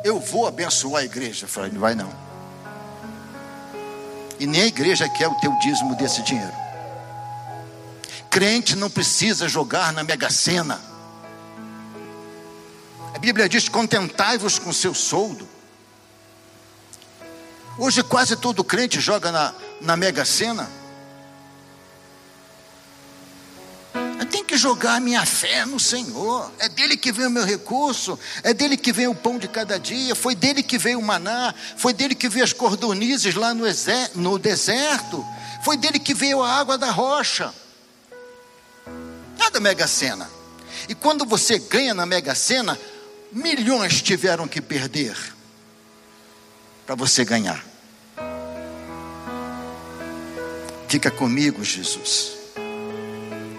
eu 0.04 0.20
vou 0.20 0.48
abençoar 0.48 1.02
a 1.02 1.06
igreja. 1.06 1.46
Eu 1.46 1.50
falei, 1.50 1.72
não 1.72 1.82
vai 1.82 1.94
não. 1.94 2.12
E 4.40 4.46
nem 4.46 4.62
a 4.62 4.68
igreja 4.68 5.10
quer 5.10 5.28
o 5.28 5.40
teu 5.40 5.52
dízimo 5.60 5.96
desse 5.96 6.22
dinheiro. 6.24 6.54
Crente 8.30 8.76
não 8.76 8.90
precisa 8.90 9.48
jogar 9.48 9.94
na 9.94 10.04
Mega 10.04 10.30
Sena. 10.30 10.82
A 13.14 13.20
Bíblia 13.20 13.48
diz: 13.48 13.70
contentai-vos 13.70 14.58
com 14.58 14.74
seu 14.74 14.94
soldo. 14.94 15.48
Hoje 17.78 18.04
quase 18.04 18.36
todo 18.36 18.64
crente 18.64 19.00
joga 19.00 19.32
na, 19.32 19.54
na 19.82 19.96
Mega 19.96 20.26
Sena. 20.26 20.70
Eu 24.24 24.30
tenho 24.30 24.46
que 24.46 24.56
jogar 24.56 25.02
minha 25.02 25.26
fé 25.26 25.66
no 25.66 25.78
Senhor. 25.78 26.50
É 26.58 26.70
dele 26.70 26.96
que 26.96 27.12
vem 27.12 27.28
o 27.28 27.30
meu 27.30 27.44
recurso, 27.44 28.18
é 28.42 28.54
dele 28.54 28.78
que 28.78 28.94
vem 28.94 29.06
o 29.06 29.14
pão 29.14 29.38
de 29.38 29.50
cada 29.50 29.78
dia, 29.78 30.16
foi 30.16 30.34
dele 30.34 30.64
que 30.64 30.78
veio 30.78 30.98
o 30.98 31.04
maná, 31.04 31.54
foi 31.76 31.92
dele 31.92 32.16
que 32.16 32.30
veio 32.30 32.46
as 32.46 32.54
cordonizes 32.54 33.36
lá 33.36 33.54
no, 33.54 33.66
no 34.16 34.40
deserto, 34.40 35.26
foi 35.62 35.76
dele 35.76 36.00
que 36.00 36.14
veio 36.14 36.42
a 36.42 36.54
água 36.54 36.78
da 36.78 36.90
rocha. 36.90 37.54
Nada 39.38 39.60
Mega 39.60 39.88
Sena. 39.88 40.30
E 40.88 40.96
quando 40.96 41.26
você 41.26 41.60
ganha 41.60 41.94
na 41.94 42.06
Mega 42.06 42.34
Sena, 42.34 42.80
milhões 43.30 44.02
tiveram 44.02 44.48
que 44.48 44.62
perder 44.62 45.18
para 46.86 46.96
você 46.96 47.26
ganhar. 47.26 47.62
Fica 50.88 51.12
comigo, 51.12 51.62
Jesus. 51.62 52.43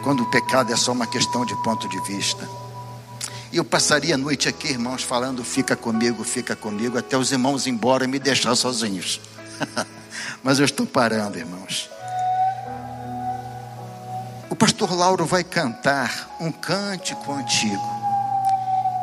Quando 0.05 0.23
o 0.23 0.31
pecado 0.31 0.71
é 0.71 0.77
só 0.77 0.93
uma 0.93 1.07
questão 1.07 1.47
de 1.47 1.57
ponto 1.63 1.89
de 1.89 1.99
vista. 2.03 2.47
E 3.51 3.57
eu 3.57 3.65
passaria 3.65 4.17
a 4.17 4.19
noite 4.19 4.51
aqui, 4.51 4.69
irmãos, 4.69 5.03
falando: 5.03 5.43
fica 5.43 5.75
comigo, 5.75 6.23
fica 6.23 6.55
comigo, 6.55 6.99
até 6.99 7.17
os 7.17 7.33
irmãos 7.33 7.67
ir 7.67 7.71
embora 7.71 8.05
e 8.05 8.07
me 8.07 8.19
deixar 8.19 8.55
sozinhos. 8.55 9.19
Mas 10.45 10.59
eu 10.59 10.67
estou 10.67 10.87
parando, 10.87 11.39
irmãos. 11.39 11.89
O 14.51 14.55
pastor 14.55 14.93
Lauro 14.93 15.25
vai 15.25 15.43
cantar 15.43 16.37
um 16.39 16.53
cântico 16.53 17.33
antigo. 17.33 17.95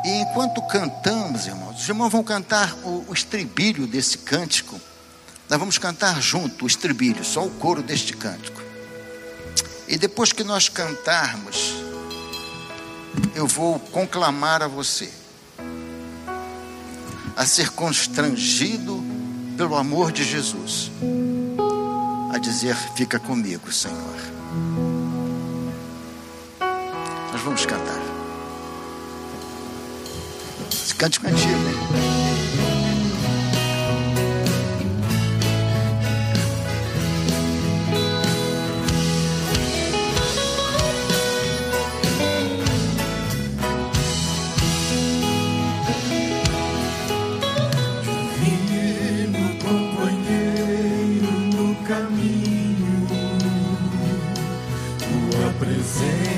E 0.04 0.20
enquanto 0.20 0.62
cantamos, 0.68 1.48
irmãos, 1.48 1.80
os 1.82 1.88
irmãos 1.88 2.10
vão 2.10 2.22
cantar 2.22 2.72
o, 2.84 3.04
o 3.08 3.12
estribilho 3.12 3.88
desse 3.88 4.18
cântico. 4.18 4.80
Nós 5.50 5.58
vamos 5.58 5.78
cantar 5.78 6.22
junto 6.22 6.64
o 6.64 6.68
estribilho, 6.68 7.24
só 7.24 7.44
o 7.44 7.50
coro 7.50 7.82
deste 7.82 8.16
cântico. 8.16 8.61
E 9.88 9.96
depois 9.98 10.32
que 10.32 10.44
nós 10.44 10.68
cantarmos, 10.68 11.74
eu 13.34 13.46
vou 13.46 13.78
conclamar 13.78 14.62
a 14.62 14.68
você 14.68 15.10
a 17.36 17.46
ser 17.46 17.70
constrangido 17.70 19.02
pelo 19.56 19.76
amor 19.76 20.12
de 20.12 20.24
Jesus, 20.24 20.90
a 22.32 22.38
dizer: 22.38 22.76
Fica 22.96 23.18
comigo, 23.18 23.72
Senhor. 23.72 23.98
Nós 27.32 27.40
vamos 27.40 27.64
cantar. 27.64 28.00
Esse 30.70 30.94
cântico 30.94 31.26
é 31.26 31.32
sing. 55.82 56.31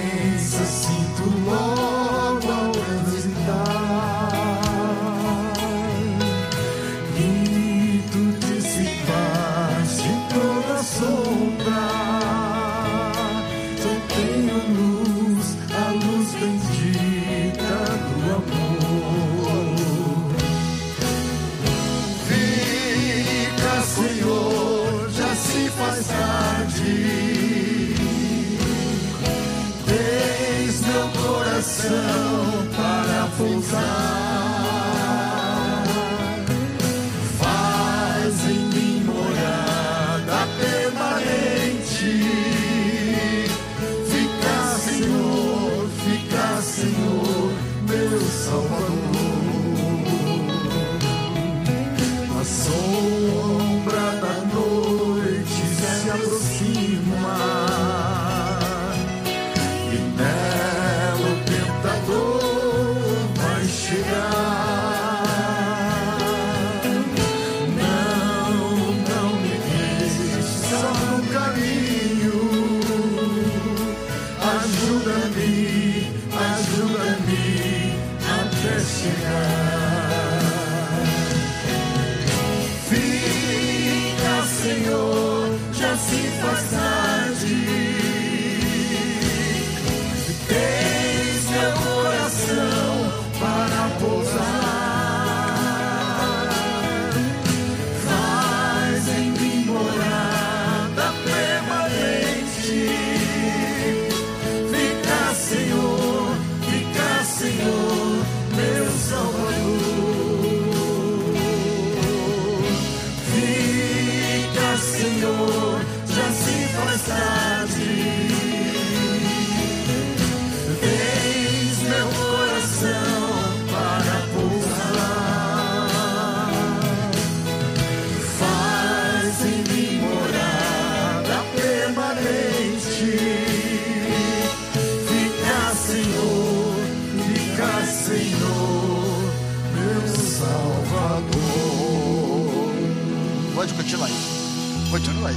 Antigo, 145.05 145.21
né? 145.21 145.35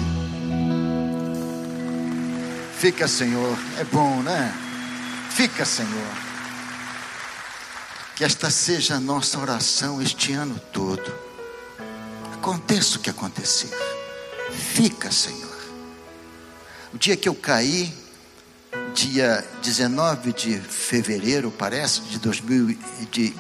Fica, 2.78 3.08
Senhor. 3.08 3.58
É 3.78 3.84
bom, 3.84 4.22
né? 4.22 4.54
Fica, 5.32 5.66
Senhor. 5.66 6.12
Que 8.16 8.24
esta 8.24 8.50
seja 8.50 8.96
a 8.96 9.00
nossa 9.00 9.40
oração 9.40 10.02
este 10.02 10.34
ano 10.34 10.60
todo. 10.72 11.14
Aconteça 12.34 12.98
o 12.98 13.00
que 13.00 13.10
acontecer. 13.10 13.70
Fica, 14.52 15.12
Senhor. 15.12 15.58
O 16.94 16.98
dia 16.98 17.18
que 17.18 17.28
eu 17.28 17.36
caí, 17.36 17.94
dia 18.94 19.46
19 19.62 20.34
de 20.34 20.60
fevereiro, 20.60 21.52
parece, 21.52 22.02
de 22.02 22.18
2000, 22.20 22.78
de 23.12 23.36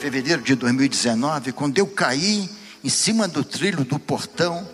fevereiro 0.00 0.42
de 0.42 0.54
2019, 0.54 1.52
quando 1.52 1.78
eu 1.78 1.86
caí 1.86 2.50
em 2.82 2.88
cima 2.88 3.26
do 3.28 3.42
trilho 3.42 3.84
do 3.84 3.98
portão, 3.98 4.68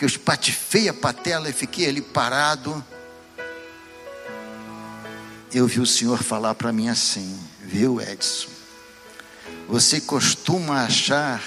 que 0.00 0.04
eu 0.06 0.08
espatifei 0.08 0.88
a 0.88 0.94
patela 0.94 1.50
e 1.50 1.52
fiquei 1.52 1.86
ali 1.86 2.00
parado 2.00 2.82
eu 5.52 5.66
vi 5.66 5.78
o 5.78 5.84
Senhor 5.86 6.22
falar 6.22 6.54
para 6.54 6.72
mim 6.72 6.88
assim, 6.88 7.38
viu, 7.62 8.00
Edson? 8.00 8.48
Você 9.68 10.00
costuma 10.00 10.84
achar 10.84 11.42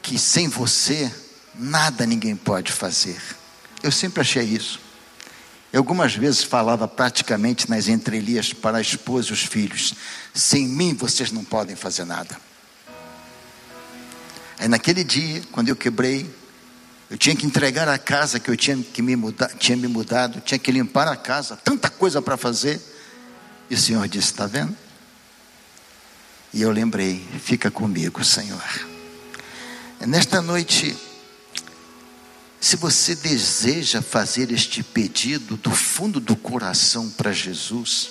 que 0.00 0.18
sem 0.18 0.48
você 0.48 1.12
nada 1.54 2.06
ninguém 2.06 2.34
pode 2.34 2.72
fazer. 2.72 3.20
Eu 3.82 3.92
sempre 3.92 4.22
achei 4.22 4.44
isso. 4.44 4.80
Eu 5.70 5.80
algumas 5.80 6.14
vezes 6.14 6.44
falava 6.44 6.88
praticamente 6.88 7.68
nas 7.68 7.88
entrelinhas 7.88 8.54
para 8.54 8.78
a 8.78 8.80
esposa 8.80 9.28
e 9.30 9.32
os 9.32 9.42
filhos: 9.42 9.92
sem 10.32 10.66
mim 10.66 10.94
vocês 10.94 11.30
não 11.30 11.44
podem 11.44 11.76
fazer 11.76 12.06
nada. 12.06 12.40
Aí 14.58 14.68
naquele 14.68 15.04
dia, 15.04 15.42
quando 15.52 15.68
eu 15.68 15.76
quebrei, 15.76 16.32
eu 17.14 17.18
tinha 17.18 17.36
que 17.36 17.46
entregar 17.46 17.86
a 17.86 17.96
casa 17.96 18.40
que 18.40 18.50
eu 18.50 18.56
tinha 18.56 18.76
que 18.76 19.00
me 19.00 19.14
mudar, 19.14 19.46
tinha 19.56 19.76
me 19.76 19.86
mudado, 19.86 20.40
tinha 20.40 20.58
que 20.58 20.72
limpar 20.72 21.06
a 21.06 21.14
casa, 21.14 21.56
tanta 21.56 21.88
coisa 21.88 22.20
para 22.20 22.36
fazer. 22.36 22.82
E 23.70 23.74
o 23.76 23.78
Senhor 23.78 24.08
disse: 24.08 24.32
Está 24.32 24.48
vendo? 24.48 24.76
E 26.52 26.60
eu 26.60 26.72
lembrei: 26.72 27.24
Fica 27.38 27.70
comigo, 27.70 28.24
Senhor. 28.24 28.60
Nesta 30.00 30.42
noite, 30.42 30.96
se 32.60 32.74
você 32.74 33.14
deseja 33.14 34.02
fazer 34.02 34.50
este 34.50 34.82
pedido 34.82 35.56
do 35.56 35.70
fundo 35.70 36.18
do 36.18 36.34
coração 36.34 37.08
para 37.10 37.30
Jesus, 37.30 38.10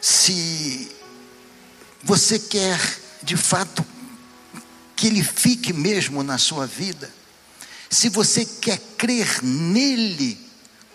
se 0.00 0.96
você 2.02 2.38
quer 2.38 2.80
de 3.22 3.36
fato 3.36 3.84
que 4.98 5.06
Ele 5.06 5.22
fique 5.22 5.72
mesmo 5.72 6.24
na 6.24 6.38
sua 6.38 6.66
vida, 6.66 7.08
se 7.88 8.08
você 8.08 8.44
quer 8.44 8.80
crer 8.98 9.44
nele 9.44 10.36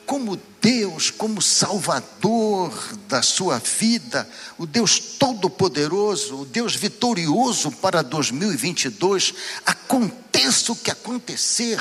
como 0.06 0.38
Deus, 0.62 1.10
como 1.10 1.42
Salvador 1.42 2.74
da 3.08 3.22
sua 3.22 3.60
vida, 3.60 4.30
o 4.58 4.66
Deus 4.66 5.00
Todo-Poderoso, 5.18 6.42
o 6.42 6.46
Deus 6.46 6.76
vitorioso 6.76 7.72
para 7.72 8.02
2022, 8.02 9.34
aconteça 9.66 10.74
o 10.74 10.76
que 10.76 10.92
acontecer, 10.92 11.80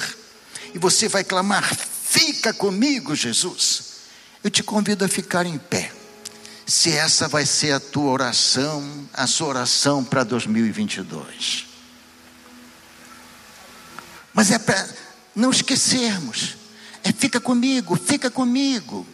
e 0.72 0.78
você 0.78 1.08
vai 1.08 1.24
clamar: 1.24 1.76
fica 2.04 2.54
comigo, 2.54 3.16
Jesus. 3.16 3.94
Eu 4.44 4.50
te 4.50 4.62
convido 4.62 5.04
a 5.04 5.08
ficar 5.08 5.44
em 5.44 5.58
pé. 5.58 5.92
Se 6.64 6.92
essa 6.92 7.26
vai 7.26 7.44
ser 7.44 7.72
a 7.72 7.80
tua 7.80 8.12
oração, 8.12 9.08
a 9.12 9.26
sua 9.26 9.48
oração 9.48 10.04
para 10.04 10.22
2022. 10.22 11.71
Mas 14.32 14.50
é 14.50 14.58
para 14.58 14.88
não 15.34 15.50
esquecermos. 15.50 16.56
É 17.04 17.12
fica 17.12 17.40
comigo, 17.40 17.96
fica 17.96 18.30
comigo. 18.30 19.06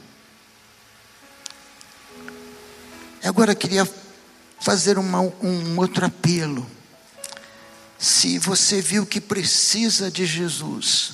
Agora 3.25 3.53
eu 3.53 3.57
queria 3.57 3.89
fazer 4.61 4.99
uma, 4.99 5.21
um 5.21 5.79
outro 5.79 6.05
apelo. 6.07 6.69
Se 7.99 8.39
você 8.39 8.81
viu 8.81 9.05
que 9.05 9.21
precisa 9.21 10.11
de 10.11 10.25
Jesus, 10.25 11.13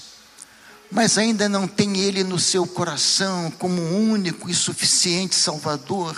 mas 0.91 1.17
ainda 1.17 1.49
não 1.49 1.67
tem 1.67 1.99
Ele 1.99 2.23
no 2.23 2.39
seu 2.39 2.67
coração 2.67 3.51
como 3.53 3.81
único 3.83 4.51
e 4.51 4.55
suficiente 4.55 5.35
Salvador, 5.35 6.15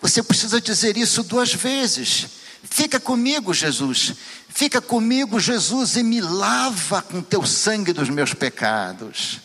você 0.00 0.22
precisa 0.22 0.60
dizer 0.60 0.96
isso 0.96 1.22
duas 1.22 1.52
vezes. 1.52 2.26
Fica 2.62 3.00
comigo, 3.00 3.54
Jesus. 3.54 4.14
Fica 4.48 4.80
comigo, 4.80 5.38
Jesus, 5.38 5.96
e 5.96 6.02
me 6.02 6.20
lava 6.20 7.00
com 7.02 7.22
teu 7.22 7.46
sangue 7.46 7.92
dos 7.92 8.08
meus 8.08 8.34
pecados. 8.34 9.40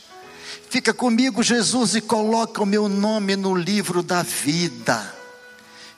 Fica 0.70 0.94
comigo, 0.94 1.42
Jesus, 1.42 1.96
e 1.96 2.02
coloca 2.02 2.62
o 2.62 2.66
meu 2.66 2.90
nome 2.90 3.36
no 3.36 3.56
livro 3.56 4.04
da 4.04 4.24
vida. 4.24 5.14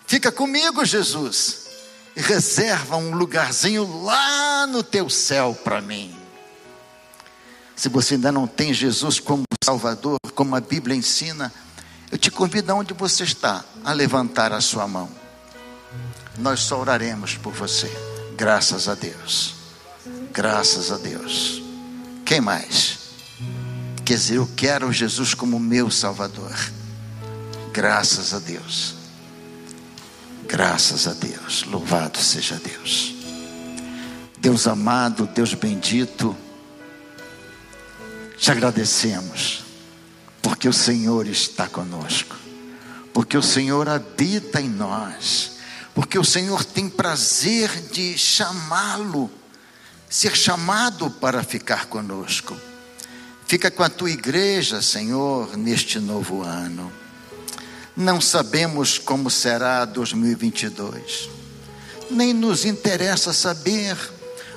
Fica 0.05 0.31
comigo, 0.31 0.85
Jesus, 0.85 1.67
e 2.15 2.21
reserva 2.21 2.97
um 2.97 3.15
lugarzinho 3.15 4.03
lá 4.03 4.67
no 4.67 4.83
teu 4.83 5.09
céu 5.09 5.57
para 5.63 5.81
mim. 5.81 6.15
Se 7.75 7.89
você 7.89 8.15
ainda 8.15 8.31
não 8.31 8.47
tem 8.47 8.73
Jesus 8.73 9.19
como 9.19 9.43
Salvador, 9.63 10.17
como 10.35 10.55
a 10.55 10.59
Bíblia 10.59 10.95
ensina, 10.95 11.51
eu 12.11 12.17
te 12.17 12.31
convido 12.31 12.71
aonde 12.71 12.93
você 12.93 13.23
está 13.23 13.63
a 13.83 13.93
levantar 13.93 14.53
a 14.53 14.61
sua 14.61 14.87
mão. 14.87 15.26
Nós 16.37 16.61
só 16.61 16.79
oraremos 16.79 17.35
por 17.35 17.53
você. 17.53 17.91
Graças 18.35 18.87
a 18.87 18.95
Deus. 18.95 19.55
Graças 20.31 20.91
a 20.91 20.97
Deus. 20.97 21.61
Quem 22.25 22.41
mais? 22.41 22.99
Quer 24.05 24.15
dizer, 24.15 24.35
eu 24.35 24.49
quero 24.55 24.93
Jesus 24.93 25.33
como 25.33 25.59
meu 25.59 25.89
Salvador. 25.89 26.55
Graças 27.73 28.33
a 28.33 28.39
Deus. 28.39 28.95
Graças 30.47 31.07
a 31.07 31.13
Deus, 31.13 31.63
louvado 31.65 32.17
seja 32.17 32.55
Deus. 32.55 33.13
Deus 34.39 34.65
amado, 34.65 35.27
Deus 35.27 35.53
bendito, 35.53 36.35
te 38.37 38.49
agradecemos, 38.49 39.63
porque 40.41 40.69
o 40.69 40.73
Senhor 40.73 41.27
está 41.27 41.67
conosco, 41.67 42.35
porque 43.13 43.37
o 43.37 43.41
Senhor 43.41 43.89
habita 43.89 44.61
em 44.61 44.69
nós, 44.69 45.56
porque 45.97 46.19
o 46.19 46.23
Senhor 46.23 46.63
tem 46.63 46.87
prazer 46.87 47.71
de 47.91 48.15
chamá-lo, 48.19 49.31
ser 50.07 50.37
chamado 50.37 51.09
para 51.09 51.41
ficar 51.43 51.87
conosco. 51.87 52.55
Fica 53.47 53.71
com 53.71 53.81
a 53.81 53.89
tua 53.89 54.11
igreja, 54.11 54.79
Senhor, 54.79 55.57
neste 55.57 55.99
novo 55.99 56.43
ano. 56.43 56.93
Não 57.95 58.21
sabemos 58.21 58.99
como 58.99 59.31
será 59.31 59.85
2022, 59.85 61.31
nem 62.11 62.31
nos 62.31 62.63
interessa 62.63 63.33
saber. 63.33 63.97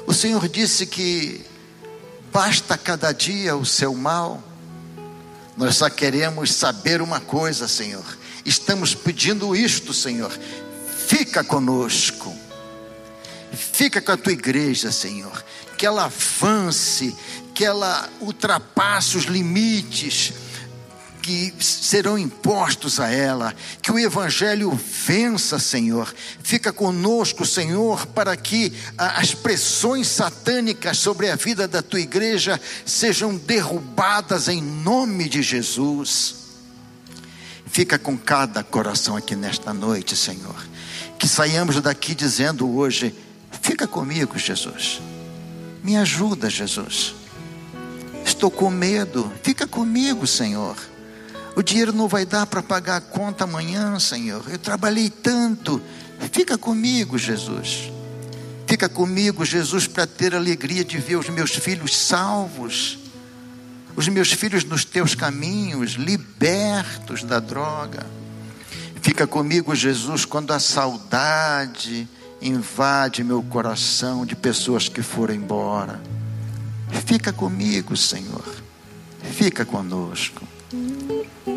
O 0.07 0.12
Senhor 0.12 0.47
disse 0.47 0.84
que 0.84 1.41
basta 2.30 2.76
cada 2.76 3.12
dia 3.12 3.57
o 3.57 3.64
seu 3.64 3.95
mal. 3.95 4.45
Nós 5.57 5.76
só 5.76 5.88
queremos 5.88 6.53
saber 6.53 7.01
uma 7.01 7.18
coisa, 7.18 7.66
Senhor. 7.66 8.05
Estamos 8.45 8.95
pedindo 8.95 9.57
isto, 9.57 9.95
Senhor. 9.95 10.30
Fica 11.11 11.42
conosco. 11.42 12.32
Fica 13.52 14.00
com 14.00 14.12
a 14.12 14.16
tua 14.16 14.32
igreja, 14.32 14.92
Senhor. 14.92 15.44
Que 15.76 15.84
ela 15.84 16.04
avance, 16.04 17.16
que 17.52 17.64
ela 17.64 18.08
ultrapasse 18.20 19.16
os 19.16 19.24
limites 19.24 20.32
que 21.20 21.52
serão 21.58 22.16
impostos 22.16 23.00
a 23.00 23.11
ela, 23.11 23.52
que 23.82 23.90
o 23.90 23.98
Evangelho 23.98 24.70
vença, 24.70 25.58
Senhor. 25.58 26.14
Fica 26.44 26.72
conosco, 26.72 27.44
Senhor, 27.44 28.06
para 28.06 28.36
que 28.36 28.72
as 28.96 29.34
pressões 29.34 30.06
satânicas 30.06 30.96
sobre 30.96 31.28
a 31.28 31.34
vida 31.34 31.66
da 31.66 31.82
tua 31.82 32.00
igreja 32.00 32.58
sejam 32.86 33.36
derrubadas 33.36 34.46
em 34.46 34.62
nome 34.62 35.28
de 35.28 35.42
Jesus. 35.42 36.36
Fica 37.66 37.98
com 37.98 38.16
cada 38.16 38.62
coração 38.62 39.16
aqui 39.16 39.34
nesta 39.34 39.74
noite, 39.74 40.16
Senhor. 40.16 40.69
Que 41.20 41.28
saiamos 41.28 41.78
daqui 41.82 42.14
dizendo 42.14 42.66
hoje: 42.74 43.14
Fica 43.60 43.86
comigo, 43.86 44.38
Jesus. 44.38 45.02
Me 45.84 45.98
ajuda, 45.98 46.48
Jesus. 46.48 47.14
Estou 48.24 48.50
com 48.50 48.70
medo. 48.70 49.30
Fica 49.42 49.66
comigo, 49.66 50.26
Senhor. 50.26 50.78
O 51.54 51.62
dinheiro 51.62 51.92
não 51.92 52.08
vai 52.08 52.24
dar 52.24 52.46
para 52.46 52.62
pagar 52.62 52.96
a 52.96 53.00
conta 53.02 53.44
amanhã, 53.44 53.98
Senhor. 54.00 54.42
Eu 54.48 54.56
trabalhei 54.56 55.10
tanto. 55.10 55.82
Fica 56.32 56.56
comigo, 56.56 57.18
Jesus. 57.18 57.92
Fica 58.66 58.88
comigo, 58.88 59.44
Jesus, 59.44 59.86
para 59.86 60.06
ter 60.06 60.34
a 60.34 60.38
alegria 60.38 60.82
de 60.82 60.96
ver 60.96 61.16
os 61.16 61.28
meus 61.28 61.50
filhos 61.50 61.94
salvos, 61.94 62.98
os 63.94 64.08
meus 64.08 64.32
filhos 64.32 64.64
nos 64.64 64.86
teus 64.86 65.14
caminhos, 65.14 65.92
libertos 65.92 67.24
da 67.24 67.40
droga. 67.40 68.06
Fica 69.03 69.26
comigo, 69.26 69.74
Jesus, 69.74 70.24
quando 70.24 70.53
a 70.53 70.61
saudade 70.61 72.09
invade 72.40 73.24
meu 73.24 73.42
coração 73.42 74.24
de 74.24 74.34
pessoas 74.34 74.88
que 74.88 75.03
foram 75.03 75.34
embora. 75.34 76.01
Fica 77.07 77.32
comigo, 77.32 77.96
Senhor. 77.96 78.44
Fica 79.22 79.64
conosco. 79.64 80.46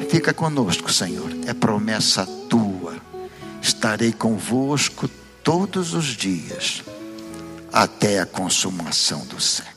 Fica 0.10 0.34
conosco, 0.34 0.92
Senhor. 0.92 1.30
É 1.46 1.54
promessa 1.54 2.26
tua. 2.50 2.96
Estarei 3.62 4.12
convosco 4.12 5.10
todos 5.44 5.94
os 5.94 6.06
dias, 6.06 6.84
até 7.72 8.20
a 8.20 8.26
consumação 8.26 9.26
do 9.26 9.40
século. 9.40 9.73